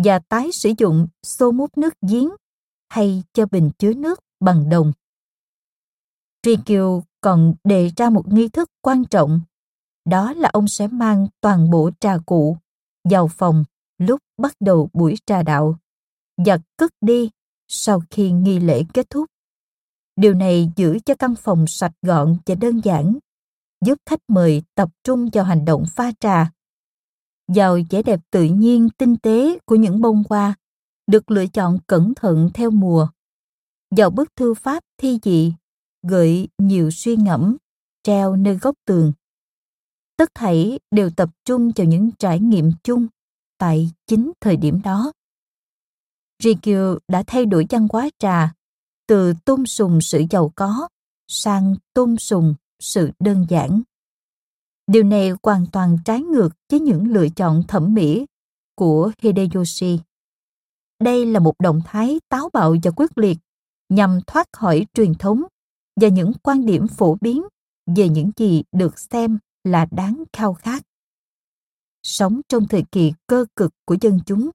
và 0.05 0.19
tái 0.19 0.53
sử 0.53 0.73
dụng 0.79 1.07
xô 1.23 1.53
múc 1.53 1.79
nước 1.79 1.95
giếng 2.09 2.29
hay 2.89 3.23
cho 3.33 3.47
bình 3.47 3.71
chứa 3.79 3.93
nước 3.95 4.21
bằng 4.41 4.69
đồng. 4.69 4.93
Rikyu 6.47 7.03
còn 7.21 7.55
đề 7.65 7.91
ra 7.97 8.11
một 8.11 8.33
nghi 8.33 8.49
thức 8.49 8.71
quan 8.83 9.05
trọng, 9.05 9.41
đó 10.05 10.33
là 10.33 10.49
ông 10.53 10.69
sẽ 10.69 10.87
mang 10.87 11.27
toàn 11.41 11.71
bộ 11.71 11.91
trà 12.01 12.19
cụ 12.27 12.57
vào 13.05 13.29
phòng 13.29 13.65
lúc 13.99 14.21
bắt 14.37 14.53
đầu 14.61 14.91
buổi 14.93 15.15
trà 15.27 15.43
đạo 15.43 15.79
và 16.37 16.59
cất 16.77 16.91
đi 17.01 17.31
sau 17.69 18.03
khi 18.11 18.31
nghi 18.31 18.59
lễ 18.59 18.83
kết 18.95 19.11
thúc. 19.11 19.27
Điều 20.17 20.35
này 20.35 20.71
giữ 20.77 20.99
cho 21.05 21.15
căn 21.15 21.35
phòng 21.35 21.65
sạch 21.69 21.93
gọn 22.03 22.37
và 22.47 22.55
đơn 22.55 22.81
giản, 22.85 23.19
giúp 23.85 23.99
khách 24.07 24.21
mời 24.29 24.63
tập 24.75 24.89
trung 25.05 25.29
vào 25.33 25.45
hành 25.45 25.65
động 25.65 25.85
pha 25.97 26.13
trà 26.21 26.51
vào 27.49 27.79
vẻ 27.91 28.03
đẹp 28.03 28.21
tự 28.31 28.45
nhiên, 28.45 28.89
tinh 28.99 29.17
tế 29.17 29.59
của 29.65 29.75
những 29.75 30.01
bông 30.01 30.23
hoa, 30.29 30.55
được 31.07 31.31
lựa 31.31 31.47
chọn 31.47 31.79
cẩn 31.87 32.15
thận 32.15 32.51
theo 32.55 32.71
mùa. 32.71 33.09
Vào 33.97 34.11
bức 34.11 34.37
thư 34.37 34.55
pháp 34.55 34.85
thi 34.99 35.19
dị, 35.23 35.53
gợi 36.03 36.49
nhiều 36.59 36.91
suy 36.91 37.17
ngẫm, 37.17 37.57
treo 38.03 38.37
nơi 38.37 38.59
góc 38.59 38.75
tường. 38.85 39.13
Tất 40.17 40.31
thảy 40.35 40.79
đều 40.91 41.11
tập 41.11 41.31
trung 41.45 41.73
vào 41.77 41.87
những 41.87 42.11
trải 42.19 42.41
nghiệm 42.41 42.73
chung 42.83 43.07
tại 43.59 43.91
chính 44.07 44.33
thời 44.41 44.57
điểm 44.57 44.81
đó. 44.83 45.13
Rikyu 46.43 46.99
đã 47.09 47.23
thay 47.27 47.47
đổi 47.47 47.67
văn 47.71 47.89
hóa 47.93 48.11
trà, 48.19 48.53
từ 49.07 49.35
tôn 49.45 49.67
sùng 49.67 50.01
sự 50.01 50.23
giàu 50.31 50.53
có 50.55 50.89
sang 51.29 51.75
tôn 51.95 52.17
sùng 52.17 52.55
sự 52.81 53.11
đơn 53.19 53.47
giản. 53.49 53.83
Điều 54.89 55.03
này 55.03 55.33
hoàn 55.43 55.67
toàn 55.73 55.99
trái 56.05 56.23
ngược 56.23 56.49
với 56.71 56.81
những 56.81 57.13
lựa 57.13 57.29
chọn 57.37 57.63
thẩm 57.69 57.95
mỹ 57.95 58.27
của 58.75 59.13
Hideyoshi. 59.23 59.99
Đây 61.01 61.27
là 61.27 61.41
một 61.41 61.55
động 61.59 61.81
thái 61.85 62.21
táo 62.29 62.51
bạo 62.53 62.77
và 62.83 62.91
quyết 62.97 63.19
liệt 63.19 63.39
nhằm 63.89 64.21
thoát 64.27 64.49
khỏi 64.53 64.87
truyền 64.95 65.15
thống 65.15 65.43
và 66.01 66.09
những 66.09 66.33
quan 66.43 66.67
điểm 66.67 66.89
phổ 66.89 67.17
biến 67.21 67.43
về 67.97 68.09
những 68.09 68.31
gì 68.37 68.63
được 68.73 68.99
xem 68.99 69.39
là 69.65 69.87
đáng 69.91 70.25
khao 70.33 70.55
khát. 70.55 70.83
Sống 72.03 72.41
trong 72.49 72.69
thời 72.69 72.85
kỳ 72.93 73.13
cơ 73.27 73.45
cực 73.57 73.73
của 73.85 73.97
dân 74.01 74.21
chúng, 74.27 74.51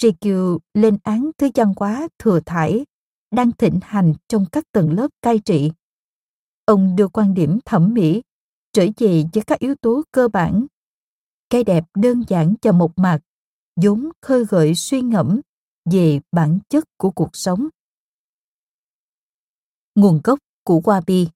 Rikyu 0.00 0.58
lên 0.74 0.98
án 1.02 1.30
thứ 1.38 1.48
văn 1.54 1.72
hóa 1.76 2.08
thừa 2.18 2.40
thải 2.46 2.86
đang 3.30 3.52
thịnh 3.52 3.78
hành 3.82 4.14
trong 4.28 4.46
các 4.52 4.64
tầng 4.72 4.92
lớp 4.92 5.08
cai 5.22 5.38
trị. 5.38 5.72
Ông 6.64 6.96
đưa 6.96 7.08
quan 7.08 7.34
điểm 7.34 7.58
thẩm 7.64 7.94
mỹ 7.94 8.22
trở 8.72 8.86
về 8.96 9.24
với 9.32 9.42
các 9.46 9.58
yếu 9.58 9.74
tố 9.74 10.02
cơ 10.12 10.28
bản. 10.28 10.66
Cái 11.50 11.64
đẹp 11.64 11.84
đơn 11.94 12.24
giản 12.28 12.54
cho 12.62 12.72
một 12.72 12.98
mặt 12.98 13.20
vốn 13.82 14.08
khơi 14.22 14.44
gợi 14.44 14.74
suy 14.74 15.00
ngẫm 15.00 15.40
về 15.90 16.20
bản 16.32 16.58
chất 16.68 16.84
của 16.96 17.10
cuộc 17.10 17.30
sống. 17.32 17.68
Nguồn 19.94 20.20
gốc 20.24 20.38
của 20.64 20.80
wabi 20.84 21.26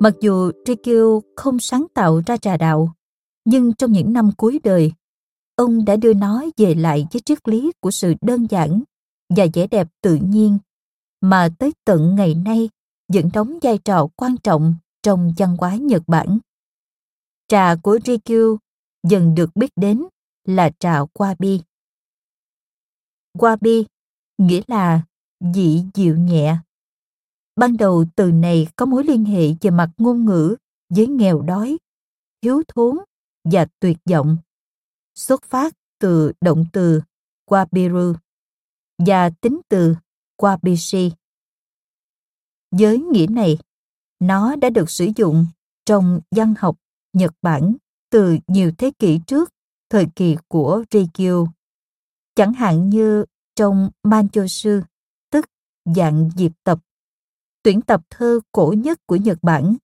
mặc 0.00 0.14
dù 0.20 0.50
Rikyu 0.66 1.22
không 1.36 1.58
sáng 1.58 1.86
tạo 1.94 2.22
ra 2.26 2.36
trà 2.36 2.56
đạo, 2.56 2.92
nhưng 3.44 3.74
trong 3.74 3.92
những 3.92 4.12
năm 4.12 4.30
cuối 4.36 4.60
đời, 4.64 4.92
ông 5.56 5.84
đã 5.84 5.96
đưa 5.96 6.14
nó 6.14 6.44
về 6.56 6.74
lại 6.74 7.06
với 7.12 7.22
triết 7.24 7.48
lý 7.48 7.72
của 7.80 7.90
sự 7.90 8.14
đơn 8.20 8.46
giản 8.50 8.82
và 9.36 9.46
vẻ 9.54 9.66
đẹp 9.66 9.88
tự 10.02 10.14
nhiên 10.14 10.58
mà 11.20 11.48
tới 11.58 11.72
tận 11.84 12.14
ngày 12.14 12.34
nay 12.34 12.68
vẫn 13.12 13.30
đóng 13.34 13.58
vai 13.62 13.78
trò 13.78 14.08
quan 14.16 14.36
trọng 14.36 14.74
trong 15.04 15.32
văn 15.36 15.56
hóa 15.58 15.76
Nhật 15.76 16.02
Bản. 16.06 16.38
Trà 17.48 17.74
của 17.82 17.98
Rikyu 18.04 18.58
dần 19.08 19.34
được 19.34 19.50
biết 19.54 19.70
đến 19.76 20.04
là 20.44 20.70
trà 20.78 21.00
wabi. 21.00 21.60
Wabi 23.38 23.84
nghĩa 24.38 24.60
là 24.66 25.02
dị 25.54 25.84
dịu 25.94 26.16
nhẹ. 26.16 26.56
Ban 27.56 27.76
đầu 27.76 28.04
từ 28.16 28.32
này 28.32 28.66
có 28.76 28.86
mối 28.86 29.04
liên 29.04 29.24
hệ 29.24 29.48
về 29.60 29.70
mặt 29.70 29.90
ngôn 29.98 30.24
ngữ 30.24 30.56
với 30.88 31.06
nghèo 31.06 31.42
đói, 31.42 31.78
thiếu 32.40 32.62
thốn 32.68 32.98
và 33.44 33.66
tuyệt 33.80 33.96
vọng. 34.10 34.36
Xuất 35.14 35.42
phát 35.42 35.74
từ 35.98 36.32
động 36.40 36.66
từ 36.72 37.00
wabiru 37.50 38.14
và 38.98 39.30
tính 39.30 39.60
từ 39.68 39.94
Wabishi. 40.38 41.10
Với 42.70 42.98
nghĩa 42.98 43.26
này, 43.30 43.58
nó 44.26 44.56
đã 44.56 44.70
được 44.70 44.90
sử 44.90 45.08
dụng 45.16 45.46
trong 45.86 46.20
văn 46.30 46.54
học 46.58 46.76
Nhật 47.12 47.34
Bản 47.42 47.76
từ 48.10 48.36
nhiều 48.46 48.72
thế 48.78 48.90
kỷ 48.98 49.20
trước 49.26 49.50
thời 49.90 50.06
kỳ 50.16 50.36
của 50.48 50.84
Rikyu. 50.90 51.48
Chẳng 52.34 52.52
hạn 52.52 52.90
như 52.90 53.24
trong 53.56 53.90
Manchosu, 54.02 54.80
tức 55.30 55.46
dạng 55.94 56.30
diệp 56.36 56.52
tập, 56.64 56.78
tuyển 57.62 57.80
tập 57.82 58.00
thơ 58.10 58.40
cổ 58.52 58.74
nhất 58.78 58.98
của 59.06 59.16
Nhật 59.16 59.38
Bản, 59.42 59.76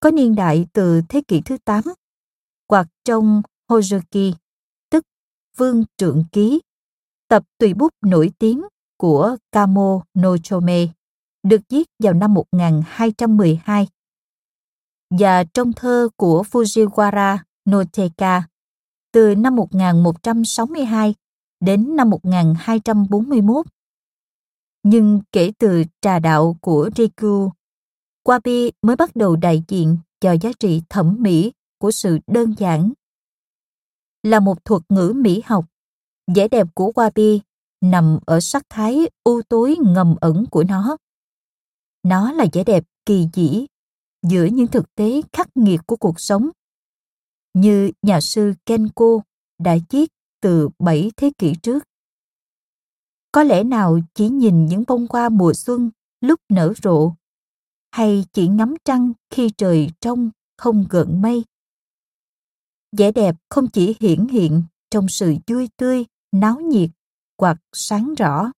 có 0.00 0.10
niên 0.10 0.34
đại 0.34 0.66
từ 0.72 1.02
thế 1.08 1.22
kỷ 1.28 1.42
thứ 1.44 1.56
8, 1.64 1.84
hoặc 2.68 2.88
trong 3.04 3.42
Hojoki, 3.68 4.32
tức 4.90 5.04
Vương 5.56 5.84
Trượng 5.96 6.24
Ký, 6.32 6.60
tập 7.28 7.44
tùy 7.58 7.74
bút 7.74 7.94
nổi 8.02 8.30
tiếng 8.38 8.62
của 8.96 9.36
Kamo 9.52 10.02
Nochome, 10.18 10.86
được 11.42 11.60
viết 11.68 11.88
vào 11.98 12.12
năm 12.12 12.34
1212. 12.34 13.88
Và 15.10 15.44
trong 15.44 15.72
thơ 15.72 16.08
của 16.16 16.44
Fujiwara 16.50 17.38
Noteka, 17.70 18.42
từ 19.12 19.34
năm 19.34 19.56
1162 19.56 21.14
đến 21.60 21.96
năm 21.96 22.10
1241. 22.10 23.66
Nhưng 24.82 25.20
kể 25.32 25.52
từ 25.58 25.84
trà 26.00 26.18
đạo 26.18 26.56
của 26.60 26.90
Riku, 26.96 27.50
Wabi 28.24 28.70
mới 28.82 28.96
bắt 28.96 29.16
đầu 29.16 29.36
đại 29.36 29.62
diện 29.68 29.98
cho 30.20 30.32
giá 30.32 30.50
trị 30.60 30.82
thẩm 30.88 31.16
mỹ 31.20 31.52
của 31.78 31.90
sự 31.90 32.18
đơn 32.26 32.54
giản. 32.58 32.92
Là 34.22 34.40
một 34.40 34.64
thuật 34.64 34.82
ngữ 34.88 35.12
mỹ 35.16 35.42
học, 35.44 35.64
vẻ 36.34 36.48
đẹp 36.48 36.66
của 36.74 36.92
Wabi 36.94 37.38
nằm 37.80 38.18
ở 38.26 38.40
sắc 38.40 38.62
thái 38.68 39.08
u 39.24 39.42
tối 39.48 39.76
ngầm 39.80 40.16
ẩn 40.20 40.46
của 40.50 40.64
nó. 40.64 40.96
Nó 42.02 42.32
là 42.32 42.46
vẻ 42.52 42.64
đẹp 42.64 42.84
kỳ 43.06 43.26
dĩ 43.34 43.66
giữa 44.22 44.44
những 44.44 44.66
thực 44.66 44.94
tế 44.94 45.20
khắc 45.32 45.56
nghiệt 45.56 45.80
của 45.86 45.96
cuộc 45.96 46.20
sống. 46.20 46.48
Như 47.54 47.90
nhà 48.02 48.20
sư 48.20 48.52
Kenko 48.66 49.20
đã 49.58 49.76
viết 49.90 50.12
từ 50.40 50.68
7 50.78 51.10
thế 51.16 51.30
kỷ 51.38 51.54
trước. 51.62 51.84
Có 53.32 53.42
lẽ 53.42 53.64
nào 53.64 53.98
chỉ 54.14 54.28
nhìn 54.28 54.66
những 54.66 54.84
bông 54.86 55.06
hoa 55.10 55.28
mùa 55.28 55.52
xuân 55.52 55.90
lúc 56.20 56.40
nở 56.48 56.72
rộ, 56.82 57.12
hay 57.90 58.24
chỉ 58.32 58.48
ngắm 58.48 58.74
trăng 58.84 59.12
khi 59.30 59.50
trời 59.56 59.90
trong 60.00 60.30
không 60.56 60.86
gợn 60.90 61.22
mây. 61.22 61.44
Vẻ 62.96 63.12
đẹp 63.12 63.36
không 63.48 63.68
chỉ 63.68 63.96
hiển 64.00 64.28
hiện 64.28 64.62
trong 64.90 65.08
sự 65.08 65.34
vui 65.46 65.68
tươi, 65.76 66.04
náo 66.32 66.60
nhiệt 66.60 66.90
hoặc 67.38 67.58
sáng 67.72 68.14
rõ. 68.14 68.52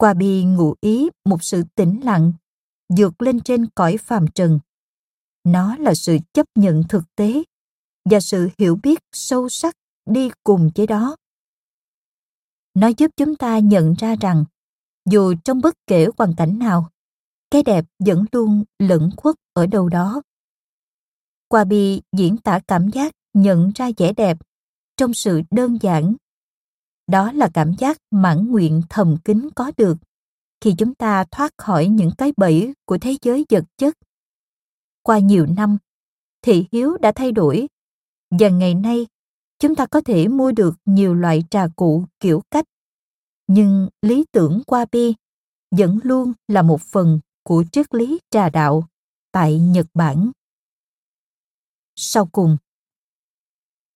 Qua 0.00 0.14
bi 0.14 0.44
ngụ 0.44 0.74
ý 0.80 1.08
một 1.24 1.42
sự 1.42 1.62
tĩnh 1.74 2.00
lặng, 2.04 2.32
vượt 2.96 3.22
lên 3.22 3.40
trên 3.40 3.66
cõi 3.74 3.96
phàm 3.96 4.26
trần. 4.34 4.58
Nó 5.44 5.76
là 5.76 5.94
sự 5.94 6.16
chấp 6.32 6.46
nhận 6.54 6.82
thực 6.88 7.04
tế 7.16 7.42
và 8.10 8.20
sự 8.20 8.48
hiểu 8.58 8.76
biết 8.82 8.98
sâu 9.12 9.48
sắc 9.48 9.74
đi 10.06 10.30
cùng 10.44 10.70
với 10.74 10.86
đó. 10.86 11.16
Nó 12.74 12.88
giúp 12.96 13.10
chúng 13.16 13.36
ta 13.36 13.58
nhận 13.58 13.94
ra 13.98 14.16
rằng 14.20 14.44
dù 15.10 15.34
trong 15.44 15.60
bất 15.60 15.74
kể 15.86 16.06
hoàn 16.18 16.34
cảnh 16.36 16.58
nào, 16.58 16.90
cái 17.50 17.62
đẹp 17.62 17.84
vẫn 17.98 18.24
luôn 18.32 18.64
lẫn 18.78 19.10
khuất 19.16 19.36
ở 19.52 19.66
đâu 19.66 19.88
đó. 19.88 20.22
Qua 21.48 21.64
bi 21.64 22.00
diễn 22.16 22.36
tả 22.36 22.60
cảm 22.68 22.90
giác 22.90 23.12
nhận 23.34 23.70
ra 23.74 23.90
vẻ 23.96 24.12
đẹp 24.12 24.38
trong 24.96 25.14
sự 25.14 25.42
đơn 25.50 25.78
giản. 25.80 26.14
Đó 27.10 27.32
là 27.32 27.50
cảm 27.54 27.72
giác 27.78 27.98
mãn 28.10 28.46
nguyện 28.50 28.82
thầm 28.90 29.16
kín 29.24 29.48
có 29.54 29.72
được 29.76 29.96
khi 30.60 30.74
chúng 30.78 30.94
ta 30.94 31.24
thoát 31.30 31.52
khỏi 31.58 31.88
những 31.88 32.10
cái 32.18 32.32
bẫy 32.36 32.74
của 32.84 32.98
thế 32.98 33.16
giới 33.22 33.46
vật 33.50 33.64
chất. 33.76 33.94
Qua 35.02 35.18
nhiều 35.18 35.46
năm, 35.46 35.78
thị 36.42 36.66
hiếu 36.72 36.96
đã 36.96 37.12
thay 37.12 37.32
đổi 37.32 37.68
và 38.30 38.48
ngày 38.48 38.74
nay 38.74 39.06
chúng 39.58 39.74
ta 39.74 39.86
có 39.86 40.00
thể 40.00 40.28
mua 40.28 40.52
được 40.52 40.74
nhiều 40.84 41.14
loại 41.14 41.44
trà 41.50 41.66
cụ 41.76 42.04
kiểu 42.20 42.42
cách 42.50 42.64
nhưng 43.46 43.88
lý 44.02 44.24
tưởng 44.32 44.62
qua 44.66 44.86
bi 44.92 45.14
vẫn 45.70 45.98
luôn 46.02 46.32
là 46.48 46.62
một 46.62 46.80
phần 46.80 47.20
của 47.42 47.64
triết 47.72 47.94
lý 47.94 48.18
trà 48.30 48.48
đạo 48.48 48.88
tại 49.32 49.58
Nhật 49.58 49.86
Bản. 49.94 50.30
Sau 51.96 52.26
cùng, 52.32 52.56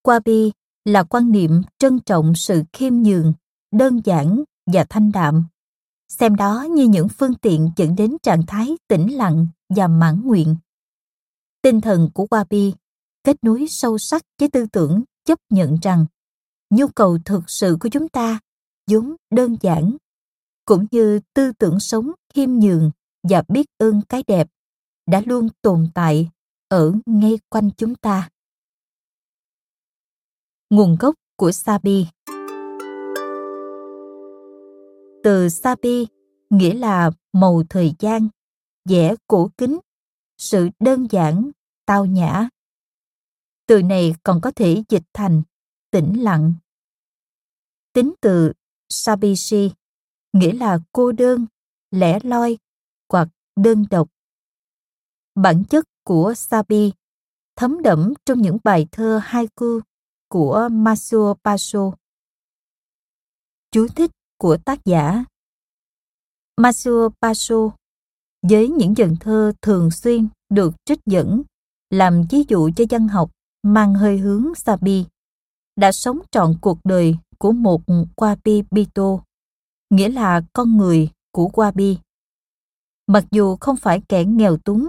qua 0.02 0.20
bi 0.24 0.52
là 0.84 1.02
quan 1.02 1.32
niệm 1.32 1.62
trân 1.78 2.00
trọng 2.00 2.34
sự 2.34 2.62
khiêm 2.72 2.94
nhường, 2.94 3.32
đơn 3.72 4.00
giản 4.04 4.44
và 4.66 4.84
thanh 4.90 5.12
đạm. 5.12 5.44
Xem 6.08 6.36
đó 6.36 6.66
như 6.70 6.84
những 6.84 7.08
phương 7.08 7.34
tiện 7.34 7.70
dẫn 7.76 7.96
đến 7.96 8.16
trạng 8.22 8.46
thái 8.46 8.76
tĩnh 8.88 9.16
lặng 9.16 9.46
và 9.68 9.88
mãn 9.88 10.20
nguyện. 10.24 10.56
Tinh 11.62 11.80
thần 11.80 12.10
của 12.14 12.26
Wabi 12.30 12.72
kết 13.24 13.36
nối 13.42 13.66
sâu 13.68 13.98
sắc 13.98 14.22
với 14.40 14.48
tư 14.48 14.66
tưởng 14.72 15.02
chấp 15.24 15.38
nhận 15.50 15.76
rằng 15.82 16.06
nhu 16.70 16.88
cầu 16.88 17.18
thực 17.24 17.50
sự 17.50 17.76
của 17.80 17.88
chúng 17.88 18.08
ta 18.08 18.40
vốn 18.90 19.16
đơn 19.30 19.56
giản 19.60 19.96
cũng 20.64 20.86
như 20.90 21.20
tư 21.34 21.52
tưởng 21.52 21.80
sống 21.80 22.10
khiêm 22.34 22.50
nhường 22.50 22.90
và 23.28 23.42
biết 23.48 23.66
ơn 23.78 24.00
cái 24.08 24.22
đẹp 24.26 24.48
đã 25.06 25.22
luôn 25.26 25.48
tồn 25.62 25.88
tại 25.94 26.30
ở 26.68 26.92
ngay 27.06 27.38
quanh 27.48 27.70
chúng 27.76 27.94
ta 27.94 28.28
nguồn 30.74 30.96
gốc 31.00 31.14
của 31.36 31.52
sabi 31.52 32.06
từ 35.22 35.48
sabi 35.48 36.06
nghĩa 36.50 36.74
là 36.74 37.10
màu 37.32 37.62
thời 37.70 37.94
gian 37.98 38.28
vẻ 38.88 39.14
cổ 39.26 39.50
kính 39.58 39.78
sự 40.38 40.68
đơn 40.80 41.06
giản 41.10 41.50
tao 41.86 42.06
nhã 42.06 42.48
từ 43.66 43.82
này 43.82 44.14
còn 44.22 44.40
có 44.40 44.50
thể 44.50 44.82
dịch 44.88 45.02
thành 45.12 45.42
tĩnh 45.90 46.22
lặng. 46.22 46.54
Tính 47.92 48.12
từ 48.20 48.52
Sabishi 48.88 49.70
nghĩa 50.32 50.52
là 50.52 50.78
cô 50.92 51.12
đơn, 51.12 51.46
lẻ 51.90 52.18
loi 52.22 52.58
hoặc 53.08 53.28
đơn 53.56 53.84
độc. 53.90 54.08
Bản 55.34 55.64
chất 55.64 55.84
của 56.04 56.34
Sabi 56.36 56.92
thấm 57.56 57.82
đẫm 57.82 58.12
trong 58.26 58.42
những 58.42 58.58
bài 58.64 58.86
thơ 58.92 59.20
haiku 59.24 59.80
của 60.34 60.68
Masuo 60.72 61.34
Paso. 61.44 61.92
Chú 63.70 63.86
thích 63.96 64.10
của 64.38 64.56
tác 64.64 64.84
giả 64.84 65.24
Masuo 66.56 67.08
Paso 67.22 67.70
với 68.42 68.68
những 68.68 68.96
dần 68.96 69.16
thơ 69.20 69.52
thường 69.62 69.90
xuyên 69.90 70.28
được 70.48 70.74
trích 70.84 70.98
dẫn 71.06 71.42
làm 71.90 72.24
ví 72.30 72.44
dụ 72.48 72.70
cho 72.76 72.84
văn 72.90 73.08
học 73.08 73.30
mang 73.62 73.94
hơi 73.94 74.18
hướng 74.18 74.54
Sabi, 74.54 75.06
đã 75.76 75.92
sống 75.92 76.18
trọn 76.30 76.58
cuộc 76.60 76.78
đời 76.84 77.16
của 77.38 77.52
một 77.52 77.80
Wabi 78.16 78.62
Bito, 78.70 79.18
nghĩa 79.90 80.08
là 80.08 80.42
con 80.52 80.76
người 80.76 81.10
của 81.32 81.50
Wabi. 81.52 81.96
Mặc 83.06 83.24
dù 83.30 83.56
không 83.56 83.76
phải 83.76 84.02
kẻ 84.08 84.24
nghèo 84.24 84.56
túng, 84.56 84.88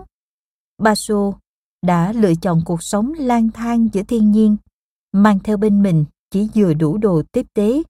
Basho 0.77 1.33
đã 1.81 2.13
lựa 2.13 2.33
chọn 2.41 2.61
cuộc 2.65 2.83
sống 2.83 3.13
lang 3.13 3.51
thang 3.51 3.89
giữa 3.93 4.03
thiên 4.03 4.31
nhiên, 4.31 4.57
mang 5.15 5.39
theo 5.39 5.57
bên 5.57 5.83
mình 5.83 6.05
chỉ 6.31 6.49
vừa 6.55 6.73
đủ 6.73 6.97
đồ 6.97 7.23
tiếp 7.31 7.45
tế. 7.53 7.83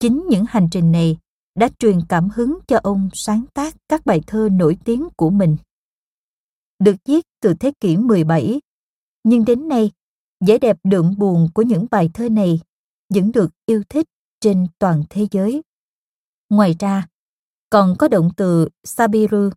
Chính 0.00 0.26
những 0.28 0.44
hành 0.48 0.68
trình 0.70 0.92
này 0.92 1.18
đã 1.54 1.68
truyền 1.78 1.98
cảm 2.08 2.28
hứng 2.34 2.58
cho 2.68 2.80
ông 2.82 3.08
sáng 3.12 3.44
tác 3.54 3.74
các 3.88 4.06
bài 4.06 4.20
thơ 4.26 4.48
nổi 4.52 4.78
tiếng 4.84 5.08
của 5.16 5.30
mình. 5.30 5.56
Được 6.78 6.96
viết 7.04 7.26
từ 7.40 7.54
thế 7.54 7.72
kỷ 7.80 7.96
17 7.96 8.60
nhưng 9.24 9.44
đến 9.44 9.68
nay, 9.68 9.90
vẻ 10.46 10.58
đẹp 10.58 10.76
đượm 10.84 11.14
buồn 11.18 11.48
của 11.54 11.62
những 11.62 11.86
bài 11.90 12.10
thơ 12.14 12.28
này 12.28 12.60
vẫn 13.14 13.32
được 13.32 13.50
yêu 13.66 13.82
thích 13.88 14.06
trên 14.40 14.66
toàn 14.78 15.02
thế 15.10 15.26
giới. 15.30 15.62
Ngoài 16.48 16.74
ra, 16.78 17.08
còn 17.70 17.94
có 17.98 18.08
động 18.08 18.30
từ 18.36 18.68
Sabiru. 18.84 19.50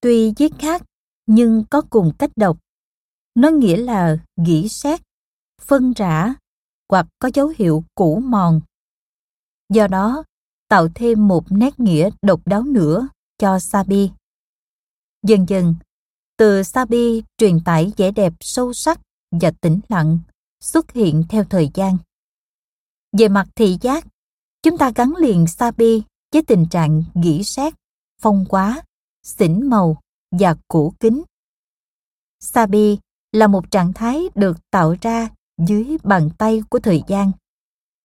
Tuy 0.00 0.32
viết 0.36 0.52
khác, 0.58 0.82
nhưng 1.26 1.64
có 1.70 1.82
cùng 1.90 2.12
cách 2.18 2.30
đọc. 2.36 2.58
Nó 3.34 3.50
nghĩa 3.50 3.76
là 3.76 4.18
gỉ 4.46 4.68
xét, 4.68 5.00
phân 5.62 5.92
rã 5.92 6.34
hoặc 6.88 7.06
có 7.18 7.30
dấu 7.34 7.52
hiệu 7.56 7.84
cũ 7.94 8.22
mòn. 8.24 8.60
Do 9.68 9.86
đó, 9.86 10.24
tạo 10.68 10.88
thêm 10.94 11.28
một 11.28 11.44
nét 11.52 11.80
nghĩa 11.80 12.10
độc 12.22 12.40
đáo 12.46 12.62
nữa 12.62 13.08
cho 13.38 13.58
Sabi. 13.58 14.10
Dần 15.22 15.48
dần, 15.48 15.74
từ 16.36 16.62
Sabi 16.62 17.22
truyền 17.38 17.60
tải 17.64 17.92
vẻ 17.96 18.10
đẹp 18.10 18.32
sâu 18.40 18.72
sắc 18.72 19.00
và 19.40 19.50
tĩnh 19.60 19.80
lặng 19.88 20.18
xuất 20.60 20.92
hiện 20.92 21.24
theo 21.28 21.44
thời 21.44 21.70
gian. 21.74 21.98
Về 23.18 23.28
mặt 23.28 23.48
thị 23.54 23.78
giác, 23.80 24.06
chúng 24.62 24.78
ta 24.78 24.92
gắn 24.94 25.14
liền 25.16 25.46
Sabi 25.46 26.02
với 26.32 26.42
tình 26.42 26.66
trạng 26.70 27.04
nghĩ 27.14 27.44
xét, 27.44 27.74
phong 28.20 28.44
quá, 28.48 28.82
xỉn 29.22 29.66
màu 29.66 30.00
và 30.30 30.56
cổ 30.68 30.92
kính. 31.00 31.22
Sabi 32.40 32.98
là 33.32 33.46
một 33.46 33.70
trạng 33.70 33.92
thái 33.92 34.22
được 34.34 34.56
tạo 34.70 34.94
ra 35.00 35.28
dưới 35.58 35.96
bàn 36.04 36.30
tay 36.38 36.62
của 36.70 36.78
thời 36.78 37.02
gian, 37.08 37.32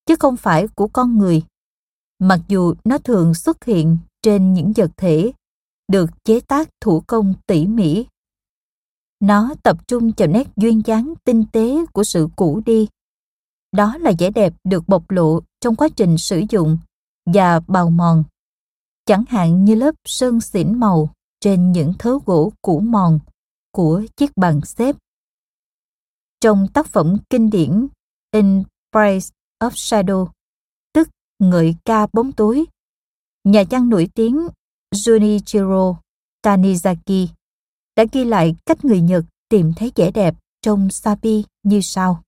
chứ 0.06 0.16
không 0.20 0.38
phải 0.38 0.68
của 0.68 0.88
con 0.88 1.18
người. 1.18 1.44
mặc 2.20 2.40
dù 2.48 2.74
nó 2.84 2.98
thường 2.98 3.34
xuất 3.34 3.66
hiện 3.66 3.98
trên 4.22 4.54
những 4.54 4.74
vật 4.76 4.92
thể 4.98 5.32
được 5.88 6.10
chế 6.24 6.40
tác 6.40 6.70
thủ 6.82 7.04
công 7.08 7.34
tỉ 7.48 7.68
mỉ. 7.68 8.06
Nó 9.20 9.54
tập 9.64 9.88
trung 9.88 10.12
vào 10.18 10.28
nét 10.28 10.48
duyên 10.56 10.82
dáng 10.86 11.14
tinh 11.24 11.46
tế 11.52 11.86
của 11.94 12.04
sự 12.04 12.28
cũ 12.36 12.62
đi. 12.66 12.88
Đó 13.72 13.98
là 13.98 14.12
vẻ 14.20 14.30
đẹp 14.30 14.54
được 14.64 14.84
bộc 14.88 15.12
lộ 15.12 15.40
trong 15.62 15.76
quá 15.76 15.90
trình 15.96 16.18
sử 16.18 16.42
dụng 16.50 16.78
và 17.26 17.60
bào 17.60 17.90
mòn. 17.90 18.24
Chẳng 19.06 19.24
hạn 19.30 19.66
như 19.66 19.76
lớp 19.76 19.96
sơn 20.06 20.42
xỉn 20.42 20.80
màu 20.80 21.10
trên 21.40 21.72
những 21.72 21.94
thớ 22.00 22.20
gỗ 22.26 22.52
cũ 22.62 22.80
mòn 22.80 23.20
của 23.72 24.04
chiếc 24.18 24.38
bàn 24.38 24.62
xếp. 24.66 24.96
Trong 26.44 26.68
tác 26.74 26.88
phẩm 26.88 27.18
kinh 27.30 27.50
điển 27.50 27.88
In 28.32 28.64
Praise 28.92 29.32
of 29.60 29.70
Shadow, 29.70 30.28
tức 30.94 31.10
Ngợi 31.40 31.76
ca 31.86 32.08
bóng 32.14 32.32
tối, 32.32 32.66
nhà 33.44 33.64
văn 33.70 33.90
nổi 33.90 34.10
tiếng 34.16 34.48
Junichiro 34.96 35.96
Tanizaki 36.42 37.28
đã 37.96 38.06
ghi 38.12 38.26
lại 38.26 38.56
cách 38.66 38.86
người 38.86 39.02
Nhật 39.02 39.26
tìm 39.50 39.74
thấy 39.76 39.92
vẻ 39.96 40.12
đẹp 40.12 40.36
trong 40.62 40.90
Sabi 40.90 41.44
như 41.64 41.80
sau. 41.84 42.24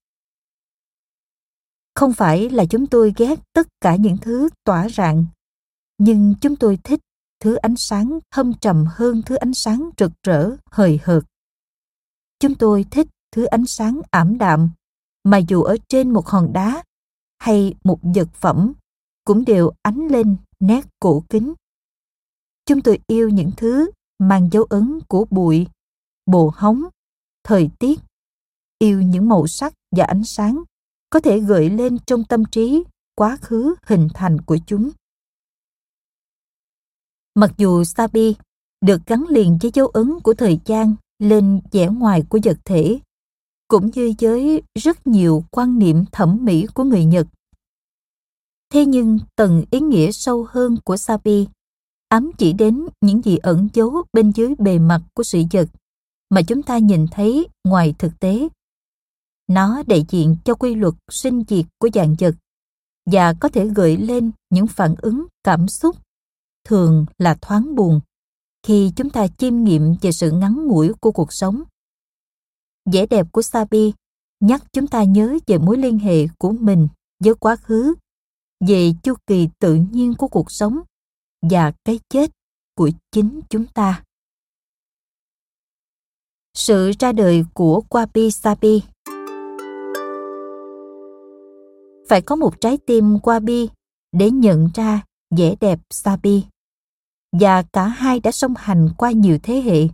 Không 1.96 2.14
phải 2.14 2.50
là 2.50 2.66
chúng 2.70 2.88
tôi 2.88 3.14
ghét 3.18 3.40
tất 3.54 3.68
cả 3.82 3.96
những 3.96 4.18
thứ 4.18 4.50
tỏa 4.64 4.90
rạng, 4.90 5.26
nhưng 5.98 6.36
chúng 6.42 6.56
tôi 6.56 6.78
thích 6.84 7.00
thứ 7.40 7.56
ánh 7.56 7.76
sáng 7.76 8.20
thâm 8.32 8.54
trầm 8.54 8.86
hơn 8.90 9.22
thứ 9.26 9.36
ánh 9.36 9.54
sáng 9.54 9.90
rực 9.98 10.12
rỡ, 10.24 10.52
hời 10.72 11.00
hợt. 11.04 11.24
Chúng 12.40 12.56
tôi 12.56 12.86
thích 12.92 13.08
thứ 13.36 13.46
ánh 13.46 13.66
sáng 13.66 14.02
ảm 14.12 14.38
đạm, 14.38 14.70
mà 15.24 15.38
dù 15.38 15.64
ở 15.64 15.78
trên 15.88 16.12
một 16.12 16.28
hòn 16.28 16.54
đá 16.54 16.84
hay 17.40 17.74
một 17.84 18.00
vật 18.02 18.28
phẩm 18.34 18.74
cũng 19.26 19.46
đều 19.46 19.72
ánh 19.82 20.08
lên 20.08 20.36
nét 20.60 20.86
cổ 21.00 21.24
kính. 21.30 21.54
Chúng 22.66 22.82
tôi 22.82 23.00
yêu 23.08 23.30
những 23.30 23.52
thứ 23.58 23.92
mang 24.20 24.50
dấu 24.52 24.64
ấn 24.64 25.00
của 25.08 25.26
bụi, 25.30 25.68
bồ 26.26 26.52
hóng, 26.56 26.84
thời 27.44 27.70
tiết, 27.80 28.00
yêu 28.80 29.02
những 29.02 29.30
màu 29.30 29.48
sắc 29.48 29.74
và 29.96 30.04
ánh 30.06 30.24
sáng 30.24 30.64
có 31.10 31.20
thể 31.20 31.40
gợi 31.40 31.70
lên 31.70 31.98
trong 32.06 32.24
tâm 32.24 32.46
trí 32.46 32.84
quá 33.16 33.38
khứ 33.42 33.76
hình 33.84 34.08
thành 34.14 34.42
của 34.42 34.58
chúng. 34.68 34.90
Mặc 37.36 37.52
dù 37.58 37.84
Sabi 37.84 38.36
được 38.82 39.02
gắn 39.06 39.26
liền 39.30 39.58
với 39.62 39.72
dấu 39.74 39.88
ấn 39.88 40.20
của 40.24 40.34
thời 40.34 40.60
gian 40.66 40.96
lên 41.20 41.62
vẻ 41.72 41.88
ngoài 41.88 42.24
của 42.30 42.40
vật 42.44 42.58
thể, 42.66 43.00
cũng 43.68 43.90
như 43.94 44.14
với 44.20 44.62
rất 44.76 45.08
nhiều 45.08 45.44
quan 45.52 45.80
niệm 45.80 46.06
thẩm 46.12 46.40
mỹ 46.42 46.68
của 46.74 46.84
người 46.84 47.06
Nhật. 47.06 47.28
Thế 48.74 48.86
nhưng 48.86 49.20
tầng 49.36 49.64
ý 49.72 49.80
nghĩa 49.80 50.12
sâu 50.12 50.48
hơn 50.50 50.78
của 50.84 50.98
Sabi 50.98 51.48
ám 52.10 52.32
chỉ 52.38 52.54
đến 52.54 52.86
những 53.02 53.22
gì 53.22 53.38
ẩn 53.38 53.68
giấu 53.74 54.04
bên 54.14 54.32
dưới 54.32 54.56
bề 54.58 54.80
mặt 54.80 55.02
của 55.14 55.24
sự 55.24 55.44
vật 55.52 55.70
mà 56.30 56.42
chúng 56.42 56.64
ta 56.64 56.78
nhìn 56.78 57.08
thấy 57.12 57.48
ngoài 57.64 57.94
thực 57.98 58.20
tế. 58.20 58.48
Nó 59.48 59.84
đại 59.88 60.06
diện 60.10 60.38
cho 60.46 60.54
quy 60.54 60.76
luật 60.76 60.94
sinh 61.12 61.44
diệt 61.48 61.66
của 61.80 61.90
dạng 61.94 62.16
vật 62.20 62.36
và 63.12 63.34
có 63.34 63.50
thể 63.50 63.68
gợi 63.68 63.98
lên 63.98 64.32
những 64.50 64.68
phản 64.68 64.96
ứng, 65.02 65.26
cảm 65.44 65.68
xúc 65.68 65.96
thường 66.64 67.06
là 67.18 67.38
thoáng 67.42 67.76
buồn 67.76 68.00
khi 68.64 68.92
chúng 68.96 69.10
ta 69.10 69.28
chiêm 69.28 69.64
nghiệm 69.64 69.96
về 70.02 70.12
sự 70.12 70.32
ngắn 70.32 70.68
ngủi 70.68 70.94
của 70.94 71.12
cuộc 71.12 71.34
sống. 71.34 71.64
Vẻ 72.92 73.06
đẹp 73.06 73.28
của 73.32 73.42
Sabi 73.42 73.94
nhắc 74.40 74.64
chúng 74.74 74.88
ta 74.88 75.04
nhớ 75.04 75.38
về 75.48 75.58
mối 75.58 75.78
liên 75.78 76.00
hệ 76.00 76.28
của 76.38 76.52
mình 76.52 76.88
với 77.24 77.36
quá 77.36 77.56
khứ, 77.56 77.96
về 78.68 78.92
chu 79.04 79.14
kỳ 79.28 79.50
tự 79.60 79.76
nhiên 79.76 80.14
của 80.18 80.28
cuộc 80.28 80.52
sống 80.52 80.80
và 81.42 81.74
cái 81.86 82.00
chết 82.10 82.32
của 82.76 82.90
chính 83.12 83.42
chúng 83.50 83.66
ta. 83.66 84.04
Sự 86.54 86.92
ra 87.00 87.12
đời 87.12 87.44
của 87.54 87.82
Wabi 87.90 88.30
Sabi 88.30 88.82
Phải 92.10 92.22
có 92.22 92.36
một 92.36 92.62
trái 92.62 92.78
tim 92.78 93.16
Wabi 93.16 93.68
để 94.12 94.32
nhận 94.32 94.70
ra 94.76 95.02
vẻ 95.38 95.56
đẹp 95.62 95.80
Sabi 95.90 96.46
và 97.40 97.64
cả 97.74 97.88
hai 97.88 98.20
đã 98.20 98.32
song 98.32 98.54
hành 98.58 98.90
qua 98.98 99.12
nhiều 99.12 99.38
thế 99.44 99.62
hệ. 99.62 99.88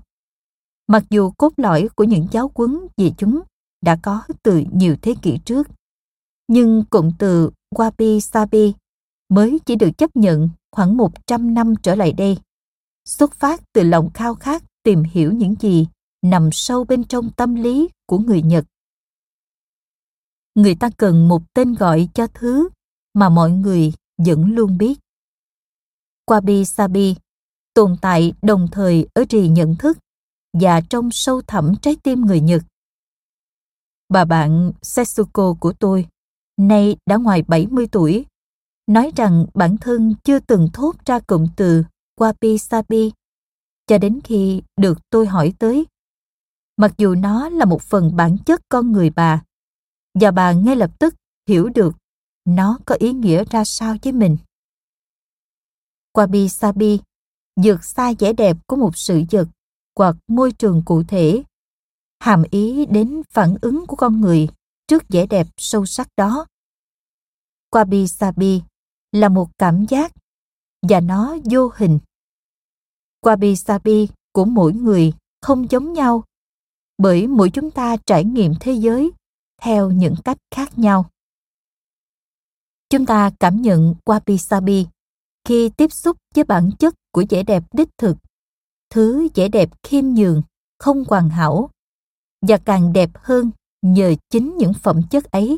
Mặc 0.91 1.03
dù 1.09 1.31
cốt 1.37 1.53
lõi 1.57 1.87
của 1.95 2.03
những 2.03 2.27
giáo 2.31 2.51
quấn 2.53 2.87
về 2.97 3.11
chúng 3.17 3.41
đã 3.81 3.97
có 4.03 4.23
từ 4.43 4.63
nhiều 4.73 4.95
thế 5.01 5.15
kỷ 5.21 5.37
trước, 5.45 5.67
nhưng 6.47 6.83
cụm 6.89 7.11
từ 7.19 7.51
Wabi 7.75 8.19
Sabi 8.19 8.73
mới 9.29 9.59
chỉ 9.65 9.75
được 9.75 9.89
chấp 9.97 10.15
nhận 10.15 10.49
khoảng 10.71 10.97
100 10.97 11.53
năm 11.53 11.73
trở 11.83 11.95
lại 11.95 12.13
đây, 12.13 12.37
xuất 13.05 13.33
phát 13.33 13.61
từ 13.73 13.83
lòng 13.83 14.09
khao 14.13 14.35
khát 14.35 14.63
tìm 14.83 15.03
hiểu 15.03 15.31
những 15.31 15.55
gì 15.59 15.87
nằm 16.21 16.49
sâu 16.51 16.83
bên 16.83 17.03
trong 17.03 17.29
tâm 17.29 17.55
lý 17.55 17.89
của 18.05 18.17
người 18.17 18.41
Nhật. 18.41 18.65
Người 20.55 20.75
ta 20.75 20.89
cần 20.97 21.27
một 21.27 21.41
tên 21.53 21.73
gọi 21.73 22.09
cho 22.13 22.27
thứ 22.27 22.69
mà 23.13 23.29
mọi 23.29 23.51
người 23.51 23.93
vẫn 24.17 24.55
luôn 24.55 24.77
biết. 24.77 24.99
Wabi 26.27 26.63
Sabi 26.63 27.15
tồn 27.73 27.95
tại 28.01 28.33
đồng 28.41 28.67
thời 28.71 29.07
ở 29.13 29.25
trì 29.25 29.49
nhận 29.49 29.75
thức 29.75 29.97
và 30.53 30.81
trong 30.81 31.09
sâu 31.11 31.41
thẳm 31.41 31.73
trái 31.81 31.95
tim 32.03 32.21
người 32.21 32.41
Nhật. 32.41 32.63
Bà 34.09 34.25
bạn 34.25 34.71
Setsuko 34.81 35.53
của 35.59 35.73
tôi, 35.73 36.07
nay 36.57 36.95
đã 37.05 37.17
ngoài 37.17 37.43
70 37.47 37.87
tuổi, 37.91 38.25
nói 38.87 39.11
rằng 39.15 39.45
bản 39.53 39.77
thân 39.77 40.15
chưa 40.23 40.39
từng 40.39 40.69
thốt 40.73 40.95
ra 41.05 41.19
cụm 41.19 41.47
từ 41.55 41.83
wabi 42.19 42.57
sabi 42.57 43.11
cho 43.87 43.97
đến 43.97 44.19
khi 44.23 44.61
được 44.77 44.97
tôi 45.09 45.27
hỏi 45.27 45.53
tới. 45.59 45.85
Mặc 46.77 46.91
dù 46.97 47.15
nó 47.15 47.49
là 47.49 47.65
một 47.65 47.81
phần 47.81 48.15
bản 48.15 48.37
chất 48.45 48.61
con 48.69 48.91
người 48.91 49.09
bà, 49.09 49.43
và 50.19 50.31
bà 50.31 50.51
ngay 50.51 50.75
lập 50.75 50.99
tức 50.99 51.15
hiểu 51.47 51.69
được 51.69 51.95
nó 52.45 52.79
có 52.85 52.95
ý 52.99 53.13
nghĩa 53.13 53.43
ra 53.49 53.65
sao 53.65 53.95
với 54.03 54.13
mình. 54.13 54.37
Wabi 56.13 56.47
sabi 56.47 56.99
dược 57.55 57.83
xa 57.83 58.13
vẻ 58.19 58.33
đẹp 58.33 58.57
của 58.67 58.75
một 58.75 58.97
sự 58.97 59.23
vật 59.31 59.47
hoặc 59.95 60.15
môi 60.27 60.51
trường 60.51 60.81
cụ 60.85 61.03
thể, 61.03 61.43
hàm 62.19 62.43
ý 62.51 62.85
đến 62.85 63.21
phản 63.29 63.55
ứng 63.61 63.85
của 63.87 63.95
con 63.95 64.21
người 64.21 64.47
trước 64.87 65.03
vẻ 65.09 65.25
đẹp 65.25 65.47
sâu 65.57 65.85
sắc 65.85 66.07
đó. 66.17 66.45
Wabi 67.71 68.05
sabi 68.05 68.61
là 69.11 69.29
một 69.29 69.49
cảm 69.57 69.85
giác 69.89 70.11
và 70.89 70.99
nó 70.99 71.37
vô 71.51 71.71
hình. 71.75 71.99
Wabi 73.21 73.55
sabi 73.55 74.07
của 74.33 74.45
mỗi 74.45 74.73
người 74.73 75.13
không 75.41 75.71
giống 75.71 75.93
nhau 75.93 76.23
bởi 76.97 77.27
mỗi 77.27 77.49
chúng 77.49 77.71
ta 77.71 77.97
trải 78.05 78.23
nghiệm 78.23 78.53
thế 78.59 78.73
giới 78.73 79.11
theo 79.61 79.91
những 79.91 80.15
cách 80.23 80.37
khác 80.55 80.79
nhau. 80.79 81.05
Chúng 82.89 83.05
ta 83.05 83.31
cảm 83.39 83.61
nhận 83.61 83.95
wabi 84.05 84.37
sabi 84.37 84.87
khi 85.45 85.69
tiếp 85.69 85.91
xúc 85.91 86.17
với 86.35 86.43
bản 86.43 86.69
chất 86.79 86.95
của 87.11 87.23
vẻ 87.29 87.43
đẹp 87.43 87.63
đích 87.73 87.89
thực, 87.97 88.17
thứ 88.91 89.27
vẻ 89.35 89.47
đẹp 89.47 89.69
khiêm 89.83 90.05
nhường, 90.05 90.41
không 90.79 91.03
hoàn 91.07 91.29
hảo 91.29 91.69
và 92.47 92.57
càng 92.57 92.93
đẹp 92.93 93.09
hơn 93.15 93.51
nhờ 93.81 94.15
chính 94.29 94.57
những 94.57 94.73
phẩm 94.73 95.01
chất 95.09 95.31
ấy 95.31 95.57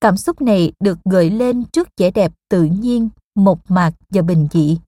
Cảm 0.00 0.16
xúc 0.16 0.42
này 0.42 0.72
được 0.80 0.98
gợi 1.04 1.30
lên 1.30 1.64
trước 1.72 1.88
vẻ 1.96 2.10
đẹp 2.10 2.32
tự 2.48 2.64
nhiên, 2.64 3.08
mộc 3.34 3.70
mạc 3.70 3.92
và 4.10 4.22
bình 4.22 4.48
dị. 4.52 4.78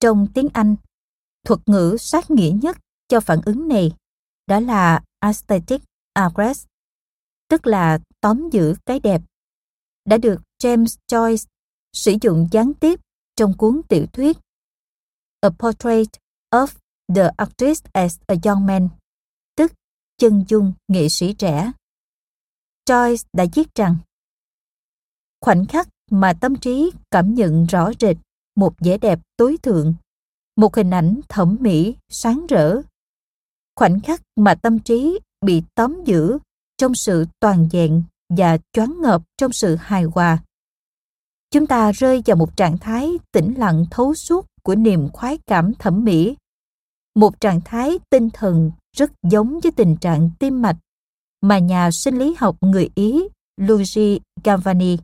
Trong 0.00 0.26
tiếng 0.34 0.48
Anh, 0.52 0.76
thuật 1.46 1.60
ngữ 1.66 1.96
sát 2.00 2.30
nghĩa 2.30 2.52
nhất 2.62 2.78
cho 3.08 3.20
phản 3.20 3.40
ứng 3.46 3.68
này 3.68 3.92
đó 4.46 4.60
là 4.60 5.02
aesthetic 5.18 5.82
aggress, 6.12 6.66
tức 7.48 7.66
là 7.66 7.98
tóm 8.20 8.50
giữ 8.52 8.74
cái 8.86 9.00
đẹp, 9.00 9.22
đã 10.04 10.16
được 10.16 10.40
James 10.62 10.96
Joyce 11.12 11.46
sử 11.92 12.14
dụng 12.20 12.48
gián 12.52 12.74
tiếp 12.74 13.00
trong 13.36 13.56
cuốn 13.56 13.80
tiểu 13.88 14.06
thuyết 14.12 14.36
A 15.42 15.50
Portrait 15.50 16.08
of 16.50 16.66
the 17.14 17.30
Artist 17.36 17.84
as 17.92 18.18
a 18.26 18.34
Young 18.44 18.66
Man, 18.66 18.88
tức 19.56 19.72
chân 20.18 20.44
dung 20.48 20.72
nghệ 20.88 21.08
sĩ 21.08 21.32
trẻ. 21.32 21.72
Joyce 22.88 23.24
đã 23.32 23.44
viết 23.54 23.74
rằng 23.74 23.96
khoảnh 25.40 25.66
khắc 25.66 25.88
mà 26.10 26.32
tâm 26.32 26.56
trí 26.56 26.90
cảm 27.10 27.34
nhận 27.34 27.66
rõ 27.66 27.90
rệt 28.00 28.16
một 28.56 28.74
vẻ 28.78 28.98
đẹp 28.98 29.18
tối 29.36 29.56
thượng, 29.62 29.94
một 30.56 30.76
hình 30.76 30.90
ảnh 30.90 31.20
thẩm 31.28 31.56
mỹ 31.60 31.96
sáng 32.08 32.46
rỡ. 32.48 32.80
Khoảnh 33.76 34.00
khắc 34.00 34.20
mà 34.36 34.54
tâm 34.54 34.78
trí 34.78 35.18
bị 35.46 35.62
tóm 35.74 36.04
giữ 36.04 36.38
trong 36.78 36.94
sự 36.94 37.26
toàn 37.40 37.68
vẹn 37.72 38.02
và 38.36 38.58
choáng 38.72 39.00
ngợp 39.00 39.22
trong 39.38 39.52
sự 39.52 39.76
hài 39.76 40.04
hòa. 40.04 40.38
Chúng 41.50 41.66
ta 41.66 41.92
rơi 41.92 42.22
vào 42.26 42.36
một 42.36 42.56
trạng 42.56 42.78
thái 42.78 43.10
tĩnh 43.32 43.54
lặng 43.58 43.84
thấu 43.90 44.14
suốt 44.14 44.46
của 44.62 44.74
niềm 44.74 45.08
khoái 45.12 45.38
cảm 45.46 45.74
thẩm 45.74 46.04
mỹ. 46.04 46.36
Một 47.14 47.40
trạng 47.40 47.60
thái 47.64 47.98
tinh 48.10 48.30
thần 48.30 48.72
rất 48.96 49.12
giống 49.22 49.60
với 49.60 49.72
tình 49.72 49.96
trạng 49.96 50.30
tim 50.38 50.62
mạch 50.62 50.76
mà 51.40 51.58
nhà 51.58 51.90
sinh 51.90 52.18
lý 52.18 52.34
học 52.38 52.56
người 52.60 52.90
Ý 52.94 53.22
Luigi 53.56 54.20
Galvani 54.44 54.98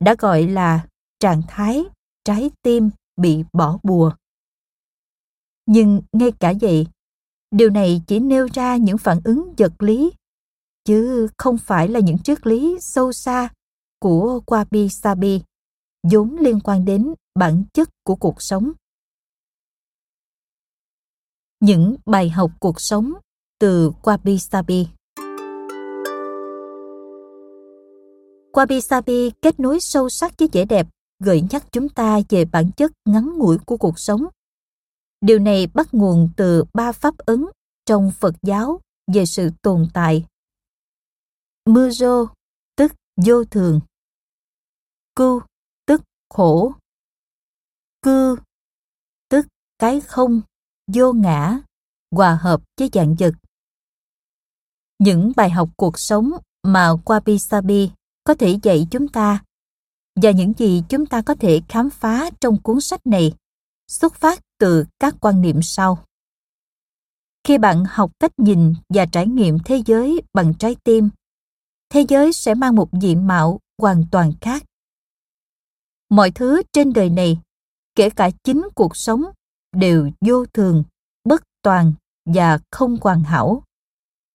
đã 0.00 0.14
gọi 0.18 0.46
là 0.46 0.86
trạng 1.20 1.42
thái 1.48 1.84
trái 2.24 2.50
tim 2.62 2.90
bị 3.16 3.44
bỏ 3.52 3.78
bùa. 3.82 4.12
Nhưng 5.66 6.02
ngay 6.12 6.32
cả 6.40 6.52
vậy, 6.60 6.86
điều 7.50 7.70
này 7.70 8.02
chỉ 8.06 8.18
nêu 8.18 8.48
ra 8.54 8.76
những 8.76 8.98
phản 8.98 9.20
ứng 9.24 9.54
vật 9.58 9.82
lý, 9.82 10.12
chứ 10.84 11.26
không 11.38 11.58
phải 11.58 11.88
là 11.88 12.00
những 12.00 12.18
triết 12.18 12.46
lý 12.46 12.76
sâu 12.80 13.12
xa 13.12 13.48
của 14.00 14.40
Wabi 14.46 14.88
Sabi, 14.88 15.42
vốn 16.10 16.36
liên 16.40 16.60
quan 16.60 16.84
đến 16.84 17.14
bản 17.34 17.64
chất 17.72 17.88
của 18.04 18.16
cuộc 18.16 18.42
sống. 18.42 18.72
Những 21.60 21.96
bài 22.06 22.30
học 22.30 22.50
cuộc 22.60 22.80
sống 22.80 23.12
từ 23.58 23.90
Wabi 24.02 24.38
Sabi 24.38 24.88
Wabi 28.52 28.80
Sabi 28.80 29.30
kết 29.42 29.60
nối 29.60 29.80
sâu 29.80 30.08
sắc 30.08 30.32
với 30.38 30.48
vẻ 30.52 30.64
đẹp, 30.64 30.86
gợi 31.18 31.42
nhắc 31.50 31.64
chúng 31.72 31.88
ta 31.88 32.20
về 32.28 32.44
bản 32.44 32.70
chất 32.76 32.92
ngắn 33.04 33.38
ngủi 33.38 33.58
của 33.58 33.76
cuộc 33.76 33.98
sống. 33.98 34.26
Điều 35.20 35.38
này 35.38 35.66
bắt 35.66 35.86
nguồn 35.92 36.30
từ 36.36 36.64
ba 36.74 36.92
pháp 36.92 37.18
ấn 37.18 37.44
trong 37.86 38.10
Phật 38.20 38.34
giáo 38.42 38.80
về 39.12 39.26
sự 39.26 39.50
tồn 39.62 39.88
tại. 39.94 40.26
Mujo, 41.64 42.26
tức 42.76 42.92
vô 43.26 43.44
thường. 43.44 43.80
Cư, 45.14 45.40
tức 45.86 46.02
khổ. 46.28 46.72
Cư, 48.02 48.36
tức 49.28 49.46
cái 49.78 50.00
không, 50.00 50.40
vô 50.92 51.12
ngã, 51.12 51.58
hòa 52.10 52.38
hợp 52.42 52.62
với 52.78 52.90
dạng 52.92 53.14
vật. 53.14 53.34
Những 54.98 55.32
bài 55.36 55.50
học 55.50 55.68
cuộc 55.76 55.98
sống 55.98 56.32
mà 56.62 56.92
Wabi 57.04 57.38
Sabi 57.38 57.90
có 58.24 58.34
thể 58.34 58.58
dạy 58.62 58.86
chúng 58.90 59.08
ta 59.08 59.42
và 60.22 60.30
những 60.30 60.52
gì 60.58 60.82
chúng 60.88 61.06
ta 61.06 61.22
có 61.22 61.34
thể 61.34 61.60
khám 61.68 61.90
phá 61.90 62.30
trong 62.40 62.62
cuốn 62.62 62.80
sách 62.80 63.06
này 63.06 63.32
xuất 63.88 64.14
phát 64.14 64.40
từ 64.58 64.84
các 64.98 65.14
quan 65.20 65.40
niệm 65.40 65.62
sau 65.62 66.04
khi 67.44 67.58
bạn 67.58 67.84
học 67.88 68.12
cách 68.20 68.32
nhìn 68.36 68.74
và 68.88 69.06
trải 69.06 69.26
nghiệm 69.26 69.58
thế 69.64 69.82
giới 69.86 70.22
bằng 70.34 70.54
trái 70.58 70.76
tim 70.84 71.10
thế 71.88 72.04
giới 72.08 72.32
sẽ 72.32 72.54
mang 72.54 72.74
một 72.74 72.88
diện 73.00 73.26
mạo 73.26 73.60
hoàn 73.78 74.04
toàn 74.10 74.32
khác 74.40 74.62
mọi 76.08 76.30
thứ 76.30 76.62
trên 76.72 76.92
đời 76.92 77.10
này 77.10 77.38
kể 77.94 78.10
cả 78.10 78.30
chính 78.44 78.68
cuộc 78.74 78.96
sống 78.96 79.24
đều 79.76 80.10
vô 80.20 80.46
thường 80.46 80.84
bất 81.24 81.42
toàn 81.62 81.92
và 82.24 82.58
không 82.70 82.96
hoàn 83.00 83.24
hảo 83.24 83.62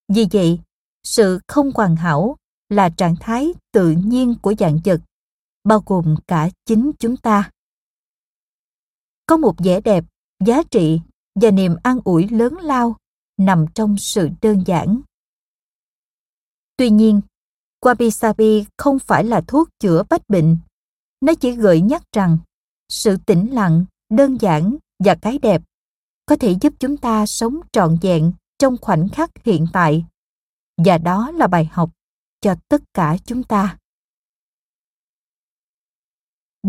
vì 0.08 0.26
vậy 0.32 0.60
sự 1.04 1.40
không 1.48 1.70
hoàn 1.74 1.96
hảo 1.96 2.36
là 2.68 2.88
trạng 2.88 3.16
thái 3.20 3.54
tự 3.72 3.90
nhiên 3.90 4.34
của 4.42 4.54
dạng 4.58 4.78
vật, 4.84 5.00
bao 5.64 5.82
gồm 5.86 6.14
cả 6.26 6.48
chính 6.66 6.90
chúng 6.98 7.16
ta. 7.16 7.50
Có 9.26 9.36
một 9.36 9.54
vẻ 9.58 9.80
đẹp, 9.80 10.04
giá 10.44 10.62
trị 10.70 11.00
và 11.40 11.50
niềm 11.50 11.76
an 11.82 11.98
ủi 12.04 12.28
lớn 12.28 12.58
lao 12.58 12.96
nằm 13.36 13.66
trong 13.74 13.96
sự 13.98 14.28
đơn 14.42 14.62
giản. 14.66 15.00
Tuy 16.76 16.90
nhiên, 16.90 17.20
Wabi 17.80 18.10
Sabi 18.10 18.64
không 18.78 18.98
phải 18.98 19.24
là 19.24 19.40
thuốc 19.40 19.68
chữa 19.78 20.02
bách 20.10 20.28
bệnh. 20.28 20.56
Nó 21.20 21.34
chỉ 21.34 21.50
gợi 21.56 21.80
nhắc 21.80 22.02
rằng 22.12 22.38
sự 22.88 23.16
tĩnh 23.26 23.54
lặng, 23.54 23.84
đơn 24.10 24.36
giản 24.40 24.76
và 25.04 25.14
cái 25.14 25.38
đẹp 25.38 25.62
có 26.26 26.36
thể 26.36 26.54
giúp 26.60 26.72
chúng 26.78 26.96
ta 26.96 27.26
sống 27.26 27.60
trọn 27.72 27.98
vẹn 28.02 28.32
trong 28.58 28.76
khoảnh 28.80 29.08
khắc 29.08 29.30
hiện 29.44 29.66
tại. 29.72 30.04
Và 30.84 30.98
đó 30.98 31.30
là 31.30 31.46
bài 31.46 31.68
học 31.72 31.90
cho 32.40 32.54
tất 32.68 32.82
cả 32.94 33.16
chúng 33.24 33.42
ta. 33.42 33.78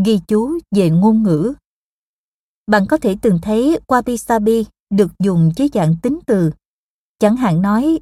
Ghi 0.06 0.20
chú 0.28 0.60
về 0.72 0.90
ngôn 0.90 1.24
ngữ 1.24 1.54
Bạn 2.68 2.86
có 2.90 2.98
thể 2.98 3.16
từng 3.22 3.40
thấy 3.42 3.80
wabi 3.88 4.18
sabi 4.18 4.66
được 4.90 5.12
dùng 5.20 5.52
với 5.58 5.70
dạng 5.74 5.96
tính 6.02 6.20
từ. 6.28 6.52
Chẳng 7.20 7.36
hạn 7.36 7.62
nói, 7.62 8.00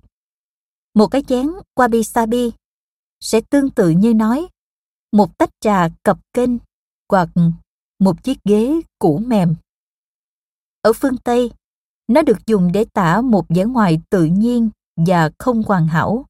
một 0.94 1.08
cái 1.08 1.24
chén 1.28 1.48
wabi 1.76 2.04
sabi 2.04 2.52
sẽ 3.20 3.42
tương 3.42 3.70
tự 3.70 3.90
như 3.90 4.14
nói 4.14 4.48
một 5.12 5.38
tách 5.38 5.50
trà 5.60 5.88
cập 6.04 6.20
kênh 6.34 6.52
hoặc 7.10 7.30
một 8.00 8.24
chiếc 8.24 8.38
ghế 8.44 8.82
cũ 9.00 9.22
mềm. 9.28 9.56
Ở 10.82 10.94
phương 10.94 11.18
Tây, 11.18 11.52
nó 12.08 12.22
được 12.22 12.38
dùng 12.48 12.72
để 12.72 12.86
tả 12.94 13.22
một 13.22 13.46
vẻ 13.50 13.66
ngoài 13.66 14.02
tự 14.10 14.26
nhiên 14.26 14.70
và 14.96 15.32
không 15.40 15.64
hoàn 15.64 15.88
hảo. 15.88 16.26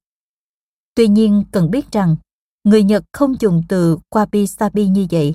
Tuy 0.94 1.08
nhiên 1.08 1.44
cần 1.52 1.70
biết 1.70 1.92
rằng 1.92 2.16
người 2.64 2.82
Nhật 2.82 3.04
không 3.12 3.34
dùng 3.40 3.62
từ 3.68 3.98
wabi 4.10 4.46
sabi 4.46 4.88
như 4.88 5.06
vậy. 5.10 5.34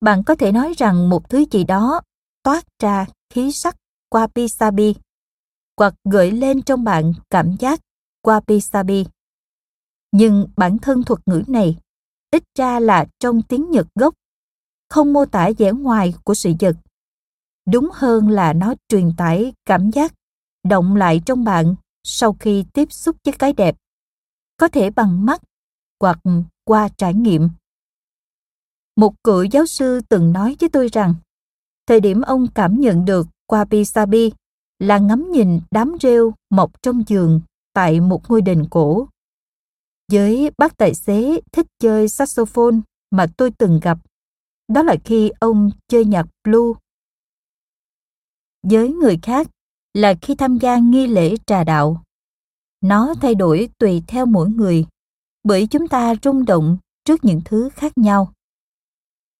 Bạn 0.00 0.24
có 0.24 0.34
thể 0.34 0.52
nói 0.52 0.74
rằng 0.76 1.08
một 1.08 1.30
thứ 1.30 1.44
gì 1.50 1.64
đó 1.64 2.00
toát 2.42 2.64
ra 2.82 3.06
khí 3.30 3.52
sắc 3.52 3.76
wabi 4.10 4.48
sabi 4.48 4.94
hoặc 5.76 5.94
gợi 6.04 6.30
lên 6.30 6.62
trong 6.62 6.84
bạn 6.84 7.12
cảm 7.30 7.56
giác 7.58 7.80
wabi 8.22 8.60
sabi. 8.60 9.06
Nhưng 10.12 10.48
bản 10.56 10.78
thân 10.78 11.02
thuật 11.02 11.20
ngữ 11.26 11.42
này 11.46 11.78
ít 12.30 12.42
ra 12.58 12.80
là 12.80 13.06
trong 13.18 13.42
tiếng 13.42 13.70
Nhật 13.70 13.86
gốc, 13.94 14.14
không 14.88 15.12
mô 15.12 15.24
tả 15.24 15.50
vẻ 15.58 15.72
ngoài 15.72 16.14
của 16.24 16.34
sự 16.34 16.52
vật. 16.60 16.76
Đúng 17.66 17.88
hơn 17.92 18.28
là 18.28 18.52
nó 18.52 18.74
truyền 18.88 19.10
tải 19.16 19.52
cảm 19.64 19.90
giác 19.90 20.14
động 20.68 20.96
lại 20.96 21.20
trong 21.26 21.44
bạn 21.44 21.74
sau 22.02 22.36
khi 22.40 22.64
tiếp 22.72 22.92
xúc 22.92 23.16
với 23.24 23.34
cái 23.38 23.52
đẹp 23.52 23.76
có 24.56 24.68
thể 24.68 24.90
bằng 24.90 25.26
mắt 25.26 25.42
hoặc 26.00 26.18
qua 26.64 26.88
trải 26.88 27.14
nghiệm. 27.14 27.48
Một 28.96 29.14
cựu 29.24 29.44
giáo 29.44 29.66
sư 29.66 30.00
từng 30.08 30.32
nói 30.32 30.56
với 30.60 30.68
tôi 30.68 30.88
rằng, 30.92 31.14
thời 31.86 32.00
điểm 32.00 32.20
ông 32.20 32.46
cảm 32.54 32.80
nhận 32.80 33.04
được 33.04 33.26
qua 33.46 33.64
Pisabi 33.64 34.32
là 34.78 34.98
ngắm 34.98 35.30
nhìn 35.30 35.60
đám 35.70 35.96
rêu 36.00 36.34
mọc 36.50 36.82
trong 36.82 37.02
giường 37.06 37.40
tại 37.72 38.00
một 38.00 38.30
ngôi 38.30 38.42
đền 38.42 38.66
cổ. 38.70 39.08
Với 40.12 40.50
bác 40.58 40.76
tài 40.76 40.94
xế 40.94 41.40
thích 41.52 41.66
chơi 41.78 42.08
saxophone 42.08 42.76
mà 43.10 43.26
tôi 43.36 43.50
từng 43.58 43.80
gặp, 43.82 43.98
đó 44.68 44.82
là 44.82 44.96
khi 45.04 45.30
ông 45.40 45.70
chơi 45.88 46.04
nhạc 46.04 46.26
blue. 46.44 46.72
Với 48.70 48.92
người 48.92 49.18
khác 49.22 49.50
là 49.94 50.14
khi 50.22 50.34
tham 50.34 50.58
gia 50.58 50.78
nghi 50.78 51.06
lễ 51.06 51.36
trà 51.46 51.64
đạo. 51.64 52.02
Nó 52.80 53.14
thay 53.22 53.34
đổi 53.34 53.68
tùy 53.78 54.02
theo 54.06 54.26
mỗi 54.26 54.50
người, 54.50 54.86
bởi 55.42 55.66
chúng 55.66 55.88
ta 55.88 56.14
rung 56.22 56.44
động 56.44 56.78
trước 57.04 57.24
những 57.24 57.40
thứ 57.44 57.68
khác 57.74 57.98
nhau. 57.98 58.32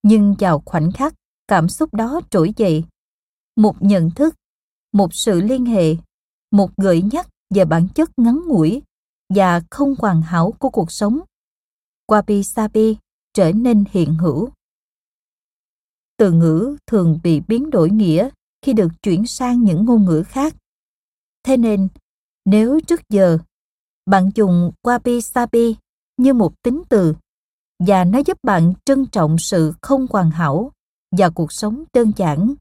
Nhưng 0.02 0.34
vào 0.38 0.62
khoảnh 0.66 0.92
khắc 0.92 1.14
cảm 1.48 1.68
xúc 1.68 1.94
đó 1.94 2.20
trỗi 2.30 2.52
dậy, 2.56 2.84
một 3.56 3.76
nhận 3.80 4.10
thức, 4.10 4.34
một 4.92 5.14
sự 5.14 5.40
liên 5.40 5.66
hệ, 5.66 5.96
một 6.50 6.70
gợi 6.76 7.02
nhắc 7.12 7.28
về 7.54 7.64
bản 7.64 7.88
chất 7.94 8.10
ngắn 8.16 8.40
ngủi 8.46 8.82
và 9.34 9.62
không 9.70 9.94
hoàn 9.98 10.22
hảo 10.22 10.52
của 10.58 10.70
cuộc 10.70 10.92
sống 10.92 11.20
wabi 12.08 12.42
sabi 12.42 12.96
trở 13.34 13.52
nên 13.52 13.84
hiện 13.90 14.14
hữu. 14.14 14.48
Từ 16.16 16.32
ngữ 16.32 16.76
thường 16.86 17.18
bị 17.22 17.40
biến 17.40 17.70
đổi 17.70 17.90
nghĩa 17.90 18.30
khi 18.64 18.72
được 18.72 18.88
chuyển 19.02 19.26
sang 19.26 19.64
những 19.64 19.84
ngôn 19.84 20.04
ngữ 20.04 20.22
khác 20.26 20.54
thế 21.42 21.56
nên 21.56 21.88
nếu 22.44 22.80
trước 22.80 23.00
giờ 23.08 23.38
bạn 24.06 24.30
dùng 24.34 24.70
wabi 24.82 25.20
sabi 25.20 25.76
như 26.16 26.34
một 26.34 26.62
tính 26.62 26.82
từ 26.88 27.14
và 27.78 28.04
nó 28.04 28.18
giúp 28.26 28.38
bạn 28.42 28.72
trân 28.84 29.06
trọng 29.06 29.38
sự 29.38 29.72
không 29.82 30.06
hoàn 30.10 30.30
hảo 30.30 30.72
và 31.18 31.30
cuộc 31.30 31.52
sống 31.52 31.84
đơn 31.92 32.12
giản 32.16 32.54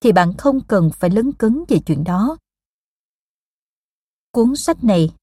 thì 0.00 0.12
bạn 0.12 0.32
không 0.38 0.60
cần 0.68 0.90
phải 0.94 1.10
lấn 1.10 1.32
cấn 1.32 1.64
về 1.68 1.78
chuyện 1.86 2.04
đó. 2.04 2.36
Cuốn 4.30 4.56
sách 4.56 4.84
này 4.84 5.14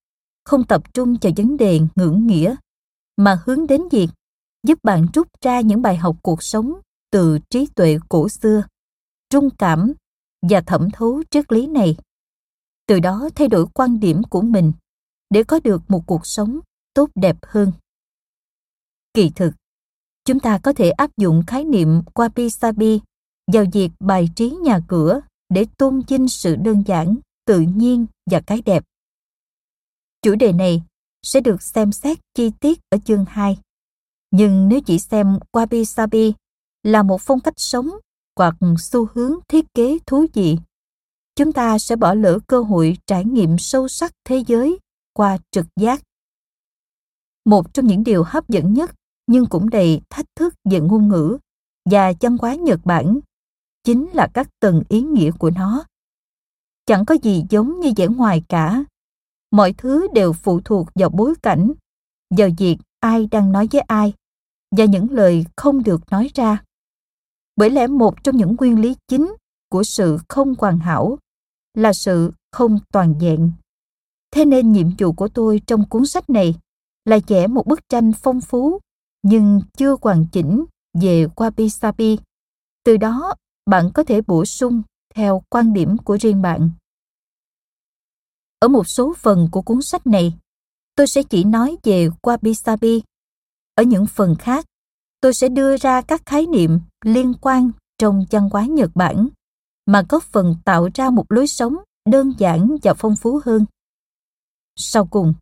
không 0.44 0.64
tập 0.64 0.94
trung 0.94 1.18
cho 1.18 1.30
vấn 1.38 1.58
đề 1.58 1.80
ngưỡng 1.96 2.28
nghĩa 2.28 2.56
mà 3.18 3.42
hướng 3.46 3.68
đến 3.68 3.82
việc 3.92 4.08
giúp 4.68 4.80
bạn 4.84 5.08
rút 5.14 5.28
ra 5.42 5.62
những 5.62 5.82
bài 5.82 5.98
học 5.98 6.16
cuộc 6.22 6.44
sống 6.44 6.74
từ 7.12 7.40
trí 7.50 7.68
tuệ 7.76 7.98
cổ 8.10 8.30
xưa, 8.30 8.64
trung 9.32 9.50
cảm 9.58 9.94
và 10.42 10.62
thẩm 10.62 10.90
thấu 10.94 11.24
triết 11.32 11.52
lý 11.52 11.68
này. 11.68 11.98
Từ 12.88 13.00
đó 13.00 13.30
thay 13.36 13.48
đổi 13.48 13.66
quan 13.74 14.00
điểm 14.00 14.22
của 14.30 14.42
mình 14.42 14.74
để 15.30 15.44
có 15.44 15.60
được 15.64 15.82
một 15.88 16.04
cuộc 16.08 16.28
sống 16.28 16.60
tốt 16.94 17.10
đẹp 17.16 17.38
hơn. 17.42 17.72
Kỳ 19.14 19.30
thực, 19.36 19.52
chúng 20.26 20.40
ta 20.40 20.60
có 20.64 20.74
thể 20.74 20.92
áp 20.92 21.18
dụng 21.18 21.44
khái 21.48 21.64
niệm 21.64 22.02
wabi 22.16 22.50
sabi 22.50 23.00
vào 23.52 23.66
việc 23.74 23.90
bài 24.00 24.30
trí 24.36 24.50
nhà 24.50 24.80
cửa 24.88 25.22
để 25.50 25.66
tôn 25.78 26.02
vinh 26.08 26.28
sự 26.28 26.56
đơn 26.56 26.84
giản, 26.86 27.18
tự 27.46 27.60
nhiên 27.60 28.06
và 28.32 28.42
cái 28.48 28.62
đẹp. 28.66 28.84
Chủ 30.22 30.36
đề 30.36 30.54
này 30.54 30.84
sẽ 31.24 31.42
được 31.42 31.62
xem 31.62 31.92
xét 31.92 32.18
chi 32.34 32.52
tiết 32.60 32.80
ở 32.90 32.98
chương 33.06 33.26
2. 33.28 33.58
Nhưng 34.32 34.68
nếu 34.68 34.82
chỉ 34.86 35.00
xem 35.00 35.40
wabi 35.52 35.84
sabi 35.84 36.34
là 36.84 37.04
một 37.04 37.22
phong 37.22 37.40
cách 37.40 37.54
sống 37.58 37.90
hoặc 38.42 38.56
xu 38.78 39.08
hướng 39.14 39.34
thiết 39.48 39.66
kế 39.74 39.98
thú 40.06 40.26
vị 40.34 40.58
chúng 41.36 41.54
ta 41.54 41.80
sẽ 41.80 41.96
bỏ 41.96 42.14
lỡ 42.14 42.40
cơ 42.48 42.62
hội 42.62 42.98
trải 43.08 43.26
nghiệm 43.26 43.58
sâu 43.58 43.88
sắc 43.88 44.12
thế 44.26 44.44
giới 44.48 44.80
qua 45.14 45.38
trực 45.52 45.66
giác. 45.80 46.02
Một 47.46 47.74
trong 47.74 47.88
những 47.88 48.04
điều 48.04 48.24
hấp 48.24 48.50
dẫn 48.50 48.74
nhất 48.74 48.92
nhưng 49.28 49.46
cũng 49.46 49.70
đầy 49.70 50.02
thách 50.10 50.26
thức 50.36 50.54
về 50.70 50.80
ngôn 50.80 51.08
ngữ 51.08 51.38
và 51.90 52.14
văn 52.22 52.38
hóa 52.42 52.56
Nhật 52.56 52.80
Bản 52.86 53.20
chính 53.84 54.10
là 54.14 54.28
các 54.34 54.48
tầng 54.60 54.84
ý 54.90 55.02
nghĩa 55.02 55.32
của 55.32 55.50
nó. 55.50 55.84
Chẳng 56.86 57.06
có 57.06 57.16
gì 57.24 57.44
giống 57.50 57.80
như 57.80 57.92
vẻ 57.96 58.08
ngoài 58.08 58.44
cả. 58.50 58.84
Mọi 59.52 59.74
thứ 59.74 60.08
đều 60.14 60.34
phụ 60.34 60.62
thuộc 60.66 60.88
vào 60.96 61.10
bối 61.10 61.34
cảnh, 61.44 61.72
vào 62.38 62.50
việc 62.58 62.78
ai 63.00 63.28
đang 63.32 63.52
nói 63.52 63.68
với 63.72 63.82
ai 63.82 64.14
và 64.78 64.86
những 64.86 65.12
lời 65.12 65.46
không 65.56 65.84
được 65.84 66.02
nói 66.12 66.30
ra. 66.36 66.64
Bởi 67.56 67.70
lẽ 67.70 67.88
một 67.88 68.24
trong 68.24 68.38
những 68.38 68.56
nguyên 68.60 68.80
lý 68.80 68.96
chính 69.08 69.36
của 69.70 69.84
sự 69.84 70.18
không 70.30 70.54
hoàn 70.60 70.80
hảo 70.80 71.18
là 71.74 71.94
sự 71.94 72.32
không 72.52 72.80
toàn 72.94 73.20
vẹn. 73.20 73.52
Thế 74.32 74.46
nên 74.46 74.72
nhiệm 74.72 74.88
vụ 75.00 75.14
của 75.14 75.28
tôi 75.28 75.62
trong 75.68 75.90
cuốn 75.90 76.06
sách 76.06 76.30
này 76.30 76.56
là 77.06 77.20
vẽ 77.28 77.48
một 77.48 77.68
bức 77.68 77.90
tranh 77.90 78.12
phong 78.14 78.42
phú 78.42 78.80
nhưng 79.24 79.62
chưa 79.78 79.96
hoàn 80.02 80.26
chỉnh 80.32 80.66
về 80.94 81.26
Wabi 81.36 81.68
Sabi. 81.68 82.18
Từ 82.84 82.98
đó, 82.98 83.36
bạn 83.66 83.92
có 83.94 84.04
thể 84.04 84.22
bổ 84.22 84.46
sung 84.46 84.82
theo 85.16 85.44
quan 85.50 85.74
điểm 85.74 85.98
của 85.98 86.18
riêng 86.22 86.42
bạn. 86.42 86.72
Ở 88.60 88.68
một 88.68 88.88
số 88.88 89.14
phần 89.18 89.48
của 89.52 89.62
cuốn 89.62 89.82
sách 89.82 90.08
này, 90.08 90.34
tôi 90.96 91.08
sẽ 91.08 91.24
chỉ 91.24 91.44
nói 91.44 91.78
về 91.84 92.10
Wabi 92.22 92.54
Sabi. 92.54 93.02
Ở 93.76 93.84
những 93.84 94.06
phần 94.06 94.36
khác, 94.40 94.66
tôi 95.22 95.34
sẽ 95.34 95.50
đưa 95.50 95.78
ra 95.78 96.02
các 96.02 96.22
khái 96.26 96.48
niệm 96.48 96.80
liên 97.06 97.34
quan 97.42 97.72
trong 97.98 98.26
văn 98.32 98.50
hóa 98.52 98.66
Nhật 98.66 98.92
Bản 98.96 99.28
mà 99.86 100.04
góp 100.10 100.24
phần 100.24 100.56
tạo 100.66 100.90
ra 100.94 101.10
một 101.10 101.32
lối 101.32 101.48
sống 101.48 101.76
đơn 102.10 102.34
giản 102.38 102.78
và 102.84 102.94
phong 102.94 103.16
phú 103.16 103.40
hơn. 103.46 103.66
Sau 104.76 105.06
cùng, 105.06 105.34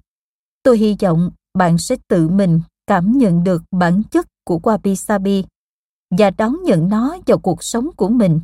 tôi 0.63 0.77
hy 0.77 0.95
vọng 1.01 1.31
bạn 1.53 1.77
sẽ 1.77 1.95
tự 2.07 2.29
mình 2.29 2.61
cảm 2.87 3.11
nhận 3.11 3.43
được 3.43 3.61
bản 3.71 4.03
chất 4.11 4.27
của 4.45 4.59
Wabi 4.63 4.95
Sabi 4.95 5.45
và 6.17 6.29
đón 6.29 6.63
nhận 6.63 6.89
nó 6.89 7.17
vào 7.25 7.37
cuộc 7.39 7.63
sống 7.63 7.89
của 7.97 8.09
mình 8.09 8.41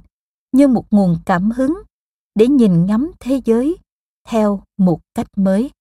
như 0.51 0.67
một 0.67 0.86
nguồn 0.91 1.17
cảm 1.25 1.51
hứng 1.51 1.81
để 2.36 2.47
nhìn 2.47 2.86
ngắm 2.86 3.11
thế 3.19 3.41
giới 3.45 3.77
theo 4.27 4.63
một 4.77 4.99
cách 5.15 5.27
mới. 5.38 5.71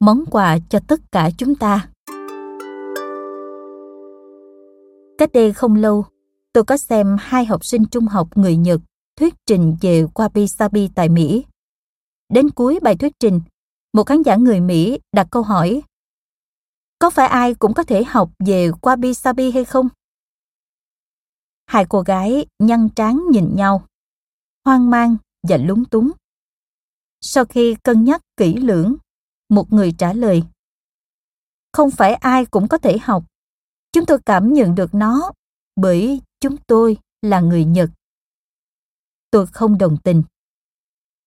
Món 0.00 0.24
quà 0.30 0.58
cho 0.68 0.78
tất 0.88 1.00
cả 1.12 1.30
chúng 1.38 1.54
ta 1.54 1.88
Cách 5.18 5.30
đây 5.32 5.52
không 5.52 5.74
lâu, 5.74 6.04
tôi 6.52 6.64
có 6.64 6.76
xem 6.76 7.16
hai 7.20 7.44
học 7.44 7.64
sinh 7.64 7.84
trung 7.90 8.06
học 8.06 8.28
người 8.34 8.56
Nhật 8.56 8.80
thuyết 9.16 9.34
trình 9.46 9.76
về 9.80 10.04
Wabi 10.14 10.46
Sabi 10.46 10.88
tại 10.94 11.08
Mỹ. 11.08 11.44
Đến 12.28 12.50
cuối 12.50 12.78
bài 12.82 12.96
thuyết 12.96 13.12
trình, 13.20 13.40
một 13.92 14.06
khán 14.06 14.22
giả 14.22 14.36
người 14.36 14.60
Mỹ 14.60 14.98
đặt 15.12 15.26
câu 15.30 15.42
hỏi 15.42 15.82
Có 16.98 17.10
phải 17.10 17.28
ai 17.28 17.54
cũng 17.54 17.74
có 17.74 17.82
thể 17.82 18.04
học 18.04 18.30
về 18.46 18.70
Wabi 18.70 19.12
Sabi 19.12 19.50
hay 19.50 19.64
không? 19.64 19.88
Hai 21.66 21.86
cô 21.88 22.00
gái 22.00 22.46
nhăn 22.58 22.88
trán 22.88 23.20
nhìn 23.30 23.56
nhau, 23.56 23.86
hoang 24.64 24.90
mang 24.90 25.16
và 25.48 25.56
lúng 25.56 25.84
túng. 25.84 26.10
Sau 27.20 27.44
khi 27.44 27.76
cân 27.82 28.04
nhắc 28.04 28.20
kỹ 28.36 28.54
lưỡng, 28.56 28.96
một 29.48 29.72
người 29.72 29.92
trả 29.98 30.12
lời 30.12 30.42
Không 31.72 31.90
phải 31.90 32.14
ai 32.14 32.46
cũng 32.46 32.68
có 32.68 32.78
thể 32.78 32.98
học. 32.98 33.24
Chúng 33.92 34.06
tôi 34.06 34.18
cảm 34.26 34.52
nhận 34.52 34.74
được 34.74 34.94
nó, 34.94 35.32
bởi 35.76 36.20
chúng 36.40 36.56
tôi 36.66 36.98
là 37.22 37.40
người 37.40 37.64
Nhật. 37.64 37.90
Tôi 39.30 39.46
không 39.46 39.78
đồng 39.78 39.96
tình. 40.04 40.22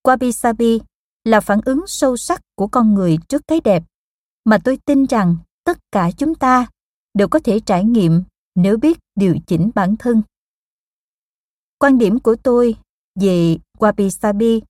Wabi 0.03 0.31
Sabi 0.31 0.79
là 1.23 1.39
phản 1.39 1.59
ứng 1.65 1.87
sâu 1.87 2.17
sắc 2.17 2.41
của 2.55 2.67
con 2.67 2.93
người 2.93 3.17
trước 3.29 3.41
cái 3.47 3.61
đẹp, 3.63 3.83
mà 4.45 4.57
tôi 4.63 4.77
tin 4.85 5.05
rằng 5.05 5.37
tất 5.63 5.77
cả 5.91 6.11
chúng 6.17 6.35
ta 6.35 6.67
đều 7.13 7.27
có 7.27 7.39
thể 7.39 7.59
trải 7.59 7.83
nghiệm 7.83 8.23
nếu 8.55 8.77
biết 8.77 8.99
điều 9.15 9.35
chỉnh 9.47 9.71
bản 9.75 9.95
thân. 9.97 10.21
Quan 11.79 11.97
điểm 11.97 12.19
của 12.19 12.35
tôi 12.43 12.75
về 13.15 13.57
Wabi 13.77 14.09
Sabi 14.09 14.61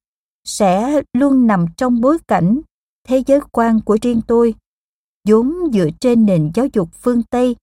sẽ 0.44 1.02
luôn 1.14 1.48
nằm 1.48 1.66
trong 1.78 2.02
bối 2.02 2.18
cảnh 2.28 2.62
thế 3.10 3.24
giới 3.28 3.40
quan 3.52 3.82
của 3.82 3.98
riêng 4.02 4.22
tôi, 4.28 4.56
vốn 5.28 5.54
dựa 5.74 5.88
trên 6.00 6.26
nền 6.26 6.52
giáo 6.54 6.68
dục 6.74 6.90
phương 6.94 7.24
Tây 7.24 7.56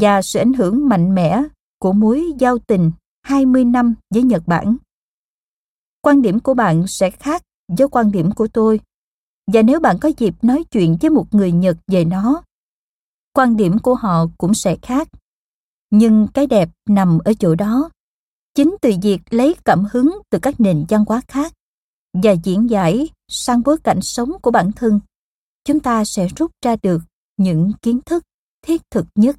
và 0.00 0.22
sự 0.22 0.38
ảnh 0.38 0.52
hưởng 0.52 0.88
mạnh 0.88 1.14
mẽ 1.14 1.42
của 1.78 1.92
mối 1.92 2.24
giao 2.38 2.58
tình 2.58 2.90
20 3.22 3.64
năm 3.64 3.94
với 4.14 4.22
Nhật 4.22 4.42
Bản. 4.46 4.76
Quan 6.02 6.22
điểm 6.22 6.40
của 6.40 6.54
bạn 6.54 6.84
sẽ 6.86 7.10
khác 7.10 7.42
với 7.78 7.88
quan 7.88 8.12
điểm 8.12 8.30
của 8.32 8.48
tôi. 8.48 8.80
Và 9.52 9.62
nếu 9.62 9.80
bạn 9.80 9.96
có 10.00 10.10
dịp 10.18 10.34
nói 10.42 10.64
chuyện 10.70 10.96
với 11.00 11.10
một 11.10 11.26
người 11.34 11.52
Nhật 11.52 11.76
về 11.86 12.04
nó, 12.04 12.42
quan 13.32 13.56
điểm 13.56 13.78
của 13.78 13.94
họ 13.94 14.26
cũng 14.38 14.54
sẽ 14.54 14.76
khác. 14.82 15.08
Nhưng 15.90 16.26
cái 16.34 16.46
đẹp 16.46 16.68
nằm 16.88 17.18
ở 17.24 17.32
chỗ 17.38 17.54
đó. 17.54 17.90
Chính 18.54 18.76
từ 18.82 18.92
việc 19.02 19.20
lấy 19.30 19.56
cảm 19.64 19.84
hứng 19.92 20.18
từ 20.30 20.38
các 20.42 20.60
nền 20.60 20.84
văn 20.88 21.04
hóa 21.08 21.20
khác 21.28 21.52
và 22.22 22.32
diễn 22.32 22.70
giải 22.70 23.08
sang 23.28 23.62
bối 23.62 23.76
cảnh 23.84 24.00
sống 24.02 24.32
của 24.42 24.50
bản 24.50 24.70
thân, 24.76 25.00
chúng 25.64 25.80
ta 25.80 26.04
sẽ 26.04 26.28
rút 26.36 26.50
ra 26.64 26.76
được 26.82 26.98
những 27.36 27.72
kiến 27.82 28.00
thức 28.06 28.24
thiết 28.62 28.82
thực 28.90 29.06
nhất. 29.14 29.36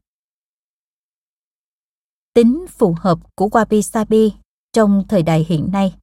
Tính 2.34 2.66
phù 2.70 2.96
hợp 3.00 3.20
của 3.36 3.48
Wabi 3.48 3.82
Sabi 3.82 4.34
trong 4.74 5.04
thời 5.10 5.24
đại 5.24 5.46
hiện 5.50 5.70
nay. 5.72 5.96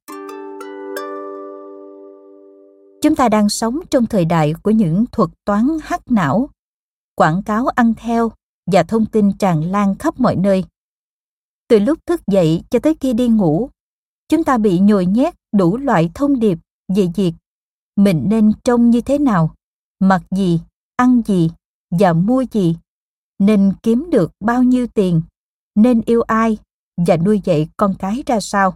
Chúng 3.01 3.15
ta 3.15 3.29
đang 3.29 3.49
sống 3.49 3.79
trong 3.89 4.05
thời 4.05 4.25
đại 4.25 4.53
của 4.63 4.71
những 4.71 5.05
thuật 5.11 5.29
toán 5.45 5.67
hắc 5.83 6.11
não, 6.11 6.49
quảng 7.15 7.43
cáo 7.43 7.67
ăn 7.67 7.93
theo 7.97 8.31
và 8.71 8.83
thông 8.83 9.05
tin 9.05 9.37
tràn 9.37 9.71
lan 9.71 9.95
khắp 9.95 10.19
mọi 10.19 10.35
nơi. 10.35 10.63
Từ 11.67 11.79
lúc 11.79 11.99
thức 12.05 12.21
dậy 12.27 12.63
cho 12.69 12.79
tới 12.79 12.95
khi 12.99 13.13
đi 13.13 13.27
ngủ, 13.27 13.69
chúng 14.29 14.43
ta 14.43 14.57
bị 14.57 14.79
nhồi 14.79 15.05
nhét 15.05 15.33
đủ 15.51 15.77
loại 15.77 16.11
thông 16.13 16.39
điệp 16.39 16.57
về 16.95 17.07
việc 17.15 17.33
mình 17.97 18.25
nên 18.29 18.51
trông 18.63 18.89
như 18.89 19.01
thế 19.01 19.17
nào, 19.17 19.55
mặc 19.99 20.21
gì, 20.31 20.59
ăn 20.95 21.21
gì 21.25 21.51
và 21.91 22.13
mua 22.13 22.45
gì, 22.51 22.75
nên 23.39 23.73
kiếm 23.83 24.09
được 24.11 24.31
bao 24.39 24.63
nhiêu 24.63 24.87
tiền, 24.87 25.21
nên 25.75 26.01
yêu 26.05 26.21
ai 26.21 26.57
và 27.07 27.17
nuôi 27.17 27.41
dạy 27.43 27.67
con 27.77 27.95
cái 27.99 28.23
ra 28.25 28.39
sao. 28.39 28.75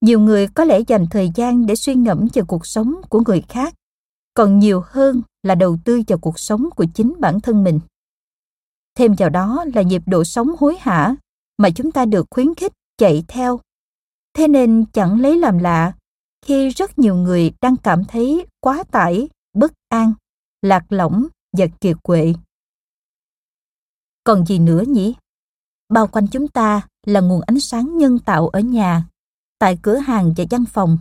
Nhiều 0.00 0.20
người 0.20 0.48
có 0.48 0.64
lẽ 0.64 0.80
dành 0.86 1.06
thời 1.10 1.30
gian 1.34 1.66
để 1.66 1.74
suy 1.76 1.94
ngẫm 1.94 2.28
về 2.34 2.42
cuộc 2.48 2.66
sống 2.66 2.94
của 3.08 3.22
người 3.26 3.42
khác 3.48 3.74
còn 4.34 4.58
nhiều 4.58 4.82
hơn 4.86 5.22
là 5.42 5.54
đầu 5.54 5.76
tư 5.84 6.02
vào 6.08 6.18
cuộc 6.18 6.38
sống 6.38 6.70
của 6.76 6.86
chính 6.94 7.14
bản 7.18 7.40
thân 7.40 7.64
mình. 7.64 7.80
Thêm 8.94 9.14
vào 9.18 9.28
đó 9.28 9.64
là 9.74 9.82
nhịp 9.82 10.02
độ 10.06 10.24
sống 10.24 10.48
hối 10.58 10.76
hả 10.80 11.16
mà 11.58 11.70
chúng 11.70 11.92
ta 11.92 12.04
được 12.04 12.26
khuyến 12.30 12.54
khích 12.54 12.72
chạy 12.98 13.24
theo. 13.28 13.60
Thế 14.34 14.48
nên 14.48 14.84
chẳng 14.92 15.20
lấy 15.20 15.38
làm 15.38 15.58
lạ 15.58 15.92
khi 16.42 16.68
rất 16.68 16.98
nhiều 16.98 17.14
người 17.14 17.52
đang 17.60 17.76
cảm 17.76 18.04
thấy 18.04 18.46
quá 18.60 18.84
tải 18.90 19.28
bất 19.52 19.72
an 19.88 20.12
lạc 20.62 20.84
lõng 20.88 21.26
và 21.58 21.66
kiệt 21.80 21.96
quệ 22.02 22.32
còn 24.24 24.46
gì 24.46 24.58
nữa 24.58 24.82
nhỉ 24.88 25.14
bao 25.88 26.06
quanh 26.06 26.26
chúng 26.26 26.48
ta 26.48 26.88
là 27.06 27.20
nguồn 27.20 27.40
ánh 27.40 27.60
sáng 27.60 27.98
nhân 27.98 28.18
tạo 28.18 28.48
ở 28.48 28.60
nhà 28.60 29.04
tại 29.62 29.78
cửa 29.82 29.96
hàng 29.96 30.34
và 30.36 30.44
văn 30.50 30.64
phòng, 30.64 30.98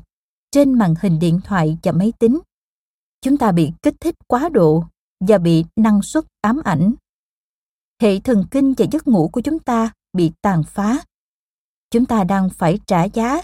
trên 0.52 0.74
màn 0.74 0.94
hình 1.02 1.20
điện 1.20 1.40
thoại 1.44 1.78
và 1.84 1.92
máy 1.92 2.14
tính. 2.20 2.40
Chúng 3.22 3.38
ta 3.38 3.52
bị 3.52 3.72
kích 3.82 3.96
thích 4.00 4.16
quá 4.28 4.50
độ 4.50 4.84
và 5.28 5.38
bị 5.38 5.66
năng 5.76 6.02
suất 6.02 6.24
ám 6.42 6.62
ảnh. 6.64 6.94
Hệ 8.02 8.20
thần 8.20 8.46
kinh 8.52 8.74
và 8.78 8.86
giấc 8.92 9.08
ngủ 9.08 9.30
của 9.34 9.42
chúng 9.42 9.60
ta 9.60 9.92
bị 10.14 10.32
tàn 10.42 10.64
phá. 10.64 11.04
Chúng 11.92 12.06
ta 12.06 12.24
đang 12.24 12.50
phải 12.50 12.80
trả 12.88 13.04
giá 13.04 13.42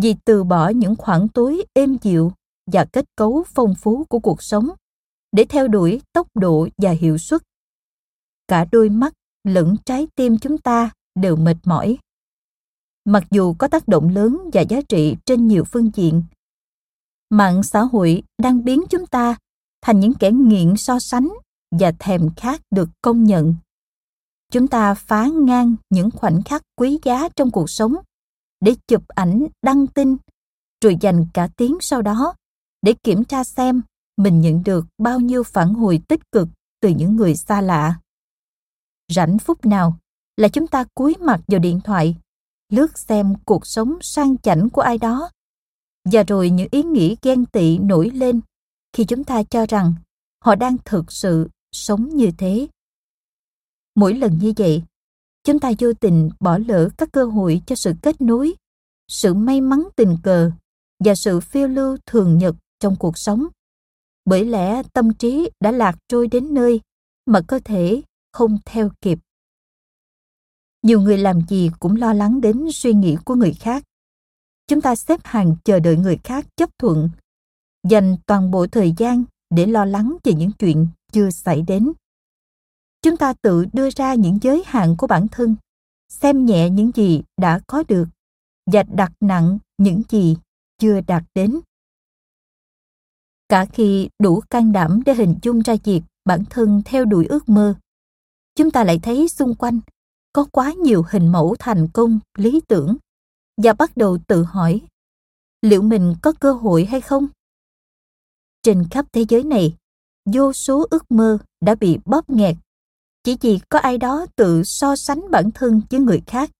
vì 0.00 0.14
từ 0.24 0.44
bỏ 0.44 0.68
những 0.68 0.96
khoảng 0.96 1.28
tối 1.28 1.64
êm 1.72 1.96
dịu 2.02 2.32
và 2.72 2.84
kết 2.84 3.04
cấu 3.16 3.44
phong 3.54 3.74
phú 3.74 4.04
của 4.08 4.18
cuộc 4.18 4.42
sống, 4.42 4.68
để 5.32 5.44
theo 5.48 5.68
đuổi 5.68 6.00
tốc 6.12 6.26
độ 6.34 6.68
và 6.78 6.90
hiệu 6.90 7.18
suất. 7.18 7.42
Cả 8.48 8.66
đôi 8.72 8.88
mắt 8.88 9.12
lẫn 9.44 9.76
trái 9.84 10.06
tim 10.14 10.38
chúng 10.38 10.58
ta 10.58 10.90
đều 11.14 11.36
mệt 11.36 11.56
mỏi 11.64 11.98
mặc 13.06 13.24
dù 13.30 13.54
có 13.58 13.68
tác 13.68 13.88
động 13.88 14.08
lớn 14.08 14.50
và 14.52 14.60
giá 14.60 14.80
trị 14.88 15.16
trên 15.24 15.46
nhiều 15.46 15.64
phương 15.64 15.90
diện. 15.94 16.22
Mạng 17.30 17.62
xã 17.62 17.80
hội 17.80 18.22
đang 18.42 18.64
biến 18.64 18.82
chúng 18.90 19.06
ta 19.06 19.36
thành 19.82 20.00
những 20.00 20.14
kẻ 20.14 20.30
nghiện 20.30 20.76
so 20.76 20.98
sánh 20.98 21.28
và 21.78 21.92
thèm 21.98 22.30
khát 22.36 22.60
được 22.70 22.88
công 23.02 23.24
nhận. 23.24 23.54
Chúng 24.52 24.68
ta 24.68 24.94
phá 24.94 25.26
ngang 25.26 25.74
những 25.90 26.10
khoảnh 26.10 26.42
khắc 26.42 26.62
quý 26.76 26.98
giá 27.04 27.28
trong 27.36 27.50
cuộc 27.50 27.70
sống 27.70 27.94
để 28.60 28.74
chụp 28.88 29.08
ảnh 29.08 29.46
đăng 29.62 29.86
tin, 29.86 30.16
rồi 30.84 30.96
dành 31.00 31.26
cả 31.34 31.48
tiếng 31.56 31.78
sau 31.80 32.02
đó 32.02 32.34
để 32.82 32.94
kiểm 33.02 33.24
tra 33.24 33.44
xem 33.44 33.82
mình 34.16 34.40
nhận 34.40 34.62
được 34.64 34.86
bao 34.98 35.20
nhiêu 35.20 35.42
phản 35.42 35.74
hồi 35.74 36.00
tích 36.08 36.20
cực 36.32 36.48
từ 36.80 36.88
những 36.88 37.16
người 37.16 37.36
xa 37.36 37.60
lạ. 37.60 38.00
Rảnh 39.12 39.38
phút 39.38 39.66
nào 39.66 39.98
là 40.36 40.48
chúng 40.48 40.66
ta 40.66 40.84
cúi 40.94 41.14
mặt 41.20 41.40
vào 41.48 41.60
điện 41.60 41.80
thoại 41.84 42.16
lướt 42.72 42.98
xem 42.98 43.34
cuộc 43.44 43.66
sống 43.66 43.98
sang 44.00 44.38
chảnh 44.38 44.70
của 44.70 44.80
ai 44.80 44.98
đó 44.98 45.30
và 46.04 46.22
rồi 46.22 46.50
những 46.50 46.68
ý 46.70 46.82
nghĩ 46.82 47.16
ghen 47.22 47.46
tị 47.46 47.78
nổi 47.78 48.10
lên 48.10 48.40
khi 48.92 49.04
chúng 49.04 49.24
ta 49.24 49.42
cho 49.42 49.66
rằng 49.66 49.94
họ 50.44 50.54
đang 50.54 50.76
thực 50.84 51.12
sự 51.12 51.48
sống 51.72 52.08
như 52.08 52.30
thế. 52.38 52.68
Mỗi 53.94 54.14
lần 54.14 54.38
như 54.38 54.52
vậy, 54.56 54.82
chúng 55.46 55.58
ta 55.58 55.72
vô 55.78 55.92
tình 55.92 56.30
bỏ 56.40 56.58
lỡ 56.58 56.88
các 56.98 57.08
cơ 57.12 57.24
hội 57.24 57.62
cho 57.66 57.74
sự 57.76 57.92
kết 58.02 58.20
nối, 58.20 58.54
sự 59.08 59.34
may 59.34 59.60
mắn 59.60 59.88
tình 59.96 60.16
cờ 60.22 60.50
và 61.04 61.14
sự 61.14 61.40
phiêu 61.40 61.68
lưu 61.68 61.96
thường 62.06 62.38
nhật 62.38 62.56
trong 62.80 62.96
cuộc 62.96 63.18
sống. 63.18 63.46
Bởi 64.24 64.44
lẽ 64.44 64.82
tâm 64.92 65.14
trí 65.14 65.50
đã 65.60 65.70
lạc 65.70 65.96
trôi 66.08 66.28
đến 66.28 66.54
nơi 66.54 66.80
mà 67.26 67.40
cơ 67.48 67.58
thể 67.64 68.02
không 68.32 68.58
theo 68.64 68.90
kịp. 69.00 69.18
Nhiều 70.82 71.00
người 71.00 71.18
làm 71.18 71.40
gì 71.48 71.70
cũng 71.80 71.96
lo 71.96 72.12
lắng 72.12 72.40
đến 72.40 72.66
suy 72.72 72.92
nghĩ 72.92 73.16
của 73.24 73.34
người 73.34 73.52
khác. 73.52 73.84
Chúng 74.68 74.80
ta 74.80 74.96
xếp 74.96 75.20
hàng 75.24 75.56
chờ 75.64 75.80
đợi 75.80 75.96
người 75.96 76.18
khác 76.24 76.46
chấp 76.56 76.70
thuận, 76.78 77.10
dành 77.88 78.16
toàn 78.26 78.50
bộ 78.50 78.66
thời 78.66 78.94
gian 78.96 79.24
để 79.50 79.66
lo 79.66 79.84
lắng 79.84 80.16
về 80.24 80.32
những 80.32 80.52
chuyện 80.52 80.88
chưa 81.12 81.30
xảy 81.30 81.62
đến. 81.62 81.92
Chúng 83.06 83.16
ta 83.16 83.32
tự 83.32 83.64
đưa 83.72 83.90
ra 83.90 84.14
những 84.14 84.38
giới 84.42 84.62
hạn 84.66 84.96
của 84.98 85.06
bản 85.06 85.28
thân, 85.28 85.56
xem 86.08 86.46
nhẹ 86.46 86.70
những 86.70 86.90
gì 86.94 87.22
đã 87.36 87.60
có 87.66 87.82
được 87.88 88.04
và 88.72 88.82
đặt 88.82 89.12
nặng 89.20 89.58
những 89.78 90.02
gì 90.08 90.36
chưa 90.78 91.00
đạt 91.00 91.22
đến. 91.34 91.60
Cả 93.48 93.66
khi 93.72 94.08
đủ 94.18 94.40
can 94.50 94.72
đảm 94.72 95.02
để 95.06 95.14
hình 95.14 95.34
dung 95.42 95.60
ra 95.60 95.74
việc 95.84 96.02
bản 96.24 96.44
thân 96.50 96.82
theo 96.84 97.04
đuổi 97.04 97.26
ước 97.26 97.48
mơ, 97.48 97.74
chúng 98.54 98.70
ta 98.70 98.84
lại 98.84 98.98
thấy 99.02 99.28
xung 99.28 99.54
quanh 99.54 99.80
có 100.32 100.44
quá 100.52 100.72
nhiều 100.72 101.02
hình 101.10 101.32
mẫu 101.32 101.56
thành 101.58 101.88
công, 101.92 102.18
lý 102.38 102.60
tưởng 102.68 102.96
và 103.62 103.72
bắt 103.72 103.96
đầu 103.96 104.18
tự 104.28 104.42
hỏi 104.42 104.80
liệu 105.62 105.82
mình 105.82 106.14
có 106.22 106.32
cơ 106.40 106.52
hội 106.52 106.84
hay 106.84 107.00
không? 107.00 107.26
Trên 108.62 108.84
khắp 108.90 109.06
thế 109.12 109.24
giới 109.28 109.44
này, 109.44 109.76
vô 110.32 110.52
số 110.52 110.86
ước 110.90 111.10
mơ 111.10 111.38
đã 111.60 111.74
bị 111.74 111.98
bóp 112.04 112.30
nghẹt 112.30 112.56
chỉ 113.26 113.36
vì 113.40 113.60
có 113.68 113.78
ai 113.78 113.98
đó 113.98 114.26
tự 114.36 114.62
so 114.64 114.96
sánh 114.96 115.30
bản 115.30 115.50
thân 115.54 115.82
với 115.90 116.00
người 116.00 116.22
khác 116.26 116.50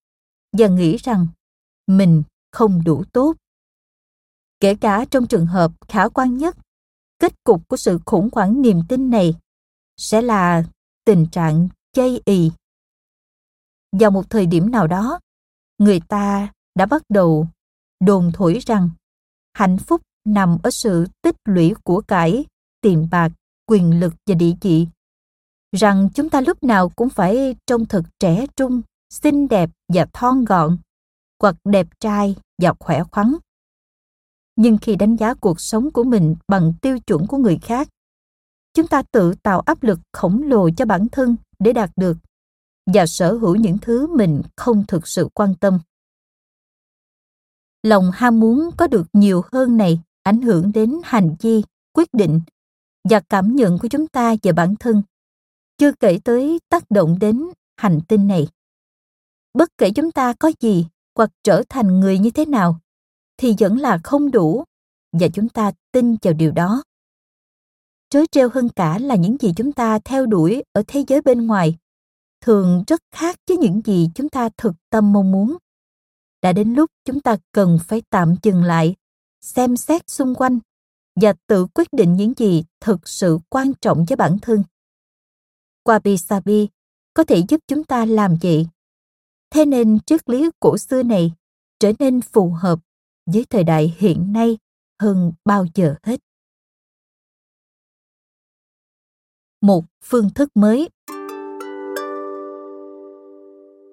và 0.57 0.67
nghĩ 0.67 0.97
rằng 0.97 1.27
mình 1.87 2.23
không 2.51 2.83
đủ 2.85 3.03
tốt. 3.13 3.35
Kể 4.59 4.75
cả 4.75 5.05
trong 5.11 5.27
trường 5.27 5.45
hợp 5.45 5.71
khả 5.87 6.07
quan 6.09 6.37
nhất, 6.37 6.57
kết 7.19 7.43
cục 7.43 7.67
của 7.67 7.77
sự 7.77 7.99
khủng 8.05 8.29
hoảng 8.31 8.61
niềm 8.61 8.81
tin 8.89 9.09
này 9.09 9.35
sẽ 9.97 10.21
là 10.21 10.63
tình 11.05 11.27
trạng 11.31 11.69
chây 11.93 12.21
ì. 12.25 12.51
Vào 13.91 14.11
một 14.11 14.29
thời 14.29 14.45
điểm 14.45 14.71
nào 14.71 14.87
đó, 14.87 15.19
người 15.77 15.99
ta 15.99 16.53
đã 16.75 16.85
bắt 16.85 17.01
đầu 17.09 17.47
đồn 17.99 18.31
thổi 18.33 18.59
rằng 18.65 18.89
hạnh 19.53 19.77
phúc 19.77 20.01
nằm 20.25 20.57
ở 20.63 20.71
sự 20.71 21.07
tích 21.21 21.35
lũy 21.45 21.73
của 21.83 22.01
cải, 22.01 22.45
tiền 22.81 23.07
bạc, 23.11 23.29
quyền 23.65 23.99
lực 23.99 24.13
và 24.25 24.35
địa 24.35 24.53
vị. 24.61 24.87
Rằng 25.71 26.09
chúng 26.13 26.29
ta 26.29 26.41
lúc 26.41 26.63
nào 26.63 26.89
cũng 26.89 27.09
phải 27.09 27.55
trông 27.65 27.85
thật 27.85 28.01
trẻ 28.19 28.45
trung, 28.55 28.81
xinh 29.09 29.47
đẹp 29.47 29.69
và 29.93 30.07
thon 30.13 30.45
gọn, 30.45 30.77
hoặc 31.41 31.55
đẹp 31.65 31.87
trai 31.99 32.35
và 32.61 32.73
khỏe 32.79 33.03
khoắn. 33.11 33.35
Nhưng 34.55 34.77
khi 34.77 34.95
đánh 34.95 35.15
giá 35.15 35.33
cuộc 35.33 35.61
sống 35.61 35.91
của 35.91 36.03
mình 36.03 36.35
bằng 36.47 36.73
tiêu 36.81 36.99
chuẩn 36.99 37.27
của 37.27 37.37
người 37.37 37.59
khác, 37.61 37.87
chúng 38.73 38.87
ta 38.87 39.01
tự 39.11 39.33
tạo 39.43 39.59
áp 39.59 39.83
lực 39.83 39.99
khổng 40.13 40.43
lồ 40.43 40.69
cho 40.69 40.85
bản 40.85 41.07
thân 41.11 41.35
để 41.59 41.73
đạt 41.73 41.89
được 41.95 42.17
và 42.93 43.05
sở 43.05 43.33
hữu 43.33 43.55
những 43.55 43.77
thứ 43.81 44.07
mình 44.15 44.41
không 44.55 44.83
thực 44.87 45.07
sự 45.07 45.29
quan 45.33 45.55
tâm. 45.55 45.79
Lòng 47.83 48.11
ham 48.13 48.39
muốn 48.39 48.69
có 48.77 48.87
được 48.87 49.07
nhiều 49.13 49.43
hơn 49.51 49.77
này 49.77 49.99
ảnh 50.23 50.41
hưởng 50.41 50.71
đến 50.71 50.99
hành 51.03 51.35
vi, 51.39 51.63
quyết 51.93 52.13
định 52.13 52.41
và 53.09 53.19
cảm 53.19 53.55
nhận 53.55 53.79
của 53.79 53.87
chúng 53.87 54.07
ta 54.07 54.35
về 54.43 54.51
bản 54.51 54.75
thân, 54.79 55.01
chưa 55.77 55.91
kể 55.91 56.19
tới 56.23 56.59
tác 56.69 56.91
động 56.91 57.19
đến 57.19 57.43
hành 57.77 57.99
tinh 58.07 58.27
này. 58.27 58.47
Bất 59.53 59.69
kể 59.77 59.91
chúng 59.95 60.11
ta 60.11 60.33
có 60.33 60.51
gì 60.59 60.87
hoặc 61.15 61.31
trở 61.43 61.63
thành 61.69 61.99
người 61.99 62.19
như 62.19 62.29
thế 62.31 62.45
nào, 62.45 62.79
thì 63.37 63.55
vẫn 63.59 63.77
là 63.77 63.99
không 64.03 64.31
đủ 64.31 64.63
và 65.11 65.27
chúng 65.33 65.49
ta 65.49 65.71
tin 65.91 66.15
vào 66.21 66.33
điều 66.33 66.51
đó. 66.51 66.83
Trớ 68.09 68.23
trêu 68.31 68.49
hơn 68.53 68.69
cả 68.69 68.99
là 68.99 69.15
những 69.15 69.37
gì 69.39 69.53
chúng 69.55 69.71
ta 69.71 69.99
theo 69.99 70.25
đuổi 70.25 70.63
ở 70.73 70.83
thế 70.87 71.03
giới 71.07 71.21
bên 71.21 71.47
ngoài 71.47 71.77
thường 72.41 72.83
rất 72.87 73.01
khác 73.11 73.39
với 73.47 73.57
những 73.57 73.81
gì 73.85 74.09
chúng 74.15 74.29
ta 74.29 74.49
thực 74.57 74.73
tâm 74.89 75.13
mong 75.13 75.31
muốn. 75.31 75.57
Đã 76.41 76.53
đến 76.53 76.73
lúc 76.73 76.91
chúng 77.05 77.19
ta 77.19 77.37
cần 77.51 77.79
phải 77.87 78.01
tạm 78.09 78.35
dừng 78.43 78.63
lại 78.63 78.95
xem 79.41 79.77
xét 79.77 80.09
xung 80.09 80.35
quanh 80.35 80.59
và 81.21 81.33
tự 81.47 81.67
quyết 81.73 81.87
định 81.91 82.15
những 82.15 82.33
gì 82.37 82.63
thực 82.79 83.07
sự 83.07 83.39
quan 83.49 83.73
trọng 83.81 84.05
với 84.05 84.15
bản 84.15 84.37
thân. 84.41 84.63
Wabi 85.87 86.17
Sabi 86.17 86.67
có 87.13 87.23
thể 87.23 87.43
giúp 87.49 87.59
chúng 87.67 87.83
ta 87.83 88.05
làm 88.05 88.35
vậy. 88.41 88.67
Thế 89.49 89.65
nên 89.65 89.99
triết 90.05 90.29
lý 90.29 90.49
cổ 90.59 90.77
xưa 90.77 91.03
này 91.03 91.31
trở 91.79 91.91
nên 91.99 92.21
phù 92.21 92.49
hợp 92.49 92.79
với 93.25 93.45
thời 93.49 93.63
đại 93.63 93.95
hiện 93.97 94.33
nay 94.33 94.57
hơn 95.01 95.31
bao 95.45 95.65
giờ 95.75 95.95
hết. 96.03 96.19
Một 99.61 99.85
phương 100.03 100.29
thức 100.35 100.49
mới 100.55 100.89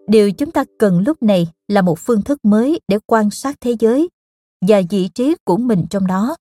Điều 0.08 0.32
chúng 0.32 0.50
ta 0.50 0.64
cần 0.78 0.98
lúc 0.98 1.22
này 1.22 1.46
là 1.68 1.82
một 1.82 1.98
phương 1.98 2.22
thức 2.22 2.38
mới 2.42 2.80
để 2.88 2.98
quan 3.06 3.30
sát 3.30 3.56
thế 3.60 3.74
giới 3.80 4.08
và 4.68 4.80
vị 4.90 5.08
trí 5.14 5.34
của 5.44 5.56
mình 5.56 5.84
trong 5.90 6.06
đó. 6.06 6.36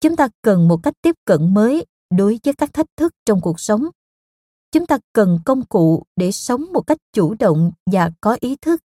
Chúng 0.00 0.16
ta 0.16 0.28
cần 0.42 0.68
một 0.68 0.80
cách 0.82 0.94
tiếp 1.02 1.14
cận 1.24 1.54
mới 1.54 1.86
đối 2.10 2.38
với 2.44 2.54
các 2.54 2.72
thách 2.72 2.96
thức 2.96 3.12
trong 3.26 3.40
cuộc 3.40 3.60
sống. 3.60 3.86
Chúng 4.72 4.86
ta 4.86 4.98
cần 5.12 5.38
công 5.44 5.64
cụ 5.64 6.02
để 6.16 6.32
sống 6.32 6.64
một 6.72 6.80
cách 6.80 6.98
chủ 7.12 7.34
động 7.38 7.72
và 7.86 8.10
có 8.20 8.36
ý 8.40 8.56
thức, 8.56 8.82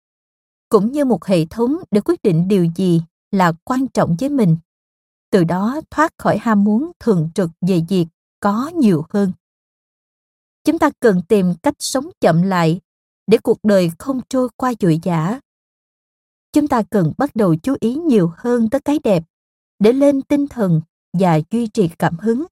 cũng 0.69 0.91
như 0.91 1.05
một 1.05 1.25
hệ 1.25 1.45
thống 1.45 1.77
để 1.91 2.01
quyết 2.01 2.21
định 2.23 2.47
điều 2.47 2.67
gì 2.75 3.01
là 3.31 3.53
quan 3.63 3.87
trọng 3.87 4.15
với 4.19 4.29
mình. 4.29 4.57
Từ 5.31 5.43
đó 5.43 5.81
thoát 5.89 6.13
khỏi 6.17 6.37
ham 6.37 6.63
muốn 6.63 6.91
thường 6.99 7.29
trực 7.35 7.49
về 7.61 7.81
việc 7.89 8.05
có 8.39 8.71
nhiều 8.75 9.05
hơn. 9.09 9.31
Chúng 10.63 10.79
ta 10.79 10.89
cần 10.99 11.21
tìm 11.27 11.53
cách 11.63 11.75
sống 11.79 12.09
chậm 12.21 12.41
lại 12.41 12.79
để 13.27 13.37
cuộc 13.37 13.57
đời 13.63 13.91
không 13.99 14.21
trôi 14.29 14.49
qua 14.55 14.73
vội 14.79 14.99
vã. 15.03 15.39
chúng 16.51 16.67
ta 16.67 16.83
cần 16.89 17.13
bắt 17.17 17.35
đầu 17.35 17.55
chú 17.55 17.75
ý 17.79 17.95
nhiều 17.95 18.31
hơn 18.37 18.69
tới 18.69 18.81
cái 18.81 18.99
đẹp 19.03 19.23
để 19.79 19.93
lên 19.93 20.21
tinh 20.21 20.47
thần 20.47 20.81
và 21.13 21.39
duy 21.51 21.67
trì 21.67 21.89
cảm 21.99 22.17
hứng 22.19 22.45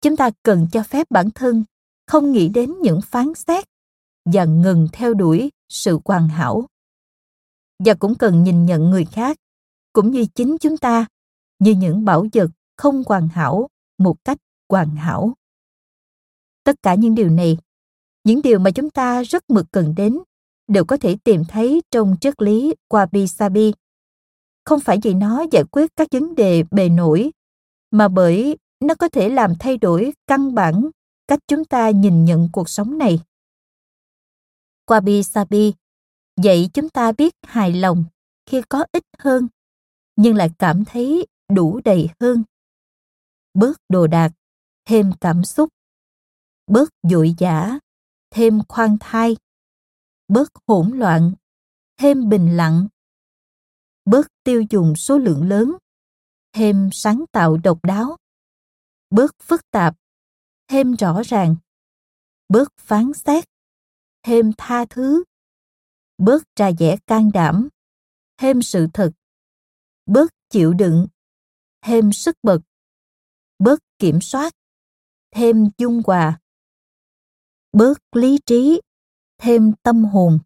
chúng 0.00 0.16
ta 0.16 0.30
cần 0.42 0.66
cho 0.72 0.82
phép 0.82 1.06
bản 1.10 1.30
thân 1.30 1.64
không 2.10 2.32
nghĩ 2.32 2.48
đến 2.48 2.74
những 2.82 3.00
phán 3.00 3.34
xét 3.34 3.64
và 4.24 4.44
ngừng 4.44 4.88
theo 4.92 5.14
đuổi 5.14 5.50
sự 5.68 5.98
hoàn 6.04 6.28
hảo 6.28 6.66
và 7.84 7.94
cũng 7.94 8.14
cần 8.14 8.42
nhìn 8.42 8.66
nhận 8.66 8.90
người 8.90 9.04
khác 9.04 9.36
cũng 9.92 10.10
như 10.10 10.24
chính 10.34 10.56
chúng 10.60 10.76
ta 10.76 11.06
như 11.58 11.74
những 11.74 12.04
bảo 12.04 12.26
vật 12.32 12.50
không 12.76 13.02
hoàn 13.06 13.28
hảo 13.28 13.68
một 13.98 14.24
cách 14.24 14.38
hoàn 14.68 14.96
hảo 14.96 15.34
tất 16.64 16.82
cả 16.82 16.94
những 16.94 17.14
điều 17.14 17.30
này 17.30 17.58
những 18.24 18.42
điều 18.42 18.58
mà 18.58 18.70
chúng 18.70 18.90
ta 18.90 19.22
rất 19.22 19.50
mực 19.50 19.66
cần 19.72 19.94
đến 19.96 20.18
đều 20.68 20.84
có 20.84 20.96
thể 20.96 21.16
tìm 21.24 21.42
thấy 21.48 21.82
trong 21.90 22.16
triết 22.20 22.42
lý 22.42 22.74
Wabi 22.88 23.26
Sabi. 23.26 23.72
Không 24.64 24.80
phải 24.80 24.98
vì 25.02 25.14
nó 25.14 25.44
giải 25.52 25.64
quyết 25.64 25.90
các 25.96 26.08
vấn 26.10 26.34
đề 26.34 26.62
bề 26.70 26.88
nổi, 26.88 27.30
mà 27.90 28.08
bởi 28.08 28.56
nó 28.80 28.94
có 28.94 29.08
thể 29.08 29.28
làm 29.28 29.52
thay 29.58 29.76
đổi 29.76 30.12
căn 30.26 30.54
bản 30.54 30.90
cách 31.30 31.40
chúng 31.48 31.64
ta 31.64 31.90
nhìn 31.90 32.24
nhận 32.24 32.48
cuộc 32.52 32.68
sống 32.68 32.98
này. 32.98 33.22
Wabi 34.86 35.22
Sabi 35.22 35.72
dạy 36.42 36.70
chúng 36.74 36.88
ta 36.88 37.12
biết 37.12 37.34
hài 37.42 37.72
lòng 37.72 38.04
khi 38.46 38.62
có 38.68 38.84
ít 38.92 39.04
hơn, 39.18 39.48
nhưng 40.16 40.34
lại 40.34 40.50
cảm 40.58 40.84
thấy 40.84 41.26
đủ 41.48 41.80
đầy 41.84 42.08
hơn. 42.20 42.42
Bớt 43.54 43.76
đồ 43.88 44.06
đạc, 44.06 44.32
thêm 44.84 45.12
cảm 45.20 45.44
xúc. 45.44 45.68
Bớt 46.66 46.90
dội 47.02 47.34
dã, 47.38 47.78
thêm 48.30 48.60
khoan 48.68 48.96
thai 49.00 49.36
bớt 50.28 50.52
hỗn 50.66 50.90
loạn, 50.98 51.32
thêm 51.96 52.28
bình 52.28 52.56
lặng, 52.56 52.88
bớt 54.04 54.26
tiêu 54.44 54.64
dùng 54.70 54.96
số 54.96 55.18
lượng 55.18 55.48
lớn, 55.48 55.76
thêm 56.52 56.88
sáng 56.92 57.24
tạo 57.32 57.56
độc 57.56 57.78
đáo, 57.84 58.16
bớt 59.10 59.34
phức 59.42 59.70
tạp, 59.70 59.99
thêm 60.70 60.92
rõ 60.92 61.22
ràng, 61.24 61.56
bớt 62.48 62.72
phán 62.78 63.12
xét, 63.14 63.44
thêm 64.22 64.50
tha 64.58 64.84
thứ, 64.90 65.24
bớt 66.18 66.42
trà 66.54 66.72
dẻ 66.78 66.96
can 67.06 67.30
đảm, 67.34 67.68
thêm 68.36 68.62
sự 68.62 68.86
thật, 68.94 69.10
bớt 70.06 70.30
chịu 70.50 70.72
đựng, 70.72 71.06
thêm 71.82 72.12
sức 72.12 72.36
bật, 72.42 72.60
bớt 73.58 73.80
kiểm 73.98 74.20
soát, 74.20 74.52
thêm 75.30 75.70
dung 75.78 76.02
hòa, 76.06 76.40
bớt 77.72 77.98
lý 78.12 78.38
trí, 78.46 78.80
thêm 79.38 79.72
tâm 79.82 80.04
hồn. 80.04 80.38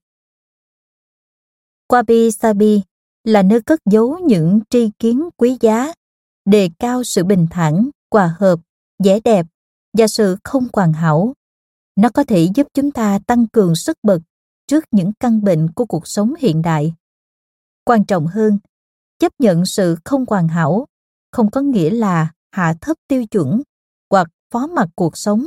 Wabi 1.89 2.31
Sabi 2.31 2.83
là 3.25 3.43
nơi 3.43 3.63
cất 3.63 3.81
giấu 3.91 4.19
những 4.19 4.61
tri 4.71 4.91
kiến 4.99 5.29
quý 5.37 5.57
giá, 5.61 5.93
đề 6.45 6.71
cao 6.79 7.05
sự 7.05 7.25
bình 7.25 7.47
thản, 7.51 7.91
hòa 8.11 8.37
hợp, 8.39 8.61
vẻ 8.99 9.21
đẹp 9.21 9.47
và 9.99 10.07
sự 10.09 10.37
không 10.45 10.67
hoàn 10.73 10.93
hảo, 10.93 11.35
nó 11.97 12.09
có 12.11 12.25
thể 12.25 12.49
giúp 12.55 12.67
chúng 12.75 12.91
ta 12.91 13.19
tăng 13.27 13.47
cường 13.49 13.77
sức 13.77 13.99
bật 14.03 14.19
trước 14.67 14.85
những 14.91 15.13
căn 15.21 15.45
bệnh 15.45 15.73
của 15.73 15.85
cuộc 15.87 16.09
sống 16.09 16.35
hiện 16.39 16.63
đại. 16.63 16.95
Quan 17.85 18.05
trọng 18.05 18.27
hơn, 18.27 18.59
chấp 19.19 19.33
nhận 19.39 19.67
sự 19.67 19.97
không 20.05 20.25
hoàn 20.29 20.49
hảo 20.49 20.87
không 21.33 21.51
có 21.51 21.61
nghĩa 21.61 21.91
là 21.91 22.33
hạ 22.53 22.75
thấp 22.81 22.97
tiêu 23.09 23.27
chuẩn 23.27 23.63
hoặc 24.11 24.29
phó 24.51 24.67
mặc 24.67 24.89
cuộc 24.95 25.17
sống, 25.17 25.47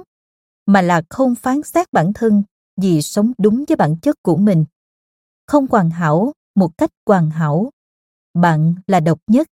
mà 0.66 0.82
là 0.82 1.02
không 1.10 1.36
phán 1.36 1.64
xét 1.64 1.94
bản 1.94 2.14
thân 2.14 2.44
vì 2.82 3.02
sống 3.02 3.32
đúng 3.38 3.66
với 3.68 3.76
bản 3.76 3.96
chất 4.02 4.16
của 4.24 4.38
mình. 4.38 4.66
Không 5.48 5.68
hoàn 5.70 5.90
hảo 5.90 6.34
một 6.56 6.78
cách 6.78 6.90
hoàn 7.06 7.30
hảo, 7.30 7.72
bạn 8.34 8.76
là 8.88 9.00
độc 9.00 9.20
nhất 9.28 9.48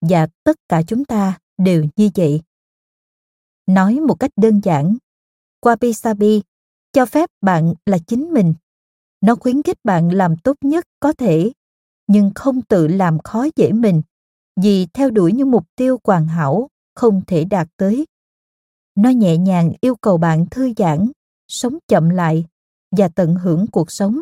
và 0.00 0.26
tất 0.44 0.56
cả 0.68 0.82
chúng 0.86 1.04
ta 1.04 1.38
đều 1.58 1.84
như 1.96 2.10
vậy 2.14 2.42
nói 3.66 4.00
một 4.00 4.14
cách 4.14 4.30
đơn 4.36 4.60
giản. 4.64 4.96
Wabi 5.62 5.92
sabi 5.92 6.42
cho 6.92 7.06
phép 7.06 7.30
bạn 7.40 7.74
là 7.86 7.98
chính 8.06 8.32
mình. 8.32 8.54
Nó 9.20 9.34
khuyến 9.34 9.62
khích 9.62 9.78
bạn 9.84 10.10
làm 10.10 10.36
tốt 10.36 10.56
nhất 10.60 10.84
có 11.00 11.12
thể, 11.12 11.52
nhưng 12.06 12.30
không 12.34 12.62
tự 12.62 12.86
làm 12.86 13.18
khó 13.18 13.46
dễ 13.56 13.72
mình, 13.72 14.02
vì 14.60 14.86
theo 14.86 15.10
đuổi 15.10 15.32
những 15.32 15.50
mục 15.50 15.66
tiêu 15.76 15.98
hoàn 16.04 16.28
hảo 16.28 16.68
không 16.94 17.22
thể 17.26 17.44
đạt 17.44 17.68
tới. 17.76 18.06
Nó 18.94 19.10
nhẹ 19.10 19.36
nhàng 19.36 19.72
yêu 19.80 19.96
cầu 19.96 20.18
bạn 20.18 20.46
thư 20.50 20.72
giãn, 20.76 21.10
sống 21.48 21.78
chậm 21.88 22.08
lại 22.08 22.46
và 22.96 23.08
tận 23.08 23.34
hưởng 23.34 23.66
cuộc 23.72 23.90
sống. 23.90 24.20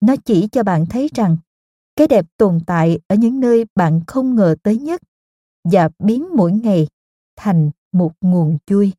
Nó 0.00 0.16
chỉ 0.24 0.48
cho 0.48 0.62
bạn 0.62 0.86
thấy 0.86 1.08
rằng, 1.14 1.36
cái 1.96 2.06
đẹp 2.06 2.26
tồn 2.36 2.60
tại 2.66 2.98
ở 3.06 3.16
những 3.16 3.40
nơi 3.40 3.64
bạn 3.74 4.00
không 4.06 4.34
ngờ 4.34 4.56
tới 4.62 4.76
nhất 4.76 5.02
và 5.64 5.88
biến 5.98 6.26
mỗi 6.36 6.52
ngày 6.52 6.88
thành 7.36 7.70
một 7.94 8.12
nguồn 8.20 8.58
chui. 8.66 8.92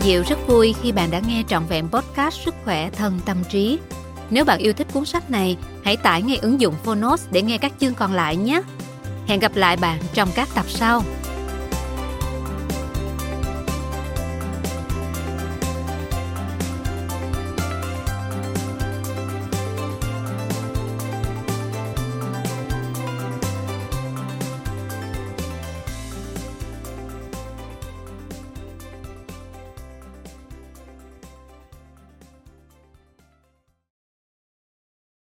Diệu 0.00 0.22
rất 0.28 0.38
vui 0.46 0.74
khi 0.82 0.92
bạn 0.92 1.10
đã 1.10 1.20
nghe 1.28 1.42
trọn 1.48 1.64
vẹn 1.68 1.88
podcast 1.88 2.44
Sức 2.44 2.54
khỏe 2.64 2.90
thân 2.90 3.20
tâm 3.26 3.36
trí. 3.48 3.78
Nếu 4.30 4.44
bạn 4.44 4.58
yêu 4.58 4.72
thích 4.72 4.86
cuốn 4.92 5.04
sách 5.04 5.30
này, 5.30 5.56
hãy 5.84 5.96
tải 5.96 6.22
ngay 6.22 6.36
ứng 6.36 6.60
dụng 6.60 6.74
Phonos 6.84 7.26
để 7.30 7.42
nghe 7.42 7.58
các 7.58 7.72
chương 7.80 7.94
còn 7.94 8.12
lại 8.12 8.36
nhé. 8.36 8.62
Hẹn 9.26 9.40
gặp 9.40 9.56
lại 9.56 9.76
bạn 9.76 10.00
trong 10.14 10.28
các 10.34 10.48
tập 10.54 10.64
sau. 10.68 11.02